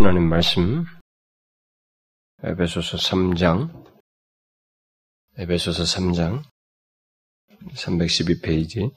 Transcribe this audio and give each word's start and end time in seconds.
하나님 0.00 0.28
말씀 0.28 0.84
에베소서 2.44 2.98
3장 2.98 3.84
에베소서 5.38 5.82
3장 5.82 6.44
312페이지 7.74 8.94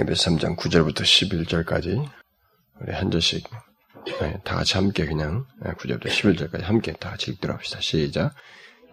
에베소 0.00 0.30
3장 0.30 0.56
9절부터 0.56 1.02
11절까지 1.02 2.02
우리 2.80 2.92
한 2.92 3.10
절씩 3.10 3.44
네, 4.06 4.40
다 4.42 4.56
같이 4.56 4.78
함께 4.78 5.04
그냥 5.04 5.44
9절부터 5.60 6.06
11절까지 6.06 6.62
함께 6.62 6.92
다 6.94 7.10
같이 7.10 7.32
읽도록 7.32 7.58
합시다. 7.58 7.78
시작. 7.82 8.34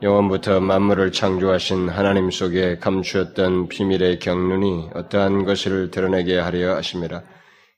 영원부터 0.02 0.60
만물을 0.60 1.14
창조하신 1.14 1.88
하나님 1.88 2.30
속에 2.30 2.80
감추었던 2.80 3.70
비밀의 3.70 4.20
경륜이 4.20 4.89
어떠한 4.94 5.46
것을 5.46 5.89
드러내게 5.89 6.38
하려 6.38 6.76
하심이라. 6.76 7.35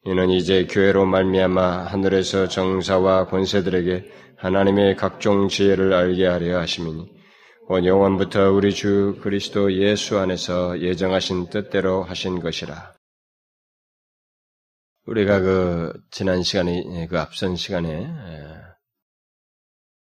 이는 0.08 0.30
이제 0.30 0.66
교회로 0.66 1.06
말미암아 1.06 1.88
하늘에서 1.88 2.48
정사와 2.48 3.28
권세들에게 3.28 4.10
하나님의 4.38 4.96
각종 4.96 5.50
지혜를 5.50 5.92
알게 5.92 6.26
하려 6.26 6.60
하심이니 6.62 7.12
원 7.68 7.86
영원부터 7.86 8.52
우리 8.54 8.74
주 8.74 9.20
그리스도 9.22 9.74
예수 9.74 10.18
안에서 10.18 10.80
예정하신 10.80 11.50
뜻대로 11.50 12.04
하신 12.04 12.40
것이라. 12.40 12.94
우리가 15.08 15.42
그 15.42 15.94
지난 16.10 16.42
시간에 16.42 17.08
그 17.08 17.20
앞선 17.20 17.58
시간에 17.58 18.10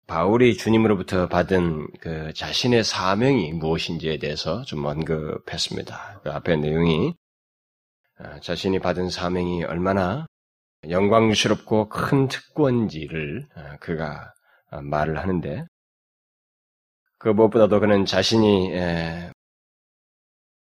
바울이 0.07 0.57
주님으로부터 0.57 1.27
받은 1.27 1.87
그 1.99 2.33
자신의 2.33 2.83
사명이 2.83 3.53
무엇인지에 3.53 4.17
대해서 4.17 4.63
좀 4.63 4.83
언급했습니다. 4.83 6.21
그 6.23 6.31
앞에 6.31 6.55
내용이 6.55 7.13
아, 7.13 7.20
자신이 8.41 8.79
받은 8.79 9.09
사명이 9.09 9.63
얼마나 9.63 10.25
영광스럽고 10.89 11.89
큰 11.89 12.27
특권지를 12.27 13.47
아, 13.55 13.77
그가 13.77 14.33
아, 14.69 14.81
말을 14.81 15.19
하는데 15.19 15.65
그 17.19 17.29
무엇보다도 17.29 17.79
그는 17.79 18.05
자신이 18.05 18.71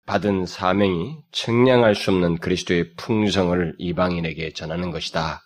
받은 0.05 0.45
사명이 0.45 1.21
측량할 1.31 1.95
수 1.95 2.11
없는 2.11 2.37
그리스도의 2.39 2.95
풍성을 2.95 3.75
이방인에게 3.77 4.51
전하는 4.51 4.91
것이다. 4.91 5.41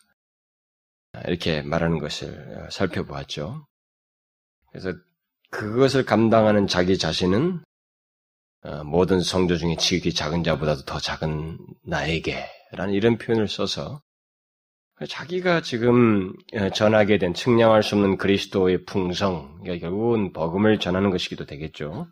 이렇게 1.25 1.61
말하는 1.61 1.99
것을 1.99 2.57
어, 2.57 2.69
살펴보았죠. 2.69 3.65
그래서 4.71 4.93
그것을 5.49 6.05
감당하는 6.05 6.67
자기 6.67 6.97
자신은 6.97 7.59
어, 7.59 7.66
모든 8.85 9.21
성도 9.21 9.57
중에 9.57 9.75
지극히 9.77 10.13
작은 10.13 10.43
자보다도 10.43 10.83
더 10.83 10.99
작은 10.99 11.57
나에게라는 11.83 12.93
이런 12.93 13.17
표현을 13.17 13.47
써서 13.47 14.01
자기가 15.07 15.61
지금 15.61 16.33
어, 16.55 16.69
전하게 16.69 17.19
된 17.19 17.33
측량할 17.33 17.83
수 17.83 17.95
없는 17.95 18.17
그리스도의 18.17 18.85
풍성, 18.85 19.59
그러니까 19.61 19.87
결국은 19.87 20.33
복음을 20.33 20.79
전하는 20.79 21.11
것이기도 21.11 21.45
되겠죠. 21.45 22.07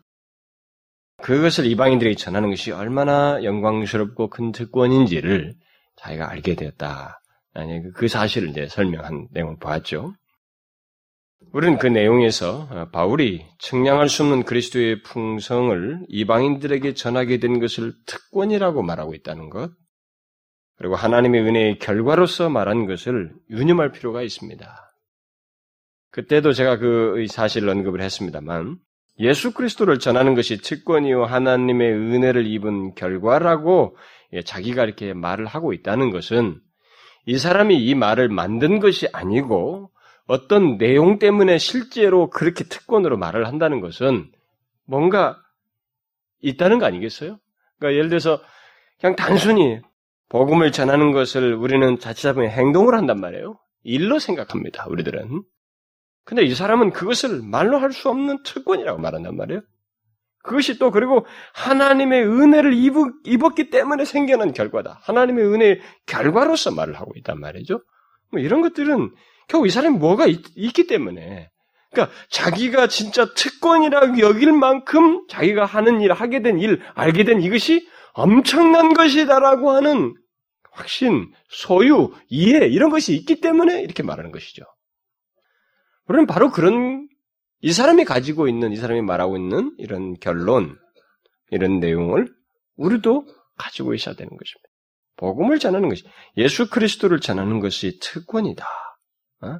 그것을 1.22 1.66
이방인들에게 1.66 2.14
전하는 2.16 2.50
것이 2.50 2.70
얼마나 2.70 3.42
영광스럽고 3.42 4.28
큰 4.30 4.52
특권인지를 4.52 5.54
자기가 5.96 6.30
알게 6.30 6.54
되었다. 6.54 7.20
아니, 7.54 7.80
그 7.94 8.06
사실을 8.06 8.50
이제 8.50 8.68
설명한 8.68 9.28
내용을 9.32 9.56
보았죠. 9.58 10.14
우리는 11.56 11.78
그 11.78 11.86
내용에서 11.86 12.68
어, 12.70 12.88
바울이 12.92 13.46
측량할 13.60 14.10
수 14.10 14.24
없는 14.24 14.42
그리스도의 14.42 15.02
풍성을 15.02 16.00
이방인들에게 16.06 16.92
전하게 16.92 17.38
된 17.38 17.60
것을 17.60 17.94
특권이라고 18.04 18.82
말하고 18.82 19.14
있다는 19.14 19.48
것, 19.48 19.70
그리고 20.76 20.96
하나님의 20.96 21.40
은혜의 21.40 21.78
결과로서 21.78 22.50
말한 22.50 22.84
것을 22.84 23.32
유념할 23.48 23.90
필요가 23.90 24.20
있습니다. 24.20 24.68
그때도 26.10 26.52
제가 26.52 26.76
그 26.76 27.24
사실을 27.26 27.70
언급을 27.70 28.02
했습니다만, 28.02 28.76
예수 29.20 29.54
그리스도를 29.54 29.98
전하는 29.98 30.34
것이 30.34 30.58
특권이요 30.60 31.24
하나님의 31.24 31.90
은혜를 31.90 32.46
입은 32.46 32.94
결과라고 32.96 33.96
예, 34.34 34.42
자기가 34.42 34.84
이렇게 34.84 35.14
말을 35.14 35.46
하고 35.46 35.72
있다는 35.72 36.10
것은 36.10 36.60
이 37.24 37.38
사람이 37.38 37.82
이 37.82 37.94
말을 37.94 38.28
만든 38.28 38.78
것이 38.78 39.08
아니고 39.10 39.90
어떤 40.26 40.78
내용 40.78 41.18
때문에 41.18 41.58
실제로 41.58 42.30
그렇게 42.30 42.64
특권으로 42.64 43.16
말을 43.16 43.46
한다는 43.46 43.80
것은 43.80 44.30
뭔가 44.84 45.40
있다는 46.40 46.78
거 46.78 46.86
아니겠어요? 46.86 47.38
그러니까 47.78 47.96
예를 47.96 48.08
들어서 48.08 48.40
그냥 49.00 49.16
단순히 49.16 49.80
복음을 50.28 50.72
전하는 50.72 51.12
것을 51.12 51.54
우리는 51.54 51.98
자칫하면 51.98 52.50
행동을 52.50 52.94
한단 52.94 53.20
말이에요. 53.20 53.58
일로 53.84 54.18
생각합니다. 54.18 54.86
우리들은. 54.88 55.42
근데 56.24 56.42
이 56.42 56.54
사람은 56.54 56.90
그것을 56.90 57.40
말로 57.42 57.78
할 57.78 57.92
수 57.92 58.08
없는 58.08 58.42
특권이라고 58.42 58.98
말한단 59.00 59.36
말이에요. 59.36 59.60
그것이 60.42 60.78
또 60.78 60.90
그리고 60.90 61.26
하나님의 61.54 62.24
은혜를 62.24 62.72
입었기 63.24 63.70
때문에 63.70 64.04
생겨난 64.04 64.52
결과다. 64.52 65.00
하나님의 65.02 65.44
은혜의 65.44 65.80
결과로서 66.06 66.72
말을 66.72 66.94
하고 66.94 67.12
있단 67.16 67.38
말이죠. 67.38 67.80
뭐 68.32 68.40
이런 68.40 68.62
것들은 68.62 69.10
결국 69.48 69.66
이 69.66 69.70
사람이 69.70 69.98
뭐가 69.98 70.26
있, 70.26 70.42
기 70.72 70.86
때문에 70.86 71.50
그러니까 71.90 72.14
자기가 72.30 72.88
진짜 72.88 73.32
특권이라고 73.34 74.18
여길 74.18 74.52
만큼 74.52 75.26
자기가 75.28 75.64
하는 75.64 76.00
일, 76.00 76.12
하게 76.12 76.42
된 76.42 76.58
일, 76.58 76.82
알게 76.94 77.24
된 77.24 77.40
이것이 77.40 77.88
엄청난 78.12 78.92
것이다라고 78.92 79.70
하는 79.70 80.14
확신, 80.72 81.32
소유, 81.48 82.12
이해 82.28 82.66
이런 82.66 82.90
것이 82.90 83.14
있기 83.14 83.40
때문에 83.40 83.80
이렇게 83.80 84.02
말하는 84.02 84.30
것이죠. 84.30 84.62
우리는 86.08 86.26
바로 86.26 86.50
그런 86.50 87.08
이 87.60 87.72
사람이 87.72 88.04
가지고 88.04 88.48
있는 88.48 88.72
이 88.72 88.76
사람이 88.76 89.00
말하고 89.02 89.36
있는 89.36 89.74
이런 89.78 90.14
결론, 90.20 90.76
이런 91.50 91.80
내용을 91.80 92.28
우리도 92.76 93.26
가지고 93.56 93.94
있어야 93.94 94.14
되는 94.14 94.28
것입니다. 94.28 94.68
복음을 95.16 95.58
전하는 95.58 95.88
것이 95.88 96.04
예수 96.36 96.68
그리스도를 96.68 97.20
전하는 97.20 97.60
것이 97.60 97.98
특권이다. 98.00 98.66
어? 99.42 99.58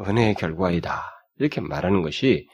은혜의 0.00 0.34
결과이다. 0.34 1.02
이렇게 1.36 1.60
말하는 1.60 2.02
것이 2.02 2.48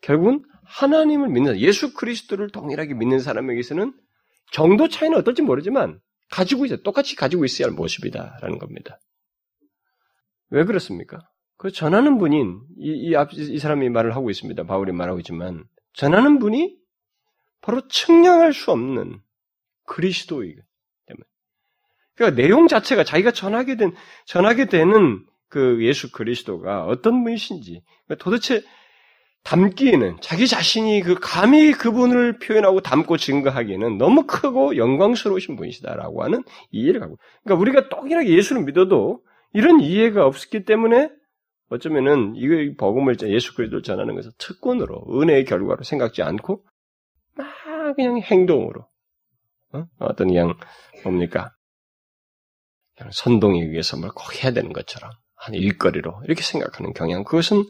결국은 0.00 0.42
하나님을 0.64 1.28
믿는 1.28 1.58
예수 1.58 1.94
그리스도를 1.94 2.50
동일하게 2.50 2.94
믿는 2.94 3.18
사람에게서는 3.20 3.92
정도 4.52 4.88
차이는 4.88 5.16
어떨지 5.18 5.42
모르지만 5.42 6.00
가지고 6.30 6.66
있어 6.66 6.76
똑같이 6.78 7.16
가지고 7.16 7.44
있어야 7.44 7.68
할 7.68 7.74
모습이다라는 7.74 8.58
겁니다. 8.58 8.98
왜 10.50 10.64
그렇습니까? 10.64 11.18
그 11.56 11.70
전하는 11.70 12.18
분인 12.18 12.60
이, 12.78 12.90
이, 12.90 13.16
앞, 13.16 13.32
이 13.32 13.58
사람이 13.58 13.88
말을 13.88 14.14
하고 14.14 14.30
있습니다. 14.30 14.64
바울이 14.64 14.92
말하고 14.92 15.18
있지만 15.20 15.64
전하는 15.94 16.38
분이 16.38 16.76
바로 17.60 17.86
측량할 17.88 18.52
수 18.52 18.70
없는 18.70 19.20
그리스도이기 19.84 20.60
때문에. 21.06 21.24
그러니까 22.14 22.42
내용 22.42 22.68
자체가 22.68 23.04
자기가 23.04 23.32
전하게 23.32 23.76
된 23.76 23.94
전하게 24.26 24.66
되는 24.66 25.24
그 25.56 25.82
예수 25.86 26.12
그리스도가 26.12 26.84
어떤 26.84 27.24
분이신지 27.24 27.82
도대체 28.18 28.62
담기에는 29.42 30.18
자기 30.20 30.46
자신이 30.46 31.00
그 31.00 31.14
감히 31.18 31.72
그분을 31.72 32.38
표현하고 32.40 32.82
담고 32.82 33.16
증거하기에는 33.16 33.96
너무 33.96 34.26
크고 34.26 34.76
영광스러우신 34.76 35.56
분이시다라고 35.56 36.22
하는 36.24 36.44
이해를 36.72 37.00
갖고. 37.00 37.16
그러니까 37.42 37.62
우리가 37.62 37.88
똑이하게 37.88 38.36
예수를 38.36 38.64
믿어도 38.64 39.22
이런 39.54 39.80
이해가 39.80 40.26
없었기 40.26 40.66
때문에 40.66 41.08
어쩌면은 41.70 42.34
이거 42.36 42.54
복음을 42.76 43.16
예수 43.22 43.54
그리스도를 43.54 43.82
전하는 43.82 44.14
것을 44.14 44.32
특권으로 44.36 45.06
은혜의 45.08 45.46
결과로 45.46 45.84
생각지 45.84 46.20
않고 46.22 46.66
막 47.34 47.96
그냥 47.96 48.18
행동으로 48.18 48.86
어? 49.72 50.14
떤 50.16 50.28
그냥 50.28 50.52
뭡니까 51.02 51.54
그냥 52.94 53.10
선동에 53.10 53.62
의해서 53.62 53.96
뭘 53.96 54.10
꼭 54.10 54.44
해야 54.44 54.52
되는 54.52 54.74
것처럼 54.74 55.10
한 55.36 55.54
일거리로 55.54 56.22
이렇게 56.24 56.42
생각하는 56.42 56.92
경향 56.92 57.24
그것은 57.24 57.64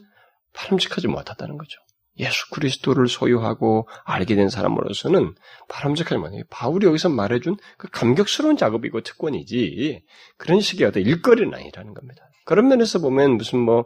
바람직하지 0.55 1.09
못하다는 1.09 1.59
거죠. 1.59 1.81
예수 2.19 2.49
그리스도를 2.51 3.09
소유하고 3.09 3.89
알게 4.05 4.37
된 4.37 4.49
사람으로서는 4.49 5.35
바람직하지 5.69 6.17
못해요. 6.17 6.45
바울이 6.49 6.87
여기서 6.87 7.11
말해준 7.11 7.57
그 7.77 7.89
감격스러운 7.91 8.57
작업이고 8.57 9.03
특권이지 9.03 10.03
그런 10.39 10.61
식의 10.61 10.87
어떤 10.87 11.03
일거리는 11.03 11.53
아니라는 11.53 11.93
겁니다. 11.93 12.23
그런 12.47 12.69
면에서 12.69 13.01
보면 13.01 13.37
무슨 13.37 13.59
뭐 13.59 13.85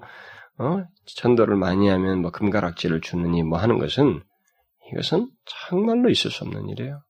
어? 0.58 0.84
전도를 1.06 1.56
많이 1.56 1.88
하면 1.88 2.20
뭐 2.20 2.30
금가락지를 2.30 3.00
주느니 3.00 3.42
뭐 3.42 3.58
하는 3.58 3.78
것은 3.78 4.22
이것은 4.92 5.30
정말로 5.46 6.10
있을 6.10 6.30
수 6.30 6.44
없는 6.44 6.68
일이에요. 6.68 7.02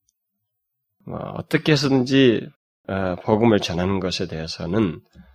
뭐 1.07 1.19
어떻게 1.35 1.73
해서든지 1.73 2.49
어, 2.89 3.17
복음을 3.23 3.59
전하는 3.59 4.01
것에 4.01 4.27
대해서는 4.27 4.95
어, 4.95 5.30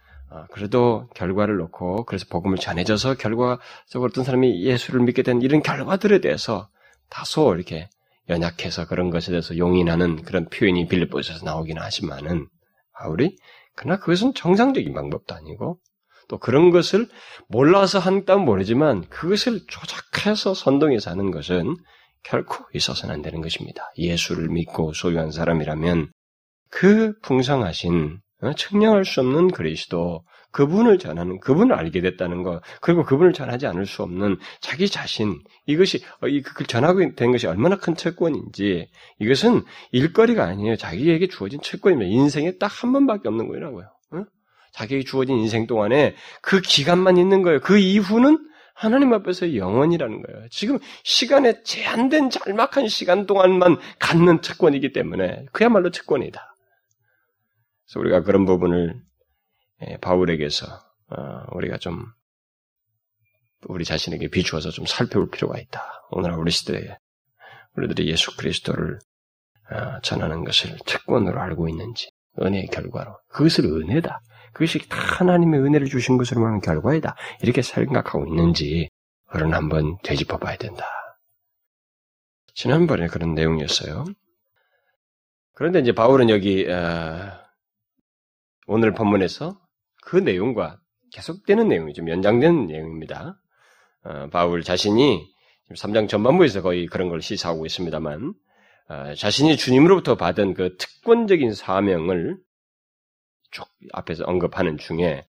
그래도 0.51 1.07
결과를 1.15 1.57
놓고 1.57 2.05
그래서 2.05 2.25
복음을 2.29 2.57
전해져서 2.57 3.15
결과적으로 3.15 4.09
어떤 4.09 4.23
사람이 4.23 4.63
예수를 4.63 5.01
믿게 5.01 5.23
된 5.23 5.41
이런 5.41 5.61
결과들에 5.61 6.19
대해서 6.19 6.69
다소 7.09 7.55
이렇게 7.55 7.89
연약해서 8.29 8.87
그런 8.87 9.09
것에 9.11 9.31
대해서 9.31 9.57
용인하는 9.57 10.23
그런 10.23 10.49
표현이 10.49 10.87
빌립보에서 10.87 11.45
나오기는 11.45 11.81
하지만은 11.81 12.47
바울이 12.93 13.37
그러나 13.75 13.99
그것은 13.99 14.33
정상적인 14.33 14.93
방법도 14.93 15.35
아니고 15.35 15.79
또 16.27 16.39
그런 16.39 16.71
것을 16.71 17.07
몰라서 17.47 17.99
한다면 17.99 18.45
모르지만 18.45 19.07
그것을 19.09 19.61
조작해서 19.67 20.53
선동해서 20.53 21.11
하는 21.11 21.29
것은 21.29 21.75
결코 22.23 22.65
있어서는 22.73 23.13
안 23.13 23.21
되는 23.21 23.41
것입니다. 23.41 23.91
예수를 23.97 24.49
믿고 24.49 24.93
소유한 24.93 25.29
사람이라면 25.31 26.11
그 26.71 27.13
풍성하신 27.21 28.17
어, 28.17 28.24
측량할 28.55 29.05
수 29.05 29.21
없는 29.21 29.49
그리스도 29.49 30.23
그분을 30.51 30.99
전하는 30.99 31.39
그분을 31.39 31.75
알게 31.75 32.01
됐다는 32.01 32.43
것 32.43 32.61
그리고 32.81 33.03
그분을 33.03 33.33
전하지 33.33 33.67
않을 33.67 33.85
수 33.85 34.03
없는 34.03 34.37
자기 34.61 34.87
자신 34.87 35.39
이것이 35.65 36.01
어, 36.21 36.27
그걸 36.43 36.67
전하고 36.67 37.15
된 37.15 37.31
것이 37.31 37.47
얼마나 37.47 37.75
큰 37.75 37.95
채권인지 37.95 38.87
이것은 39.19 39.63
일거리가 39.91 40.45
아니에요 40.45 40.75
자기에게 40.77 41.27
주어진 41.27 41.61
채권입니다 41.61 42.09
인생에 42.09 42.57
딱 42.57 42.71
한 42.83 42.93
번밖에 42.93 43.27
없는 43.27 43.47
거라고요 43.47 43.85
어? 44.11 44.23
자기에게 44.73 45.03
주어진 45.05 45.37
인생 45.37 45.67
동안에 45.67 46.15
그 46.41 46.61
기간만 46.61 47.17
있는 47.17 47.41
거예요 47.41 47.59
그 47.61 47.77
이후는 47.77 48.37
하나님 48.75 49.13
앞에서 49.13 49.55
영원이라는 49.55 50.21
거예요. 50.21 50.47
지금 50.51 50.79
시간에 51.03 51.63
제한된 51.63 52.29
짤막한 52.29 52.89
시간 52.89 53.25
동안만 53.25 53.77
갖는 53.99 54.41
채권이기 54.41 54.91
때문에 54.91 55.45
그야말로 55.53 55.91
채권이다. 55.91 56.54
그래서 57.85 57.99
우리가 57.99 58.21
그런 58.21 58.45
부분을 58.45 59.01
예, 59.87 59.97
바울에게서 59.97 60.65
어, 61.09 61.45
우리가 61.51 61.77
좀 61.77 62.05
우리 63.67 63.83
자신에게 63.83 64.29
비추어서 64.29 64.69
좀 64.71 64.85
살펴볼 64.85 65.29
필요가 65.29 65.59
있다. 65.59 65.81
오늘날 66.11 66.39
우리 66.39 66.51
시대에 66.51 66.97
우리들이 67.75 68.07
예수 68.09 68.35
그리스도를 68.37 68.99
어, 69.71 69.99
전하는 70.01 70.43
것을 70.43 70.77
채권으로 70.85 71.39
알고 71.39 71.67
있는지 71.69 72.09
은혜의 72.41 72.67
결과로 72.67 73.17
그것을 73.29 73.65
은혜다. 73.65 74.19
그것이 74.53 74.87
다 74.87 74.97
하나님의 74.97 75.59
은혜를 75.61 75.87
주신 75.87 76.17
것으로 76.17 76.41
말하는 76.41 76.61
결과이다. 76.61 77.15
이렇게 77.41 77.61
생각하고 77.61 78.25
있는지 78.27 78.89
그런 79.27 79.53
한번 79.53 79.97
되짚어 80.03 80.37
봐야 80.37 80.55
된다. 80.55 80.85
지난번에 82.53 83.07
그런 83.07 83.33
내용이었어요. 83.33 84.05
그런데 85.53 85.79
이제 85.79 85.93
바울은 85.93 86.29
여기 86.29 86.69
어, 86.69 87.44
오늘 88.67 88.93
본문에서 88.93 89.59
그 90.01 90.17
내용과 90.17 90.79
계속되는 91.11 91.67
내용이 91.67 91.93
좀 91.93 92.09
연장되는 92.09 92.67
내용입니다. 92.67 93.39
어, 94.03 94.27
바울 94.31 94.63
자신이 94.63 95.25
3장 95.73 96.07
전반부에서 96.07 96.61
거의 96.61 96.85
그런 96.85 97.09
걸 97.09 97.21
시사하고 97.21 97.65
있습니다만 97.65 98.33
어, 98.89 99.13
자신이 99.15 99.57
주님으로부터 99.57 100.15
받은 100.15 100.53
그 100.53 100.77
특권적인 100.77 101.53
사명을 101.53 102.37
쭉 103.51 103.67
앞에서 103.93 104.25
언급하는 104.25 104.77
중에 104.77 105.25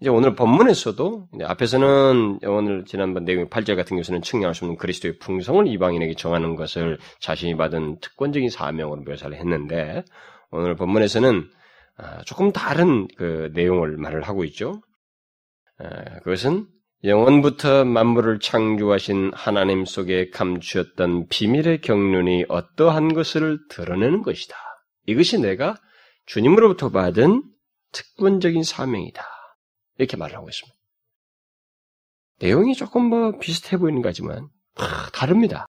이제 0.00 0.10
오늘 0.10 0.34
본문에서도 0.34 1.28
앞에서는 1.42 2.40
오늘 2.44 2.84
지난번 2.84 3.24
내용 3.24 3.48
8절 3.48 3.76
같은 3.76 4.00
경우는 4.00 4.22
측량할 4.22 4.54
수 4.54 4.66
없는 4.66 4.76
그리스도의 4.76 5.18
풍성을 5.18 5.66
이방인에게 5.66 6.14
정하는 6.14 6.54
것을 6.54 6.98
자신이 7.20 7.56
받은 7.56 8.00
특권적인 8.00 8.50
사명으로 8.50 9.02
묘사를 9.02 9.34
했는데 9.36 10.04
오늘 10.50 10.76
본문에서는 10.76 11.38
아, 11.38 11.55
조금 12.24 12.52
다른 12.52 13.08
그 13.16 13.50
내용을 13.54 13.96
말을 13.96 14.22
하고 14.22 14.44
있죠. 14.44 14.82
아, 15.78 16.20
그것은 16.20 16.66
영원부터 17.04 17.84
만물을 17.84 18.40
창조하신 18.40 19.32
하나님 19.34 19.84
속에 19.84 20.30
감추었던 20.30 21.28
비밀의 21.28 21.80
경륜이 21.82 22.46
어떠한 22.48 23.14
것을 23.14 23.58
드러내는 23.68 24.22
것이다. 24.22 24.56
이것이 25.06 25.38
내가 25.38 25.76
주님으로부터 26.26 26.90
받은 26.90 27.44
특권적인 27.92 28.62
사명이다. 28.62 29.24
이렇게 29.98 30.16
말을 30.16 30.36
하고 30.36 30.48
있습니다. 30.48 30.76
내용이 32.40 32.74
조금 32.74 33.04
뭐 33.04 33.38
비슷해 33.38 33.76
보이는 33.76 34.02
거지만 34.02 34.48
다릅니다. 35.12 35.66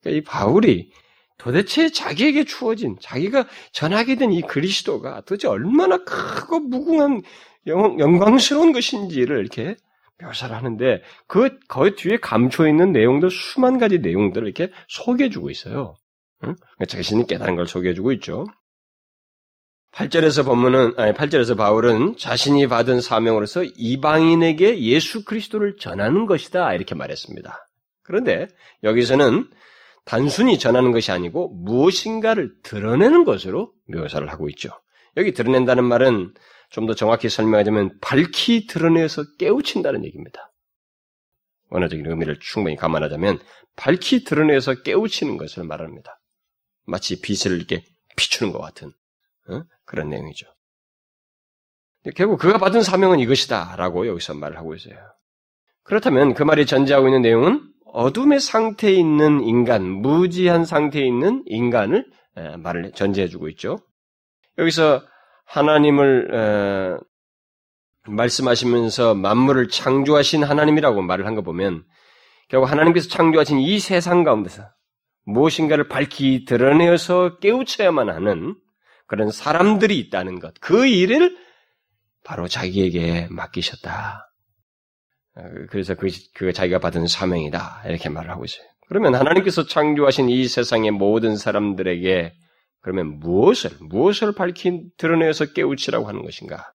그러니까 0.00 0.18
이 0.18 0.22
바울이 0.24 0.92
도대체 1.38 1.90
자기에게 1.90 2.44
주어진 2.44 2.96
자기가 3.00 3.46
전하게 3.72 4.16
된 4.16 4.32
이 4.32 4.42
그리스도가 4.42 5.22
도대체 5.22 5.48
얼마나 5.48 5.98
크고 5.98 6.60
무궁한 6.60 7.22
영광스러운 7.66 8.72
것인지를 8.72 9.38
이렇게 9.38 9.76
묘사를 10.20 10.54
하는데 10.54 11.02
그, 11.26 11.58
그 11.68 11.94
뒤에 11.94 12.18
감춰 12.18 12.68
있는 12.68 12.92
내용들 12.92 13.30
수만 13.30 13.78
가지 13.78 13.98
내용들을 13.98 14.46
이렇게 14.46 14.72
소개해주고 14.88 15.50
있어요. 15.50 15.94
응? 16.44 16.54
그러니까 16.56 16.84
자신이 16.86 17.26
깨달은 17.26 17.56
걸 17.56 17.66
소개해주고 17.66 18.12
있죠. 18.12 18.46
8절에서 19.92 20.44
본문은, 20.44 20.94
아니, 20.96 21.12
8절에서 21.12 21.56
바울은 21.56 22.16
자신이 22.18 22.66
받은 22.68 23.00
사명으로서 23.00 23.64
이방인에게 23.64 24.80
예수 24.80 25.24
그리스도를 25.24 25.76
전하는 25.76 26.26
것이다. 26.26 26.74
이렇게 26.74 26.94
말했습니다. 26.94 27.66
그런데 28.02 28.48
여기서는 28.84 29.48
단순히 30.08 30.58
전하는 30.58 30.90
것이 30.90 31.12
아니고 31.12 31.50
무엇인가를 31.50 32.62
드러내는 32.62 33.24
것으로 33.24 33.74
묘사를 33.88 34.26
하고 34.26 34.48
있죠. 34.48 34.70
여기 35.18 35.34
드러낸다는 35.34 35.84
말은 35.84 36.32
좀 36.70 36.86
더 36.86 36.94
정확히 36.94 37.28
설명하자면 37.28 37.98
밝히 38.00 38.66
드러내서 38.66 39.24
깨우친다는 39.38 40.06
얘기입니다. 40.06 40.50
원어적인 41.68 42.06
의미를 42.06 42.38
충분히 42.40 42.74
감안하자면 42.76 43.38
밝히 43.76 44.24
드러내서 44.24 44.82
깨우치는 44.82 45.36
것을 45.36 45.64
말합니다. 45.64 46.18
마치 46.86 47.20
빛을 47.20 47.54
이렇게 47.54 47.84
비추는 48.16 48.50
것 48.54 48.60
같은 48.60 48.88
어? 49.50 49.62
그런 49.84 50.08
내용이죠. 50.08 50.46
결국 52.16 52.38
그가 52.38 52.56
받은 52.56 52.82
사명은 52.82 53.18
이것이다라고 53.20 54.06
여기서 54.06 54.32
말을 54.32 54.56
하고 54.56 54.74
있어요. 54.74 54.96
그렇다면 55.82 56.32
그 56.32 56.44
말이 56.44 56.64
전제하고 56.64 57.08
있는 57.08 57.20
내용은 57.20 57.70
어둠의 57.92 58.40
상태에 58.40 58.92
있는 58.92 59.42
인간, 59.42 59.88
무지한 59.88 60.64
상태에 60.64 61.04
있는 61.06 61.42
인간을 61.46 62.06
말을 62.58 62.92
전제해주고 62.92 63.48
있죠. 63.50 63.78
여기서 64.58 65.02
하나님을 65.46 66.98
말씀하시면서 68.06 69.14
만물을 69.14 69.68
창조하신 69.68 70.44
하나님이라고 70.44 71.02
말을 71.02 71.26
한 71.26 71.34
거 71.34 71.42
보면 71.42 71.84
결국 72.48 72.70
하나님께서 72.70 73.08
창조하신 73.08 73.58
이 73.58 73.78
세상 73.78 74.24
가운데서 74.24 74.62
무엇인가를 75.24 75.88
밝히 75.88 76.44
드러내어서 76.46 77.38
깨우쳐야만 77.38 78.08
하는 78.08 78.54
그런 79.06 79.30
사람들이 79.30 79.98
있다는 79.98 80.38
것, 80.38 80.54
그 80.60 80.86
일을 80.86 81.36
바로 82.24 82.48
자기에게 82.48 83.28
맡기셨다. 83.30 84.27
어, 85.38 85.42
그래서 85.70 85.94
그, 85.94 86.08
그 86.34 86.52
자기가 86.52 86.80
받은 86.80 87.06
사명이다. 87.06 87.84
이렇게 87.86 88.08
말을 88.08 88.30
하고 88.30 88.44
있어요. 88.44 88.66
그러면 88.88 89.14
하나님께서 89.14 89.66
창조하신 89.66 90.28
이 90.30 90.48
세상의 90.48 90.90
모든 90.92 91.36
사람들에게 91.36 92.34
그러면 92.80 93.18
무엇을, 93.18 93.70
무엇을 93.80 94.34
밝히 94.34 94.82
드러내서 94.96 95.52
깨우치라고 95.52 96.08
하는 96.08 96.22
것인가? 96.22 96.72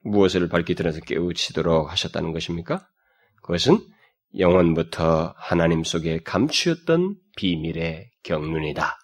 무엇을 0.00 0.48
밝히 0.48 0.74
드러내서 0.74 1.00
깨우치도록 1.00 1.90
하셨다는 1.90 2.32
것입니까? 2.32 2.86
그것은 3.42 3.78
영원부터 4.38 5.34
하나님 5.36 5.84
속에 5.84 6.20
감추었던 6.24 7.16
비밀의 7.36 8.10
경륜이다. 8.22 8.96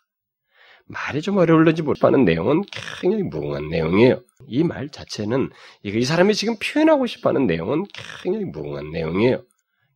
말이 0.89 1.21
좀 1.23 1.37
어려울런지 1.37 1.83
모르겠는 1.83 2.25
내용은 2.25 2.63
굉장히 3.01 3.23
무궁한 3.25 3.69
내용이에요. 3.69 4.21
이 4.47 4.65
말 4.65 4.89
자체는 4.89 5.51
이 5.83 6.05
사람이 6.05 6.35
지금 6.35 6.55
표현하고 6.63 7.07
싶어하는 7.07 7.47
내용은 7.47 7.85
굉장히 8.23 8.47
무궁한 8.47 8.91
내용이에요. 8.91 9.43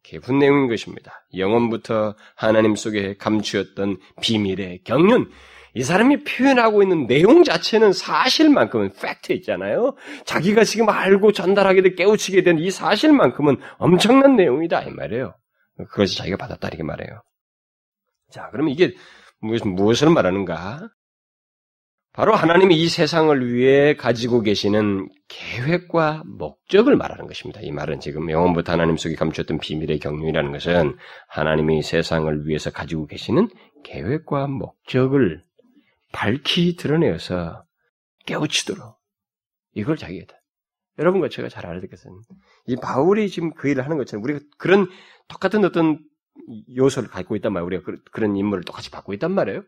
깊은 0.02 0.38
내용인 0.38 0.68
것입니다. 0.68 1.24
영원부터 1.36 2.14
하나님 2.34 2.74
속에 2.76 3.16
감추었던 3.16 3.98
비밀의 4.20 4.82
경륜. 4.84 5.30
이 5.74 5.82
사람이 5.82 6.24
표현하고 6.24 6.82
있는 6.82 7.06
내용 7.06 7.44
자체는 7.44 7.94
사실만큼은 7.94 8.92
팩트 9.00 9.32
있잖아요. 9.34 9.94
자기가 10.26 10.64
지금 10.64 10.90
알고 10.90 11.32
전달하게 11.32 11.80
돼 11.82 11.94
깨우치게 11.94 12.42
된 12.42 12.58
이 12.58 12.70
사실만큼은 12.70 13.56
엄청난 13.78 14.36
내용이다 14.36 14.82
이 14.82 14.90
말이에요. 14.90 15.34
그것을 15.88 16.16
자기가 16.18 16.36
받았다 16.36 16.68
이렇게 16.68 16.82
말해요. 16.82 17.22
자, 18.30 18.48
그러면 18.52 18.72
이게 18.72 18.92
무엇을 19.42 20.10
말하는가? 20.10 20.88
바로 22.12 22.34
하나님이 22.34 22.76
이 22.76 22.88
세상을 22.88 23.54
위해 23.54 23.96
가지고 23.96 24.42
계시는 24.42 25.08
계획과 25.28 26.24
목적을 26.26 26.94
말하는 26.94 27.26
것입니다. 27.26 27.60
이 27.62 27.72
말은 27.72 28.00
지금 28.00 28.30
영원부터 28.30 28.72
하나님 28.72 28.98
속에 28.98 29.14
감추었던 29.14 29.58
비밀의 29.58 29.98
경륜이라는 29.98 30.52
것은 30.52 30.96
하나님이 31.28 31.82
세상을 31.82 32.46
위해서 32.46 32.70
가지고 32.70 33.06
계시는 33.06 33.48
계획과 33.82 34.46
목적을 34.46 35.42
밝히 36.12 36.76
드러내어서 36.76 37.64
깨우치도록 38.26 38.98
이걸 39.74 39.96
자기에다. 39.96 40.34
여러분과 40.98 41.30
제가 41.30 41.48
잘 41.48 41.80
되겠어요. 41.80 42.12
이 42.66 42.76
바울이 42.76 43.30
지금 43.30 43.54
그 43.54 43.68
일을 43.68 43.84
하는 43.84 43.96
것처럼 43.96 44.22
우리가 44.22 44.40
그런 44.58 44.86
똑같은 45.28 45.64
어떤 45.64 45.98
요소를 46.76 47.08
갖고 47.08 47.36
있단 47.36 47.52
말이에요. 47.52 47.66
우리가 47.66 47.82
그, 48.10 48.20
런 48.20 48.36
인물을 48.36 48.64
똑같이 48.64 48.90
받고 48.90 49.12
있단 49.14 49.32
말이에요. 49.32 49.62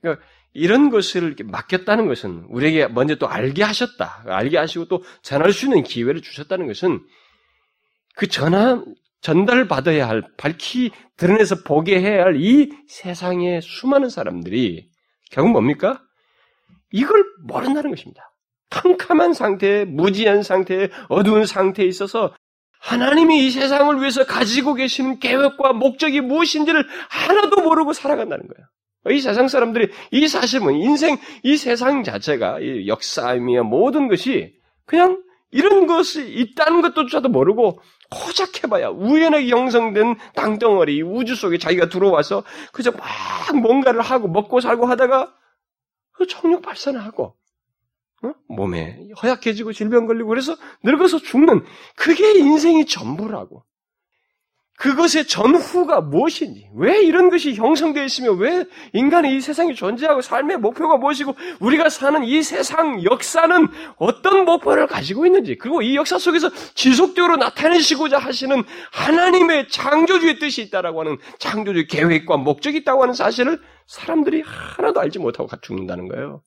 그러니까 0.00 0.24
이런 0.52 0.90
것을 0.90 1.36
맡겼다는 1.44 2.06
것은 2.06 2.46
우리에게 2.48 2.88
먼저 2.88 3.14
또 3.16 3.28
알게 3.28 3.62
하셨다. 3.62 4.24
알게 4.26 4.58
하시고 4.58 4.86
또 4.86 5.02
전할 5.22 5.52
수 5.52 5.66
있는 5.66 5.82
기회를 5.82 6.22
주셨다는 6.22 6.66
것은 6.66 7.00
그 8.16 8.26
전화, 8.26 8.82
전달 9.20 9.68
받아야 9.68 10.08
할, 10.08 10.22
밝히 10.36 10.90
드러내서 11.16 11.62
보게 11.62 12.00
해야 12.00 12.24
할 12.24 12.36
이 12.36 12.70
세상의 12.88 13.62
수많은 13.62 14.08
사람들이 14.10 14.90
결국 15.30 15.52
뭡니까? 15.52 16.02
이걸 16.90 17.24
모른다는 17.44 17.90
것입니다. 17.90 18.34
캄캄한 18.70 19.34
상태에, 19.34 19.84
무지한 19.84 20.42
상태에, 20.42 20.88
어두운 21.08 21.46
상태에 21.46 21.86
있어서 21.86 22.34
하나님이 22.82 23.46
이 23.46 23.50
세상을 23.50 24.00
위해서 24.00 24.24
가지고 24.24 24.74
계시는 24.74 25.20
계획과 25.20 25.72
목적이 25.72 26.20
무엇인지를 26.20 26.84
하나도 27.08 27.62
모르고 27.62 27.92
살아간다는 27.92 28.46
거예요. 28.46 29.16
이 29.16 29.20
세상 29.20 29.48
사람들이 29.48 29.88
이 30.10 30.28
사실은 30.28 30.74
인생, 30.74 31.16
이 31.42 31.56
세상 31.56 32.02
자체가 32.02 32.60
이 32.60 32.88
역사이며 32.88 33.64
모든 33.64 34.08
것이 34.08 34.52
그냥 34.84 35.22
이런 35.52 35.86
것이 35.86 36.28
있다는 36.28 36.82
것도조차도 36.82 37.28
모르고 37.28 37.80
고작해봐야 38.10 38.88
우연하게 38.88 39.48
형성된 39.48 40.16
땅덩어리 40.34 41.02
우주 41.02 41.34
속에 41.36 41.58
자기가 41.58 41.88
들어와서 41.88 42.42
그저 42.72 42.90
막 42.90 43.02
뭔가를 43.60 44.00
하고 44.00 44.28
먹고 44.28 44.60
살고 44.60 44.86
하다가 44.86 45.32
그 46.12 46.26
정력 46.26 46.62
발산하고 46.62 47.24
어? 47.24 47.34
몸에 48.48 49.08
허약해지고 49.22 49.72
질병 49.72 50.06
걸리고 50.06 50.28
그래서 50.28 50.56
늙어서 50.82 51.18
죽는 51.18 51.64
그게 51.96 52.38
인생이 52.38 52.86
전부라고. 52.86 53.64
그것의 54.82 55.28
전후가 55.28 56.00
무엇인지, 56.00 56.68
왜 56.74 57.02
이런 57.02 57.30
것이 57.30 57.54
형성되어 57.54 58.04
있으며, 58.04 58.32
왜 58.32 58.64
인간이 58.92 59.36
이 59.36 59.40
세상에 59.40 59.74
존재하고 59.74 60.22
삶의 60.22 60.56
목표가 60.58 60.96
무엇이고, 60.96 61.36
우리가 61.60 61.88
사는 61.88 62.24
이 62.24 62.42
세상 62.42 63.04
역사는 63.04 63.68
어떤 63.98 64.44
목표를 64.44 64.88
가지고 64.88 65.24
있는지, 65.24 65.56
그리고 65.56 65.82
이 65.82 65.94
역사 65.94 66.18
속에서 66.18 66.50
지속적으로 66.74 67.36
나타내시고자 67.36 68.18
하시는 68.18 68.64
하나님의 68.90 69.68
창조주의 69.68 70.40
뜻이 70.40 70.62
있다라고 70.62 71.00
하는 71.00 71.18
창조주의 71.38 71.86
계획과 71.86 72.38
목적이 72.38 72.78
있다고 72.78 73.02
하는 73.02 73.14
사실을 73.14 73.60
사람들이 73.86 74.42
하나도 74.44 74.98
알지 74.98 75.20
못하고 75.20 75.48
죽는다는 75.60 76.08
거예요. 76.08 76.42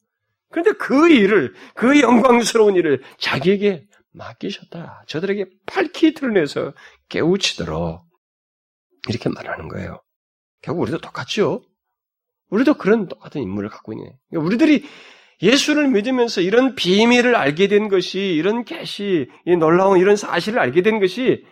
그런데 0.56 0.72
그 0.72 1.10
일을, 1.10 1.54
그 1.74 2.00
영광스러운 2.00 2.78
일을 2.78 3.04
자기에게 3.18 3.88
맡기셨다. 4.14 5.04
저들에게 5.06 5.48
밝히 5.66 6.14
드러내서 6.14 6.74
깨우치도록 7.10 8.06
이렇게 9.10 9.28
말하는 9.28 9.68
거예요. 9.68 10.02
결국 10.62 10.84
우리도 10.84 11.00
똑같죠? 11.00 11.62
우리도 12.52 12.76
그런 12.76 13.10
똑같은 13.10 13.42
인물을 13.42 13.68
갖고 13.68 13.92
있네. 13.92 14.18
그러니까 14.30 14.48
우리들이 14.48 14.86
예수를 15.42 15.90
믿으면서 15.90 16.40
이런 16.40 16.76
비밀을 16.76 17.36
알게 17.36 17.68
된 17.68 17.90
것이, 17.90 18.22
이런 18.22 18.64
계시, 18.64 19.30
이 19.46 19.58
놀라운 19.58 20.00
이런 20.00 20.16
사실을 20.16 20.60
알게 20.60 20.84
된 20.84 21.02
것이 21.02 21.44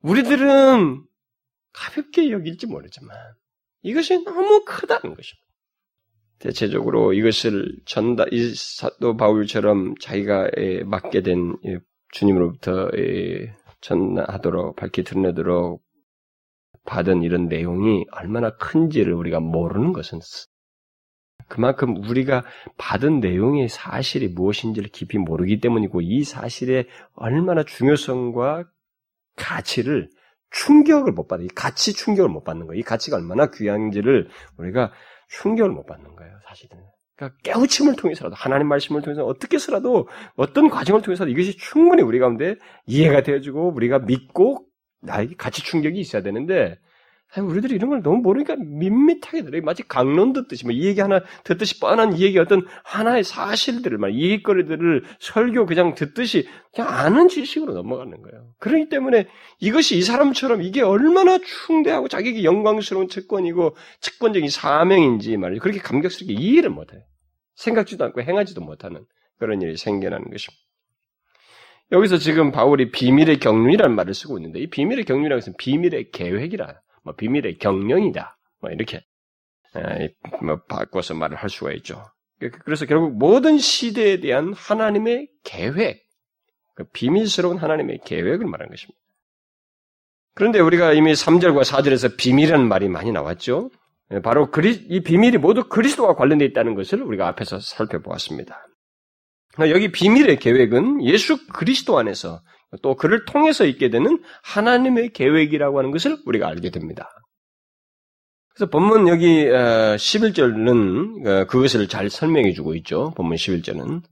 우리들은 0.00 1.04
가볍게 1.72 2.32
여길지 2.32 2.66
모르지만 2.66 3.16
이것이 3.82 4.24
너무 4.24 4.64
크다는 4.64 5.14
것입니다. 5.14 5.47
대체적으로 6.38 7.12
이것을 7.12 7.76
전다, 7.84 8.24
이 8.30 8.54
사도 8.54 9.16
바울처럼 9.16 9.94
자기가 10.00 10.50
맡게 10.84 11.22
된 11.22 11.56
주님으로부터 12.12 12.90
전하도록 13.80 14.76
밝히 14.76 15.02
드러내도록 15.04 15.82
받은 16.84 17.22
이런 17.22 17.48
내용이 17.48 18.06
얼마나 18.12 18.56
큰지를 18.56 19.12
우리가 19.12 19.40
모르는 19.40 19.92
것은 19.92 20.20
그만큼 21.48 21.96
우리가 21.96 22.44
받은 22.76 23.20
내용의 23.20 23.68
사실이 23.68 24.28
무엇인지를 24.28 24.90
깊이 24.90 25.18
모르기 25.18 25.60
때문이고 25.60 26.00
이 26.02 26.22
사실의 26.24 26.86
얼마나 27.14 27.62
중요성과 27.62 28.64
가치를 29.36 30.08
충격을 30.50 31.12
못 31.12 31.26
받아. 31.26 31.42
이 31.42 31.48
가치 31.48 31.92
충격을 31.92 32.30
못 32.30 32.42
받는 32.44 32.66
거예요. 32.66 32.80
이 32.80 32.82
가치가 32.82 33.16
얼마나 33.16 33.50
귀한지를 33.50 34.28
우리가 34.56 34.92
충격을 35.28 35.70
못 35.70 35.86
받는 35.86 36.16
거예요, 36.16 36.38
사실은. 36.46 36.78
그러니까 37.16 37.38
깨우침을 37.42 37.96
통해서라도 37.96 38.36
하나님 38.36 38.68
말씀을 38.68 39.02
통해서 39.02 39.24
어떻게 39.24 39.56
해서라도 39.56 40.08
어떤 40.36 40.70
과정을 40.70 41.02
통해서라도 41.02 41.32
이것이 41.32 41.56
충분히 41.56 42.02
우리 42.02 42.18
가운데 42.18 42.54
이해가 42.86 43.22
되어지고 43.22 43.72
우리가 43.74 43.98
믿고 43.98 44.66
나에게 45.00 45.34
가치 45.36 45.62
충격이 45.62 45.98
있어야 45.98 46.22
되는데 46.22 46.78
우리들이 47.36 47.74
이런 47.74 47.90
걸 47.90 48.02
너무 48.02 48.22
모르니까 48.22 48.56
밋밋하게 48.56 49.42
들어요. 49.42 49.62
마치 49.62 49.82
강론 49.82 50.32
듣듯이, 50.32 50.64
뭐, 50.64 50.72
이 50.72 50.84
얘기 50.86 51.00
하나 51.00 51.20
듣듯이 51.44 51.78
뻔한 51.78 52.16
이 52.16 52.22
얘기 52.22 52.38
어떤 52.38 52.66
하나의 52.84 53.22
사실들을, 53.22 53.98
말, 53.98 54.12
이익거리들을 54.12 55.04
설교 55.20 55.66
그냥 55.66 55.94
듣듯이 55.94 56.48
그냥 56.74 56.90
아는 56.90 57.28
지식으로 57.28 57.74
넘어가는 57.74 58.22
거예요. 58.22 58.48
그렇기 58.58 58.88
때문에 58.88 59.26
이것이 59.60 59.98
이 59.98 60.02
사람처럼 60.02 60.62
이게 60.62 60.80
얼마나 60.80 61.38
충대하고 61.38 62.08
자기에게 62.08 62.44
영광스러운 62.44 63.08
채권이고 63.08 63.76
채권적인 64.00 64.48
사명인지 64.48 65.36
말이죠. 65.36 65.60
그렇게 65.60 65.80
감격스럽게 65.80 66.32
이해를 66.32 66.70
못해요. 66.70 67.02
생각지도 67.56 68.04
않고 68.06 68.22
행하지도 68.22 68.62
못하는 68.62 69.04
그런 69.38 69.60
일이 69.60 69.76
생겨나는 69.76 70.30
것입니다. 70.30 70.62
여기서 71.92 72.18
지금 72.18 72.52
바울이 72.52 72.90
비밀의 72.90 73.38
경륜이라는 73.38 73.94
말을 73.94 74.14
쓰고 74.14 74.38
있는데 74.38 74.60
이 74.60 74.68
비밀의 74.68 75.04
경륜이라는 75.04 75.40
것은 75.40 75.54
비밀의 75.58 76.10
계획이라 76.10 76.74
뭐 77.04 77.14
비밀의 77.14 77.58
경영이다. 77.58 78.38
뭐 78.60 78.70
이렇게 78.70 79.02
뭐 80.42 80.60
바꿔서 80.68 81.14
말을 81.14 81.36
할 81.36 81.50
수가 81.50 81.72
있죠. 81.74 82.04
그래서 82.64 82.86
결국 82.86 83.18
모든 83.18 83.58
시대에 83.58 84.20
대한 84.20 84.52
하나님의 84.52 85.28
계획, 85.44 86.02
그 86.74 86.84
비밀스러운 86.92 87.58
하나님의 87.58 88.00
계획을 88.04 88.46
말하는 88.46 88.70
것입니다. 88.70 88.98
그런데 90.34 90.60
우리가 90.60 90.92
이미 90.92 91.12
3절과 91.12 91.64
4절에서 91.64 92.16
비밀이라는 92.16 92.68
말이 92.68 92.88
많이 92.88 93.10
나왔죠. 93.10 93.70
바로 94.22 94.50
그리, 94.50 94.70
이 94.88 95.02
비밀이 95.02 95.36
모두 95.38 95.68
그리스도와 95.68 96.14
관련되어 96.14 96.46
있다는 96.48 96.76
것을 96.76 97.02
우리가 97.02 97.26
앞에서 97.28 97.58
살펴보았습니다. 97.58 98.64
여기 99.58 99.90
비밀의 99.90 100.38
계획은 100.38 101.04
예수 101.04 101.44
그리스도 101.48 101.98
안에서 101.98 102.40
또 102.82 102.94
그를 102.94 103.24
통해서 103.24 103.64
있게 103.64 103.90
되는 103.90 104.22
하나님의 104.42 105.12
계획이라고 105.12 105.78
하는 105.78 105.90
것을 105.90 106.18
우리가 106.26 106.48
알게 106.48 106.70
됩니다. 106.70 107.10
그래서 108.54 108.70
본문 108.70 109.08
여기 109.08 109.46
11절은 109.46 111.26
어, 111.26 111.30
어, 111.30 111.44
그것을 111.46 111.86
잘 111.88 112.10
설명해 112.10 112.52
주고 112.52 112.74
있죠. 112.74 113.12
본문 113.16 113.36
11절은. 113.36 114.02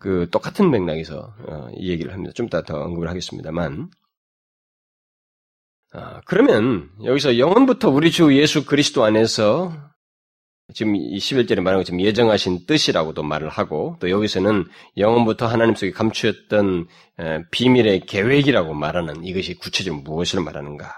그 0.00 0.28
똑같은 0.30 0.70
맥락에서 0.70 1.34
어, 1.46 1.68
이 1.76 1.90
얘기를 1.90 2.12
합니다. 2.12 2.32
좀 2.34 2.46
이따 2.46 2.62
더 2.62 2.80
언급을 2.82 3.08
하겠습니다만. 3.08 3.90
그러면 6.26 6.90
여기서 7.02 7.38
영원부터 7.38 7.88
우리 7.88 8.10
주 8.10 8.36
예수 8.36 8.66
그리스도 8.66 9.04
안에서 9.04 9.72
지금 10.74 10.96
이 10.96 11.16
11절에 11.16 11.60
말한 11.60 11.80
것처럼 11.80 12.02
예정하신 12.02 12.66
뜻이라고도 12.66 13.22
말을 13.22 13.48
하고 13.48 13.96
또 14.00 14.10
여기서는 14.10 14.66
영원부터 14.98 15.46
하나님 15.46 15.74
속에 15.74 15.92
감추었던 15.92 16.86
비밀의 17.50 18.00
계획이라고 18.00 18.74
말하는 18.74 19.24
이것이 19.24 19.54
구체적으로 19.54 20.02
무엇을 20.02 20.42
말하는가? 20.42 20.92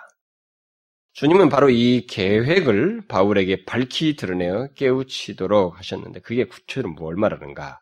주님은 1.13 1.51
바로 1.51 1.71
이 1.71 2.07
계획을 2.07 3.03
바울에게 3.07 3.65
밝히 3.65 4.17
드러내어 4.17 4.69
깨우치도록 4.75 5.79
하셨는데 5.79 6.21
그게 6.21 6.45
구체적으로 6.45 6.95
뭘 6.95 7.17
말하는가? 7.17 7.81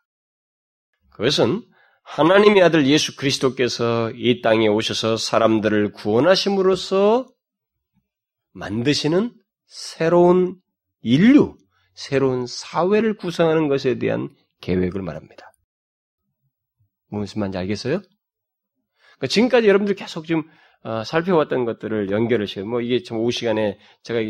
그것은 1.10 1.62
하나님의 2.02 2.62
아들 2.62 2.86
예수 2.86 3.16
그리스도께서 3.16 4.10
이 4.12 4.40
땅에 4.42 4.66
오셔서 4.68 5.16
사람들을 5.16 5.92
구원하심으로써 5.92 7.26
만드시는 8.52 9.32
새로운 9.66 10.56
인류, 11.00 11.56
새로운 11.98 12.46
사회를 12.46 13.16
구성하는 13.16 13.66
것에 13.66 13.98
대한 13.98 14.28
계획을 14.60 15.02
말합니다. 15.02 15.50
무슨 17.08 17.40
말인지 17.40 17.58
알겠어요? 17.58 17.98
그러니까 19.16 19.26
지금까지 19.28 19.66
여러분들 19.66 19.96
계속 19.96 20.24
지금 20.24 20.44
어, 20.84 21.02
살펴왔던 21.02 21.64
것들을 21.64 22.10
연결을 22.12 22.46
시켜. 22.46 22.64
뭐 22.64 22.80
이게 22.80 23.02
좀 23.02 23.18
오후 23.18 23.32
시간에 23.32 23.80
제가 24.04 24.20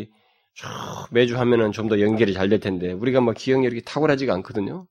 쭉 0.55 0.67
매주 1.11 1.37
하면은 1.37 1.71
좀 1.71 1.89
더 1.89 1.99
연결이 1.99 2.33
잘 2.33 2.49
될 2.49 2.59
텐데 2.59 2.91
우리가 2.91 3.21
뭐 3.21 3.33
기억력이 3.33 3.83
탁월하지가 3.83 4.33
않거든요. 4.33 4.87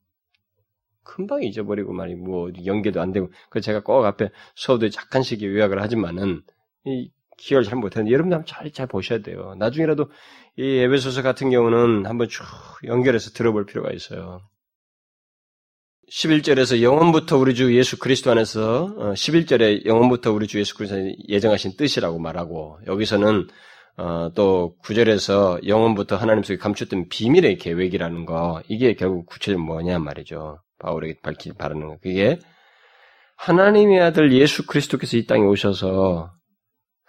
금방 1.02 1.42
잊어버리고 1.42 1.92
말이 1.92 2.14
뭐 2.14 2.48
연계도 2.64 3.00
안 3.00 3.10
되고 3.10 3.28
그 3.50 3.60
제가 3.60 3.82
꼭 3.82 4.04
앞에 4.04 4.30
수업도 4.54 4.88
잠깐씩 4.90 5.42
요약을 5.42 5.82
하지만은 5.82 6.42
이 6.84 7.10
기억을 7.38 7.64
잘 7.64 7.78
못했는데 7.78 8.12
여러분들 8.12 8.36
한번 8.36 8.46
잘, 8.46 8.70
잘 8.70 8.86
보셔야 8.86 9.20
돼요. 9.20 9.54
나중에라도 9.58 10.10
이 10.56 10.78
에베소서 10.78 11.22
같은 11.22 11.50
경우는 11.50 12.06
한번 12.06 12.28
쭉 12.28 12.44
연결해서 12.84 13.30
들어볼 13.30 13.64
필요가 13.64 13.90
있어요. 13.92 14.42
11절에서 16.10 16.82
영원부터 16.82 17.36
우리 17.36 17.54
주 17.54 17.74
예수 17.76 17.98
그리스도 17.98 18.30
안에서 18.30 18.94
11절에 19.14 19.80
어, 19.80 19.88
영원부터 19.88 20.32
우리 20.32 20.46
주 20.46 20.58
예수 20.58 20.74
그리스도 20.74 21.00
예정하신 21.28 21.76
뜻이라고 21.76 22.18
말하고 22.18 22.78
여기서는 22.86 23.46
어, 23.98 24.30
또 24.34 24.76
구절에서 24.78 25.60
영원부터 25.66 26.16
하나님 26.16 26.42
속에 26.42 26.56
감췄던 26.56 27.08
비밀의 27.08 27.58
계획이라는 27.58 28.24
거 28.26 28.62
이게 28.68 28.94
결국 28.94 29.26
구체적으로 29.26 29.64
뭐냐 29.66 29.98
말이죠. 29.98 30.60
바울에게 30.78 31.18
밝히 31.22 31.52
바라는 31.52 31.86
거. 31.86 31.96
그게 32.02 32.38
하나님의 33.36 34.00
아들 34.00 34.32
예수 34.32 34.66
그리스도께서 34.66 35.16
이 35.16 35.26
땅에 35.26 35.44
오셔서 35.44 36.32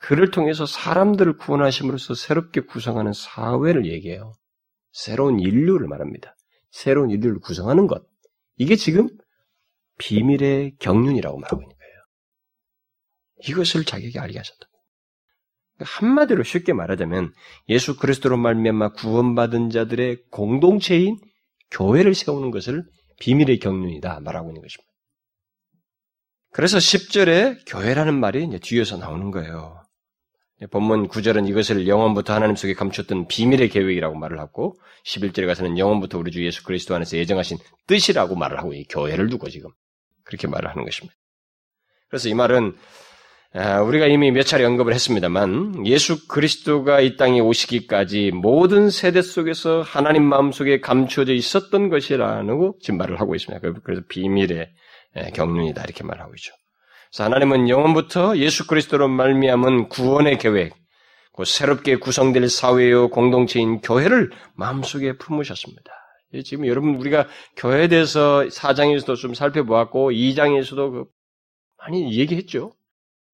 그를 0.02 0.32
통해서 0.32 0.66
사람들을 0.66 1.38
구원하심으로써 1.38 2.14
새롭게 2.14 2.62
구성하는 2.62 3.14
사회를 3.14 3.86
얘기해요. 3.86 4.34
새로운 4.92 5.40
인류를 5.40 5.88
말합니다. 5.88 6.36
새로운 6.72 7.10
인류를 7.10 7.40
구성하는 7.40 7.88
것. 7.88 8.04
이게 8.58 8.76
지금 8.76 9.10
비밀의 9.98 10.78
경륜이라고 10.80 11.38
말하고 11.38 11.62
있는 11.62 11.76
거예요. 11.76 11.94
이것을 13.48 13.84
자기에게 13.84 14.20
알게 14.20 14.38
하셨다. 14.38 14.68
한마디로 15.82 16.44
쉽게 16.44 16.74
말하자면 16.74 17.34
예수 17.70 17.98
그리스도로 17.98 18.38
말미암아 18.38 18.94
구원받은 18.94 19.70
자들의 19.70 20.24
공동체인 20.30 21.18
교회를 21.72 22.16
세우는 22.16 22.52
것을 22.52 22.84
비밀의 23.20 23.60
경륜이다 23.60 24.20
말하고 24.22 24.50
있는 24.50 24.62
것입니다. 24.62 24.90
그래서 26.52 26.78
10절에 26.78 27.64
교회라는 27.68 28.20
말이 28.20 28.44
이제 28.44 28.60
뒤에서 28.60 28.98
나오는 28.98 29.32
거예요. 29.32 29.84
본문 30.68 31.08
9절은 31.08 31.48
이것을 31.48 31.88
영원부터 31.88 32.34
하나님 32.34 32.56
속에 32.56 32.74
감췄던 32.74 33.28
비밀의 33.28 33.70
계획이라고 33.70 34.16
말을 34.16 34.40
하고 34.40 34.76
11절에 35.06 35.46
가서는 35.48 35.78
영원부터 35.78 36.18
우리 36.18 36.32
주 36.32 36.46
예수 36.46 36.64
그리스도 36.64 36.96
안에서 36.96 37.18
예정하신 37.18 37.58
뜻이라고 37.88 38.36
말을 38.36 38.60
하고 38.60 38.74
이 38.74 38.84
교회를 38.86 39.30
두고 39.30 39.50
지금 39.50 39.70
그렇게 40.26 40.48
말을 40.48 40.70
하는 40.70 40.84
것입니다. 40.84 41.16
그래서 42.10 42.28
이 42.28 42.34
말은 42.34 42.76
아, 43.52 43.82
우리가 43.82 44.06
이미 44.06 44.32
몇 44.32 44.44
차례 44.44 44.64
언급을 44.64 44.94
했습니다만 44.94 45.88
예수 45.88 46.28
그리스도가 46.28 47.00
이 47.02 47.18
땅에 47.18 47.40
오시기까지 47.40 48.32
모든 48.32 48.92
세대 48.92 49.24
속에서 49.24 49.82
하나님 49.82 50.24
마음 50.24 50.52
속에 50.52 50.82
감추어져 50.82 51.34
있었던 51.34 51.90
것이라고 51.90 52.78
지금 52.82 52.98
말을 53.00 53.20
하고 53.20 53.34
있습니다. 53.34 53.82
그래서 53.84 54.04
비밀의 54.08 54.70
경륜이다 55.34 55.84
이렇게 55.84 56.04
말하고 56.04 56.34
있죠. 56.36 56.54
그래서 57.10 57.24
하나님은 57.24 57.70
영원부터 57.70 58.38
예수 58.38 58.68
그리스도로 58.68 59.08
말미암은 59.08 59.90
구원의 59.90 60.38
계획, 60.38 60.74
새롭게 61.44 61.96
구성될 61.96 62.50
사회요 62.50 63.10
공동체인 63.10 63.82
교회를 63.82 64.32
마음속에 64.56 65.18
품으셨습니다. 65.18 65.92
지금 66.44 66.68
여러분 66.68 66.96
우리가 66.96 67.28
교회에 67.56 67.88
대해서 67.88 68.42
4장에서도 68.42 69.16
좀 69.16 69.34
살펴보았고 69.34 70.12
2장에서도 70.12 71.08
많이 71.78 72.18
얘기했죠. 72.20 72.74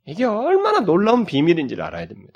이게 0.07 0.23
얼마나 0.23 0.81
놀라운 0.81 1.25
비밀인지를 1.25 1.83
알아야 1.83 2.07
됩니다. 2.07 2.33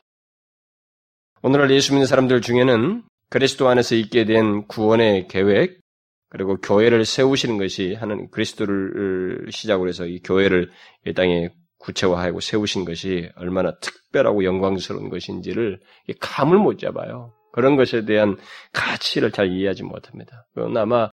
오늘날 1.44 1.72
예수 1.72 1.94
믿는 1.94 2.08
사람들 2.08 2.42
중에는 2.42 3.04
그리스도 3.30 3.70
안에서 3.70 3.96
있게 3.96 4.26
된 4.26 4.68
구원의 4.68 5.28
계획, 5.28 5.80
그리고 6.30 6.58
교회를 6.58 7.06
세우시는 7.06 7.58
것이 7.58 7.96
하는 7.96 8.30
그리스도를 8.30 9.48
시작으로 9.52 9.90
해서 9.90 10.06
이 10.06 10.20
교회를 10.20 10.70
이 11.08 11.14
땅에 11.14 11.50
구체화하고 11.80 12.40
세우신 12.40 12.86
것이 12.86 13.30
얼마나 13.36 13.78
특별하고 13.80 14.44
영광스러운 14.44 15.10
것인지를 15.10 15.80
감을 16.20 16.58
못 16.58 16.78
잡아요. 16.78 17.34
그런 17.52 17.76
것에 17.78 18.06
대한 18.06 18.38
가치를 18.74 19.32
잘 19.32 19.52
이해하지 19.52 19.84
못합니다. 19.84 20.46
그건 20.54 20.78
아마 20.78 21.10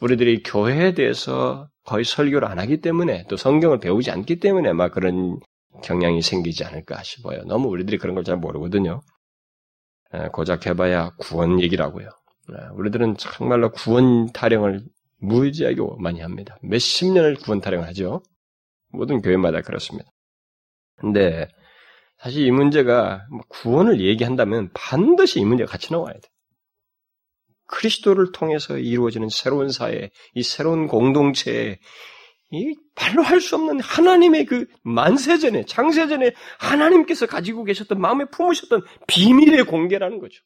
우리들이 0.00 0.42
교회에 0.42 0.92
대해서 0.92 1.68
거의 1.84 2.04
설교를 2.04 2.46
안 2.46 2.58
하기 2.58 2.80
때문에 2.82 3.24
또 3.28 3.36
성경을 3.36 3.78
배우지 3.80 4.10
않기 4.10 4.40
때문에 4.40 4.72
막 4.74 4.92
그런 4.92 5.38
경향이 5.82 6.20
생기지 6.20 6.64
않을까 6.64 7.02
싶어요. 7.02 7.42
너무 7.44 7.68
우리들이 7.68 7.96
그런 7.98 8.14
걸 8.14 8.24
잘 8.24 8.36
모르거든요. 8.36 9.00
고작 10.32 10.66
해봐야 10.66 11.10
구원 11.18 11.60
얘기라고요. 11.60 12.08
우리들은 12.74 13.16
정말로 13.16 13.70
구원 13.70 14.32
타령을 14.32 14.82
무지하게 15.20 15.76
많이 15.98 16.20
합니다. 16.20 16.56
몇십 16.62 17.12
년을 17.12 17.36
구원 17.36 17.60
타령을 17.60 17.86
하죠. 17.88 18.22
모든 18.90 19.20
교회마다 19.20 19.60
그렇습니다. 19.60 20.10
근데 20.96 21.48
사실 22.18 22.46
이 22.46 22.50
문제가 22.50 23.26
뭐 23.30 23.40
구원을 23.48 24.00
얘기한다면 24.00 24.70
반드시 24.74 25.40
이 25.40 25.44
문제가 25.44 25.70
같이 25.70 25.92
나와야 25.92 26.14
돼. 26.14 26.20
그리스도를 27.66 28.32
통해서 28.32 28.78
이루어지는 28.78 29.28
새로운 29.28 29.68
사회, 29.68 30.10
이 30.34 30.42
새로운 30.42 30.86
공동체에 30.86 31.78
이 32.50 32.74
발로 32.94 33.22
할 33.22 33.40
수 33.42 33.56
없는 33.56 33.80
하나님의 33.80 34.46
그 34.46 34.66
만세전에, 34.82 35.66
창세전에 35.66 36.32
하나님께서 36.58 37.26
가지고 37.26 37.64
계셨던 37.64 38.00
마음에 38.00 38.24
품으셨던 38.24 38.82
비밀의 39.06 39.64
공개라는 39.64 40.18
거죠. 40.18 40.42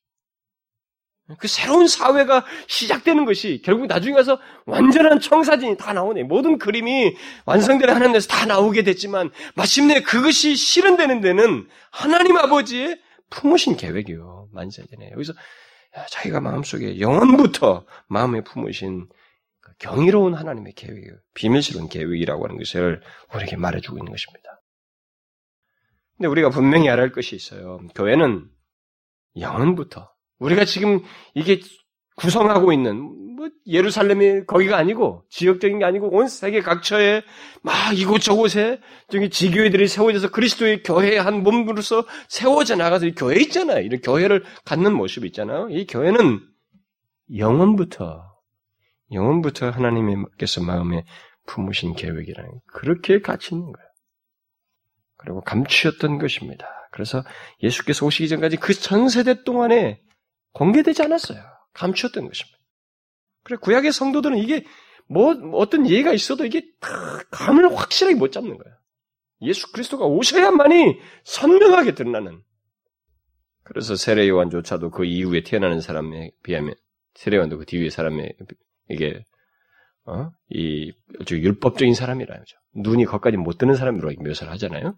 그 1.38 1.49
새로운 1.49 1.87
사회가 1.87 2.45
시작되는 2.66 3.25
것이 3.25 3.62
결국 3.64 3.87
나중에 3.87 4.14
가서 4.14 4.38
완전한 4.66 5.21
청사진이 5.21 5.77
다 5.77 5.92
나오네. 5.92 6.25
모든 6.25 6.59
그림이 6.59 7.14
완성되는 7.47 7.95
하나님에서 7.95 8.29
다 8.29 8.47
나오게 8.47 8.83
됐지만 8.83 9.31
마침내 9.55 10.03
그것이 10.03 10.55
실현되는 10.57 11.21
데는 11.21 11.68
하나님 11.90 12.37
아버지의 12.37 13.01
품으신 13.31 13.77
계획이요. 13.77 14.49
만세전에. 14.53 15.11
여기서 15.12 15.33
자기가 16.11 16.40
마음속에 16.40 17.01
영원부터 17.01 17.87
마음에 18.09 18.42
품으신 18.42 19.09
경이로운 19.79 20.35
하나님의 20.35 20.75
계획이에요. 20.75 21.14
비밀스러운 21.35 21.88
계획이라고 21.88 22.45
하는 22.45 22.59
것을 22.59 23.03
우리에게 23.35 23.57
말해주고 23.57 23.99
있는 23.99 24.12
것입니다. 24.12 24.61
근데 26.16 26.29
우리가 26.29 26.51
분명히 26.51 26.88
알아야 26.88 27.03
할 27.03 27.12
것이 27.12 27.35
있어요. 27.35 27.81
교회는 27.95 28.49
영원부터 29.38 30.12
우리가 30.42 30.64
지금 30.64 31.02
이게 31.35 31.61
구성하고 32.16 32.72
있는 32.72 33.00
뭐 33.37 33.48
예루살렘이 33.66 34.44
거기가 34.46 34.76
아니고 34.76 35.24
지역적인 35.31 35.78
게 35.78 35.85
아니고 35.85 36.14
온 36.14 36.28
세계 36.28 36.61
각처에 36.61 37.22
막 37.62 37.74
이곳저곳에 37.96 38.81
저기 39.11 39.31
지교회들이 39.31 39.88
세워져서 39.88 40.31
그리스도의 40.31 40.83
교회의 40.83 41.20
한 41.20 41.42
몸으로서 41.42 42.05
세워져 42.28 42.76
나가서 42.76 43.07
이 43.07 43.14
교회 43.14 43.40
있잖아요. 43.40 43.81
이런 43.81 44.00
교회를 44.00 44.44
갖는 44.64 44.92
모습이 44.94 45.26
있잖아요. 45.28 45.68
이 45.70 45.87
교회는 45.87 46.40
영원부터 47.37 48.31
영원부터 49.12 49.70
하나님께서 49.70 50.62
마음에 50.62 51.05
품으신 51.46 51.94
계획이라는 51.94 52.50
그렇게 52.72 53.20
가치 53.20 53.55
있는 53.55 53.72
거예요. 53.72 53.88
그리고 55.16 55.40
감추었던 55.42 56.18
것입니다. 56.18 56.66
그래서 56.90 57.24
예수께서 57.62 58.07
오시기 58.07 58.28
전까지 58.28 58.57
그 58.57 58.74
전 58.74 59.09
세대 59.09 59.42
동안에 59.44 60.00
공개되지 60.53 61.03
않았어요. 61.03 61.43
감추었던 61.73 62.27
것입니다. 62.27 62.59
그래 63.45 63.57
구약의 63.61 63.93
성도들은 63.93 64.38
이게 64.38 64.65
뭐 65.09 65.35
어떤 65.55 65.88
예가 65.88 66.12
있어도 66.12 66.45
이게 66.45 66.62
감을 67.31 67.75
확실하게 67.77 68.17
못 68.17 68.33
잡는 68.33 68.57
거예요. 68.57 68.77
예수 69.43 69.73
그리스도가 69.73 70.07
오셔야만이 70.07 70.99
선명하게 71.25 71.95
드러나는. 71.95 72.43
그래서 73.65 73.97
세례 73.97 74.29
요한조차도 74.29 74.91
그 74.91 75.05
이후에 75.05 75.43
태어나는 75.43 75.81
사람에 75.81 76.31
비하면 76.43 76.75
세례 77.15 77.37
요한도 77.37 77.59
그 77.59 77.67
뒤에 77.67 77.91
사람에 77.91 78.33
이게 78.88 79.25
어? 80.05 80.31
이 80.49 80.93
율법적인 81.31 81.95
사람이라죠. 81.95 82.57
눈이 82.75 83.05
거기까지 83.05 83.37
못 83.37 83.59
드는 83.59 83.75
사람으로 83.75 84.12
묘사를 84.21 84.53
하잖아요. 84.53 84.97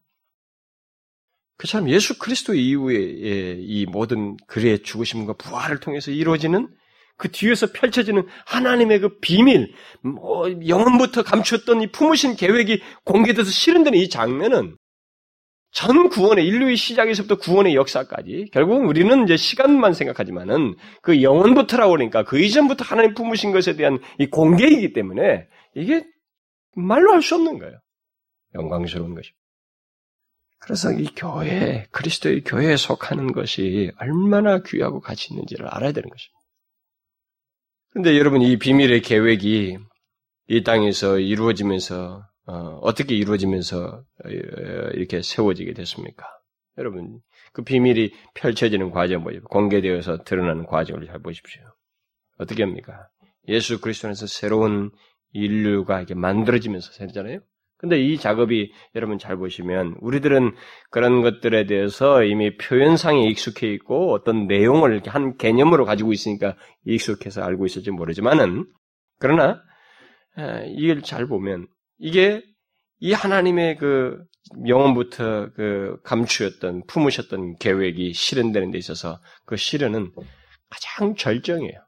그처럼 1.57 1.88
예수 1.88 2.19
그리스도 2.19 2.55
이후에 2.55 3.59
이 3.61 3.87
모든 3.87 4.37
그의 4.47 4.83
죽으심과 4.83 5.35
부활을 5.35 5.81
통해서 5.81 6.11
이루어지는 6.11 6.69
그 7.17 7.31
뒤에서 7.31 7.69
펼쳐지는 7.73 8.27
하나님의 8.47 9.01
그 9.01 9.19
비밀, 9.21 9.73
뭐 10.03 10.51
영원부터 10.67 11.23
감추었던 11.23 11.83
이 11.83 11.93
품으신 11.93 12.35
계획이 12.37 12.83
공개돼서 13.05 13.51
실현되는 13.51 13.99
이 13.99 14.09
장면은 14.09 14.77
전 15.71 16.09
구원의 16.09 16.47
인류의 16.47 16.77
시작에서부터 16.77 17.37
구원의 17.38 17.75
역사까지 17.75 18.47
결국은 18.53 18.87
우리는 18.87 19.25
이제 19.25 19.37
시간만 19.37 19.93
생각하지만은 19.93 20.77
그 21.03 21.23
영원부터라고 21.23 21.93
그러니까 21.93 22.25
그 22.25 22.40
이전부터 22.40 22.85
하나님 22.85 23.14
품으신 23.14 23.53
것에 23.53 23.75
대한 23.77 23.99
이 24.19 24.27
공개이기 24.27 24.93
때문에 24.93 25.47
이게 25.75 26.05
말로 26.77 27.12
할 27.12 27.23
수 27.23 27.35
없는 27.37 27.59
거예요. 27.59 27.79
영광스러운 28.55 29.14
것이. 29.14 29.33
그래서 30.64 30.90
이 30.92 31.05
교회, 31.14 31.87
그리스도의 31.90 32.42
교회에 32.42 32.77
속하는 32.77 33.33
것이 33.33 33.92
얼마나 33.98 34.62
귀하고 34.62 35.00
가치 35.00 35.33
있는지를 35.33 35.66
알아야 35.68 35.92
되는 35.92 36.09
것입니다. 36.09 36.40
그런데 37.90 38.18
여러분 38.18 38.40
이 38.40 38.59
비밀의 38.59 39.03
계획이 39.03 39.77
이 40.48 40.64
땅에서 40.64 41.18
이루어지면서 41.18 42.27
어, 42.46 42.94
떻게 42.94 43.14
이루어지면서 43.14 44.05
어, 44.24 44.29
이렇게 44.29 45.20
세워지게 45.20 45.74
됐습니까? 45.74 46.27
여러분 46.79 47.20
그 47.53 47.62
비밀이 47.62 48.12
펼쳐지는 48.35 48.90
과정 48.90 49.22
뭐예요? 49.22 49.42
공개되어서 49.42 50.24
드러나는 50.24 50.64
과정을 50.64 51.07
잘 51.07 51.20
보십시오. 51.20 51.62
어떻게 52.38 52.62
합니까? 52.62 53.09
예수 53.48 53.83
그리스도 53.83 54.09
안에서 54.09 54.27
새로운 54.27 54.90
인류가 55.33 55.98
이렇게 55.98 56.14
만들어지면서 56.14 56.92
살잖아요. 56.92 57.40
근데 57.85 58.01
이 58.01 58.16
작업이 58.16 58.73
여러분 58.94 59.18
잘 59.18 59.37
보시면 59.37 59.97
우리들은 60.01 60.55
그런 60.90 61.20
것들에 61.20 61.66
대해서 61.66 62.25
이미 62.25 62.57
표현상에 62.57 63.27
익숙해 63.29 63.70
있고 63.75 64.14
어떤 64.14 64.47
내용을 64.47 65.03
한 65.07 65.37
개념으로 65.37 65.85
가지고 65.85 66.14
있으니까 66.14 66.57
익숙해서 66.87 67.42
알고 67.42 67.66
있을지 67.66 67.90
모르지만은 67.90 68.64
그러나 69.20 69.61
이걸 70.66 71.03
잘 71.03 71.27
보면 71.27 71.66
이게 71.99 72.42
이 73.01 73.12
하나님의 73.12 73.77
그 73.77 74.16
영원부터 74.66 75.51
그 75.55 75.99
감추었던 76.05 76.85
품으셨던 76.87 77.57
계획이 77.57 78.14
실현되는 78.14 78.70
데 78.70 78.79
있어서 78.79 79.20
그 79.44 79.59
실현은 79.59 80.11
가장 80.70 81.16
절정이에요. 81.16 81.79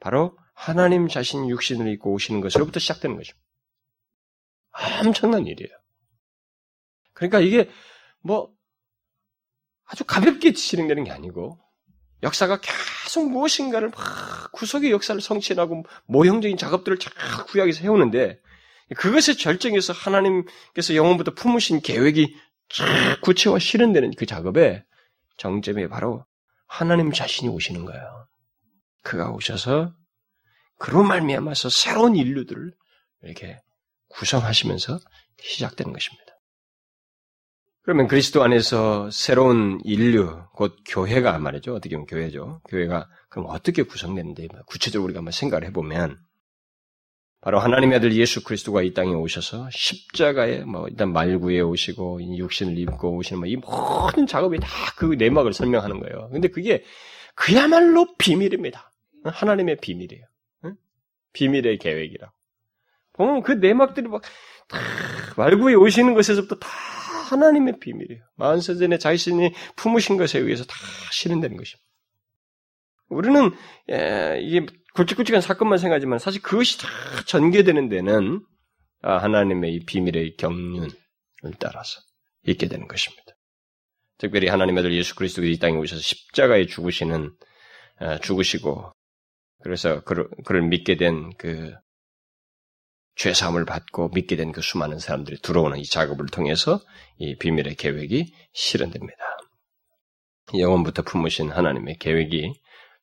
바로 0.00 0.36
하나님 0.56 1.06
자신 1.06 1.48
육신을 1.48 1.86
입고 1.92 2.12
오시는 2.14 2.40
것으로부터 2.40 2.80
시작되는 2.80 3.14
것입니다. 3.14 3.49
엄청난 4.72 5.46
일이에요. 5.46 5.70
그러니까 7.12 7.40
이게 7.40 7.70
뭐 8.22 8.52
아주 9.84 10.04
가볍게 10.04 10.52
실행되는 10.52 11.04
게 11.04 11.10
아니고 11.10 11.58
역사가 12.22 12.60
계속 12.60 13.30
무엇인가를 13.30 13.90
막 13.90 14.52
구속의 14.52 14.90
역사를 14.90 15.20
성취하고 15.20 15.84
모형적인 16.06 16.56
작업들을 16.56 16.98
쫙 16.98 17.10
구약에서 17.48 17.80
해오는데 17.82 18.38
그것의 18.96 19.36
절정에서 19.38 19.92
하나님께서 19.92 20.94
영원부터 20.94 21.34
품으신 21.34 21.80
계획이 21.80 22.36
쫙 22.68 23.20
구체화 23.22 23.58
실현되는 23.58 24.12
그 24.16 24.26
작업에 24.26 24.84
정점에 25.36 25.88
바로 25.88 26.24
하나님 26.66 27.10
자신이 27.10 27.48
오시는 27.48 27.84
거예요. 27.84 28.28
그가 29.02 29.30
오셔서 29.30 29.94
그로 30.78 31.02
말미암아서 31.02 31.68
새로운 31.68 32.16
인류들을 32.16 32.72
이렇게 33.22 33.58
구성하시면서 34.10 34.98
시작되는 35.38 35.92
것입니다. 35.92 36.26
그러면 37.82 38.08
그리스도 38.08 38.42
안에서 38.42 39.10
새로운 39.10 39.80
인류, 39.84 40.42
곧 40.52 40.76
교회가 40.86 41.38
말이죠. 41.38 41.74
어떻게 41.74 41.96
보면 41.96 42.06
교회죠. 42.06 42.60
교회가 42.68 43.08
그럼 43.30 43.46
어떻게 43.48 43.82
구성되는데 43.82 44.48
구체적으로 44.66 45.06
우리가 45.06 45.18
한번 45.20 45.32
생각을 45.32 45.66
해보면 45.68 46.20
바로 47.40 47.58
하나님의 47.58 47.96
아들 47.96 48.12
예수 48.14 48.44
그리스도가 48.44 48.82
이 48.82 48.92
땅에 48.92 49.14
오셔서 49.14 49.70
십자가에 49.72 50.58
뭐 50.64 50.86
일단 50.88 51.10
말구에 51.12 51.60
오시고 51.60 52.36
육신을 52.36 52.76
입고 52.78 53.16
오시는 53.16 53.40
뭐이 53.40 53.56
모든 53.56 54.26
작업이 54.26 54.58
다 54.60 54.68
그 55.00 55.14
내막을 55.14 55.54
설명하는 55.54 55.98
거예요. 55.98 56.28
근데 56.30 56.48
그게 56.48 56.84
그야말로 57.34 58.14
비밀입니다. 58.18 58.92
하나님의 59.24 59.78
비밀이에요. 59.80 60.26
비밀의 61.32 61.78
계획이라. 61.78 62.30
보면 63.20 63.42
그 63.42 63.52
내막들이 63.52 64.08
막 64.08 64.22
말구에 65.36 65.74
오시는 65.74 66.14
것에서부터 66.14 66.56
다 66.56 66.68
하나님의 67.30 67.78
비밀이에요. 67.80 68.22
만세전에 68.36 68.98
자신이 68.98 69.52
품으신 69.76 70.16
것에 70.16 70.38
의해서 70.38 70.64
다 70.64 70.74
실현되는 71.12 71.56
것입니다. 71.56 71.86
우리는 73.08 73.50
예, 73.90 74.38
이게 74.40 74.66
굵직굵직한 74.94 75.40
사건만 75.40 75.78
생각하지만 75.78 76.18
사실 76.18 76.42
그것이 76.42 76.80
다 76.80 76.88
전개되는 77.26 77.88
데는 77.88 78.44
아, 79.02 79.16
하나님의 79.18 79.74
이 79.74 79.84
비밀의 79.84 80.36
경륜을 80.36 80.90
따라서 81.58 82.00
있게 82.46 82.68
되는 82.68 82.88
것입니다. 82.88 83.32
특별히 84.18 84.48
하나님의 84.48 84.80
아들 84.80 84.94
예수 84.94 85.14
그리스도가 85.14 85.46
이 85.46 85.58
땅에 85.58 85.76
오셔서 85.76 86.00
십자가에 86.00 86.66
죽으시는 86.66 87.32
아, 88.00 88.18
죽으시고 88.18 88.92
그래서 89.62 90.02
그를, 90.02 90.28
그를 90.44 90.62
믿게 90.62 90.96
된 90.96 91.30
그 91.38 91.72
죄사함을 93.16 93.64
받고 93.64 94.10
믿게 94.14 94.36
된 94.36 94.52
그 94.52 94.60
수많은 94.60 94.98
사람들이 94.98 95.40
들어오는 95.42 95.78
이 95.78 95.84
작업을 95.84 96.26
통해서 96.26 96.80
이 97.18 97.36
비밀의 97.36 97.76
계획이 97.76 98.32
실현됩니다. 98.52 99.22
영원부터 100.58 101.02
품으신 101.02 101.50
하나님의 101.50 101.96
계획이 101.98 102.52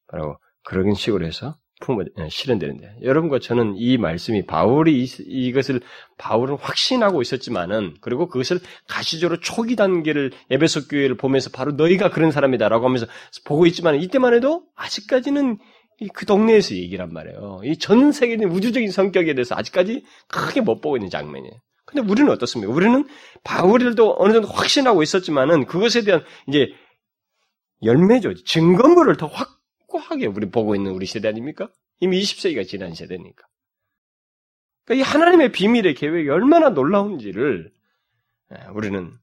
바로 0.08 0.38
그런 0.64 0.94
식으로 0.94 1.26
해서 1.26 1.58
품어 1.80 2.04
예, 2.20 2.30
실현되는데 2.30 2.98
여러분과 3.04 3.40
저는 3.40 3.76
이 3.78 3.98
말씀이 3.98 4.46
바울이 4.46 5.04
이, 5.04 5.52
것을 5.54 5.80
바울은 6.18 6.58
확신하고 6.60 7.22
있었지만은 7.22 7.96
그리고 8.02 8.28
그것을 8.28 8.60
가시적으로 8.88 9.40
초기 9.40 9.76
단계를 9.76 10.32
에베소 10.50 10.88
교회를 10.88 11.18
보면서 11.18 11.52
바로 11.52 11.74
너희가 11.74 12.10
그런 12.10 12.32
사람이다라고 12.32 12.86
하면서 12.86 13.06
보고 13.46 13.68
있지만 13.68 14.02
이때만 14.02 14.34
해도 14.34 14.64
아직까지는 14.76 15.60
그 16.14 16.26
동네에서 16.26 16.76
얘기란 16.76 17.12
말이에요. 17.12 17.62
이 17.64 17.76
전 17.78 18.12
세계적인 18.12 18.50
우주적인 18.56 18.92
성격에 18.92 19.34
대해서 19.34 19.56
아직까지 19.56 20.04
크게 20.28 20.62
못 20.62 20.82
보고 20.82 20.98
있는 20.98 21.10
장면이에요. 21.10 21.54
근데 21.86 22.10
우리는 22.10 22.30
어떻습니까? 22.32 22.72
우리는 22.74 23.08
바울들도 23.44 24.18
어느 24.20 24.34
정도 24.34 24.48
확신하고 24.50 25.02
있었지만은 25.04 25.66
그것에 25.66 26.04
대한 26.04 26.24
이제 26.48 26.70
열매죠. 27.84 28.34
증거물을 28.44 29.16
더 29.18 29.28
확, 29.28 29.58
확고하게 29.88 30.28
우리 30.28 30.50
보고 30.50 30.76
있는 30.76 30.92
우리 30.92 31.06
세대 31.06 31.28
아닙니까? 31.28 31.70
이미 32.00 32.22
20세기가 32.22 32.68
지난 32.68 32.94
세대니까. 32.94 33.48
그러니까 34.86 35.08
이 35.08 35.12
하나님의 35.12 35.52
비밀의 35.52 35.96
계획이 35.96 36.30
얼마나 36.30 36.70
놀라운지를 36.70 37.72
예, 38.54 38.68
우리는 38.74 39.14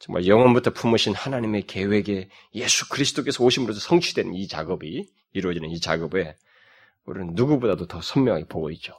정말 0.00 0.26
영원부터 0.26 0.70
품으신 0.70 1.14
하나님의 1.14 1.66
계획에 1.66 2.30
예수 2.54 2.88
그리스도께서 2.88 3.44
오심으로써 3.44 3.80
성취된 3.80 4.34
이 4.34 4.48
작업이 4.48 5.06
이루어지는 5.32 5.70
이 5.70 5.78
작업에 5.78 6.36
우리는 7.04 7.34
누구보다도 7.34 7.86
더 7.86 8.00
선명하게 8.00 8.46
보고 8.46 8.70
있죠. 8.70 8.94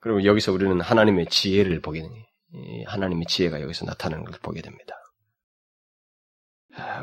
그리고 0.00 0.24
여기서 0.24 0.52
우리는 0.52 0.80
하나님의 0.80 1.26
지혜를 1.26 1.82
보게 1.82 2.00
되니 2.00 2.84
하나님의 2.86 3.26
지혜가 3.26 3.60
여기서 3.60 3.84
나타나는 3.84 4.24
걸 4.24 4.38
보게 4.42 4.62
됩니다. 4.62 4.94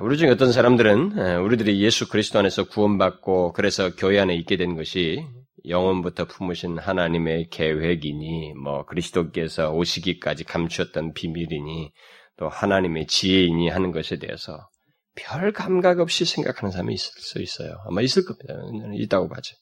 우리 0.01 0.17
중에 0.17 0.29
어떤 0.29 0.51
사람들은 0.51 1.39
우리들이 1.39 1.79
예수 1.83 2.09
그리스도 2.09 2.39
안에서 2.39 2.67
구원받고 2.67 3.53
그래서 3.53 3.95
교회 3.95 4.19
안에 4.19 4.33
있게 4.35 4.57
된 4.57 4.75
것이 4.75 5.23
영원부터 5.67 6.25
품으신 6.25 6.79
하나님의 6.79 7.49
계획이니 7.49 8.53
뭐 8.53 8.85
그리스도께서 8.85 9.71
오시기까지 9.73 10.43
감추었던 10.45 11.13
비밀이니 11.13 11.91
또 12.37 12.49
하나님의 12.49 13.07
지혜이니 13.07 13.69
하는 13.69 13.91
것에 13.91 14.17
대해서 14.17 14.69
별 15.15 15.51
감각 15.51 15.99
없이 15.99 16.25
생각하는 16.25 16.71
사람이 16.71 16.93
있을 16.93 17.11
수 17.19 17.41
있어요. 17.41 17.77
아마 17.87 18.01
있을 18.01 18.23
겁니다. 18.25 18.53
있다고 18.93 19.27
봐죠. 19.27 19.55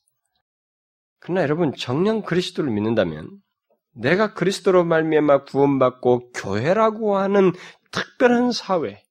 그러나 1.20 1.42
여러분 1.42 1.74
정령 1.74 2.22
그리스도를 2.24 2.70
믿는다면 2.72 3.30
내가 3.94 4.34
그리스도로 4.34 4.84
말미암아 4.84 5.46
구원받고 5.46 6.32
교회라고 6.34 7.18
하는 7.18 7.54
특별한 7.92 8.52
사회, 8.52 9.02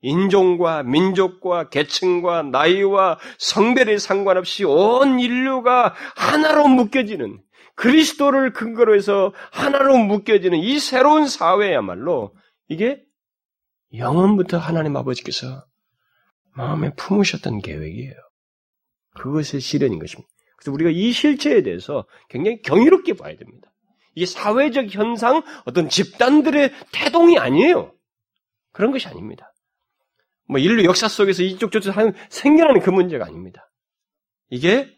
인종과 0.00 0.82
민족과 0.82 1.68
계층과 1.68 2.42
나이와 2.42 3.18
성별에 3.38 3.98
상관없이 3.98 4.64
온 4.64 5.20
인류가 5.20 5.94
하나로 6.16 6.66
묶여지는 6.66 7.40
그리스도를 7.76 8.52
근거로 8.52 8.96
해서 8.96 9.32
하나로 9.52 9.96
묶여지는 9.98 10.58
이 10.58 10.80
새로운 10.80 11.28
사회야말로 11.28 12.34
이게 12.68 13.00
영원부터 13.94 14.58
하나님 14.58 14.96
아버지께서 14.96 15.64
마음에 16.54 16.92
품으셨던 16.94 17.60
계획이에요. 17.60 18.14
그것의 19.14 19.60
실현인 19.60 19.98
것입니다. 19.98 20.28
그래서 20.56 20.72
우리가 20.72 20.90
이 20.90 21.12
실체에 21.12 21.62
대해서 21.62 22.06
굉장히 22.28 22.62
경이롭게 22.62 23.14
봐야 23.14 23.36
됩니다. 23.36 23.72
이게 24.14 24.26
사회적 24.26 24.94
현상, 24.94 25.42
어떤 25.64 25.88
집단들의 25.88 26.72
태동이 26.92 27.38
아니에요. 27.38 27.94
그런 28.72 28.92
것이 28.92 29.08
아닙니다. 29.08 29.52
뭐 30.48 30.58
인류 30.58 30.84
역사 30.84 31.08
속에서 31.08 31.42
이쪽 31.42 31.72
저쪽 31.72 31.96
하는 31.96 32.12
생겨나는 32.30 32.80
그 32.80 32.90
문제가 32.90 33.26
아닙니다. 33.26 33.70
이게 34.50 34.88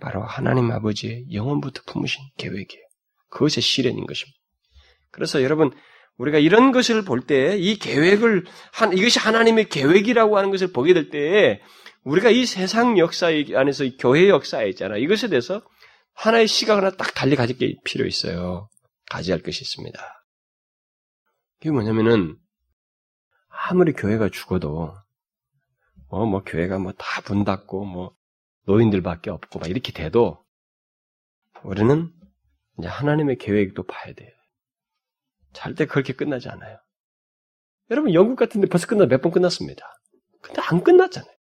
바로 0.00 0.22
하나님 0.22 0.70
아버지의 0.70 1.32
영원부터 1.32 1.82
품으신 1.86 2.22
계획이에요. 2.38 2.84
그것의 3.28 3.60
실현인 3.60 4.06
것입니다. 4.06 4.38
그래서 5.10 5.42
여러분 5.42 5.70
우리가 6.18 6.38
이런 6.38 6.72
것을 6.72 7.04
볼 7.04 7.26
때 7.26 7.56
이 7.58 7.78
계획을 7.78 8.44
한 8.72 8.92
이것이 8.96 9.18
하나님의 9.18 9.68
계획이라고 9.68 10.36
하는 10.36 10.50
것을 10.50 10.72
보게 10.72 10.94
될때 10.94 11.60
우리가 12.04 12.30
이 12.30 12.46
세상 12.46 12.98
역사 12.98 13.28
안에서 13.28 13.84
이 13.84 13.96
교회 13.98 14.28
역사에 14.28 14.68
있잖아. 14.70 14.96
이것에 14.96 15.28
대해서 15.28 15.62
하나의 16.14 16.48
시각을 16.48 16.84
하나 16.84 16.96
딱 16.96 17.14
달리 17.14 17.36
가질 17.36 17.58
게 17.58 17.76
필요 17.84 18.06
있어요. 18.06 18.68
가지할 19.10 19.42
것이 19.42 19.62
있습니다. 19.62 20.00
그게 21.58 21.70
뭐냐면은 21.70 22.36
아무리 23.48 23.92
교회가 23.92 24.28
죽어도 24.30 24.94
뭐, 26.10 26.26
뭐 26.26 26.42
교회가 26.44 26.78
뭐 26.78 26.92
다 26.98 27.22
문 27.28 27.44
닫고 27.44 27.84
뭐 27.84 28.14
노인들밖에 28.66 29.30
없고 29.30 29.58
막 29.58 29.68
이렇게 29.68 29.92
돼도 29.92 30.44
우리는 31.64 32.10
이제 32.78 32.88
하나님의 32.88 33.36
계획도 33.38 33.84
봐야 33.84 34.12
돼요. 34.14 34.30
절대 35.58 35.86
그렇게 35.86 36.12
끝나지 36.12 36.48
않아요. 36.48 36.78
여러분 37.90 38.14
영국 38.14 38.36
같은 38.36 38.60
데 38.60 38.68
벌써 38.68 38.86
끝나 38.86 39.06
몇 39.06 39.22
번 39.22 39.32
끝났습니다. 39.32 39.84
근데 40.40 40.62
안 40.62 40.84
끝났잖아요. 40.84 41.32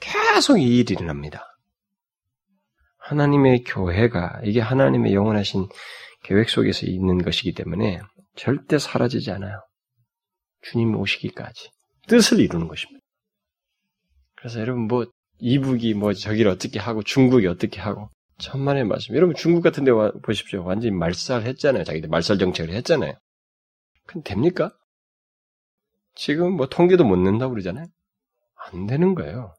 계속 0.00 0.58
이 0.58 0.78
일이 0.78 0.94
일어납니다. 0.94 1.44
하나님의 2.98 3.62
교회가 3.64 4.40
이게 4.44 4.60
하나님의 4.60 5.14
영원하신 5.14 5.68
계획 6.24 6.50
속에서 6.50 6.86
있는 6.86 7.22
것이기 7.22 7.54
때문에 7.54 8.00
절대 8.34 8.78
사라지지 8.78 9.30
않아요. 9.30 9.60
주님 10.62 10.96
오시기까지 10.96 11.70
뜻을 12.08 12.40
이루는 12.40 12.66
것입니다. 12.66 13.04
그래서 14.34 14.60
여러분 14.60 14.88
뭐 14.88 15.06
이북이 15.38 15.94
뭐 15.94 16.12
저기를 16.12 16.50
어떻게 16.50 16.80
하고 16.80 17.02
중국이 17.04 17.46
어떻게 17.46 17.80
하고 17.80 18.10
천만의 18.38 18.84
말씀. 18.84 19.14
여러분 19.14 19.34
중국 19.34 19.62
같은 19.62 19.84
데 19.84 19.90
와 19.90 20.12
보십시오. 20.22 20.64
완전히 20.64 20.94
말살했잖아요. 20.94 21.84
자기들 21.84 22.08
말살 22.08 22.38
정책을 22.38 22.74
했잖아요. 22.74 23.14
근데 24.06 24.30
됩니까? 24.30 24.72
지금 26.14 26.52
뭐 26.52 26.68
통계도 26.68 27.04
못 27.04 27.16
낸다고 27.16 27.52
그러잖아요. 27.52 27.86
안 28.54 28.86
되는 28.86 29.14
거예요. 29.14 29.54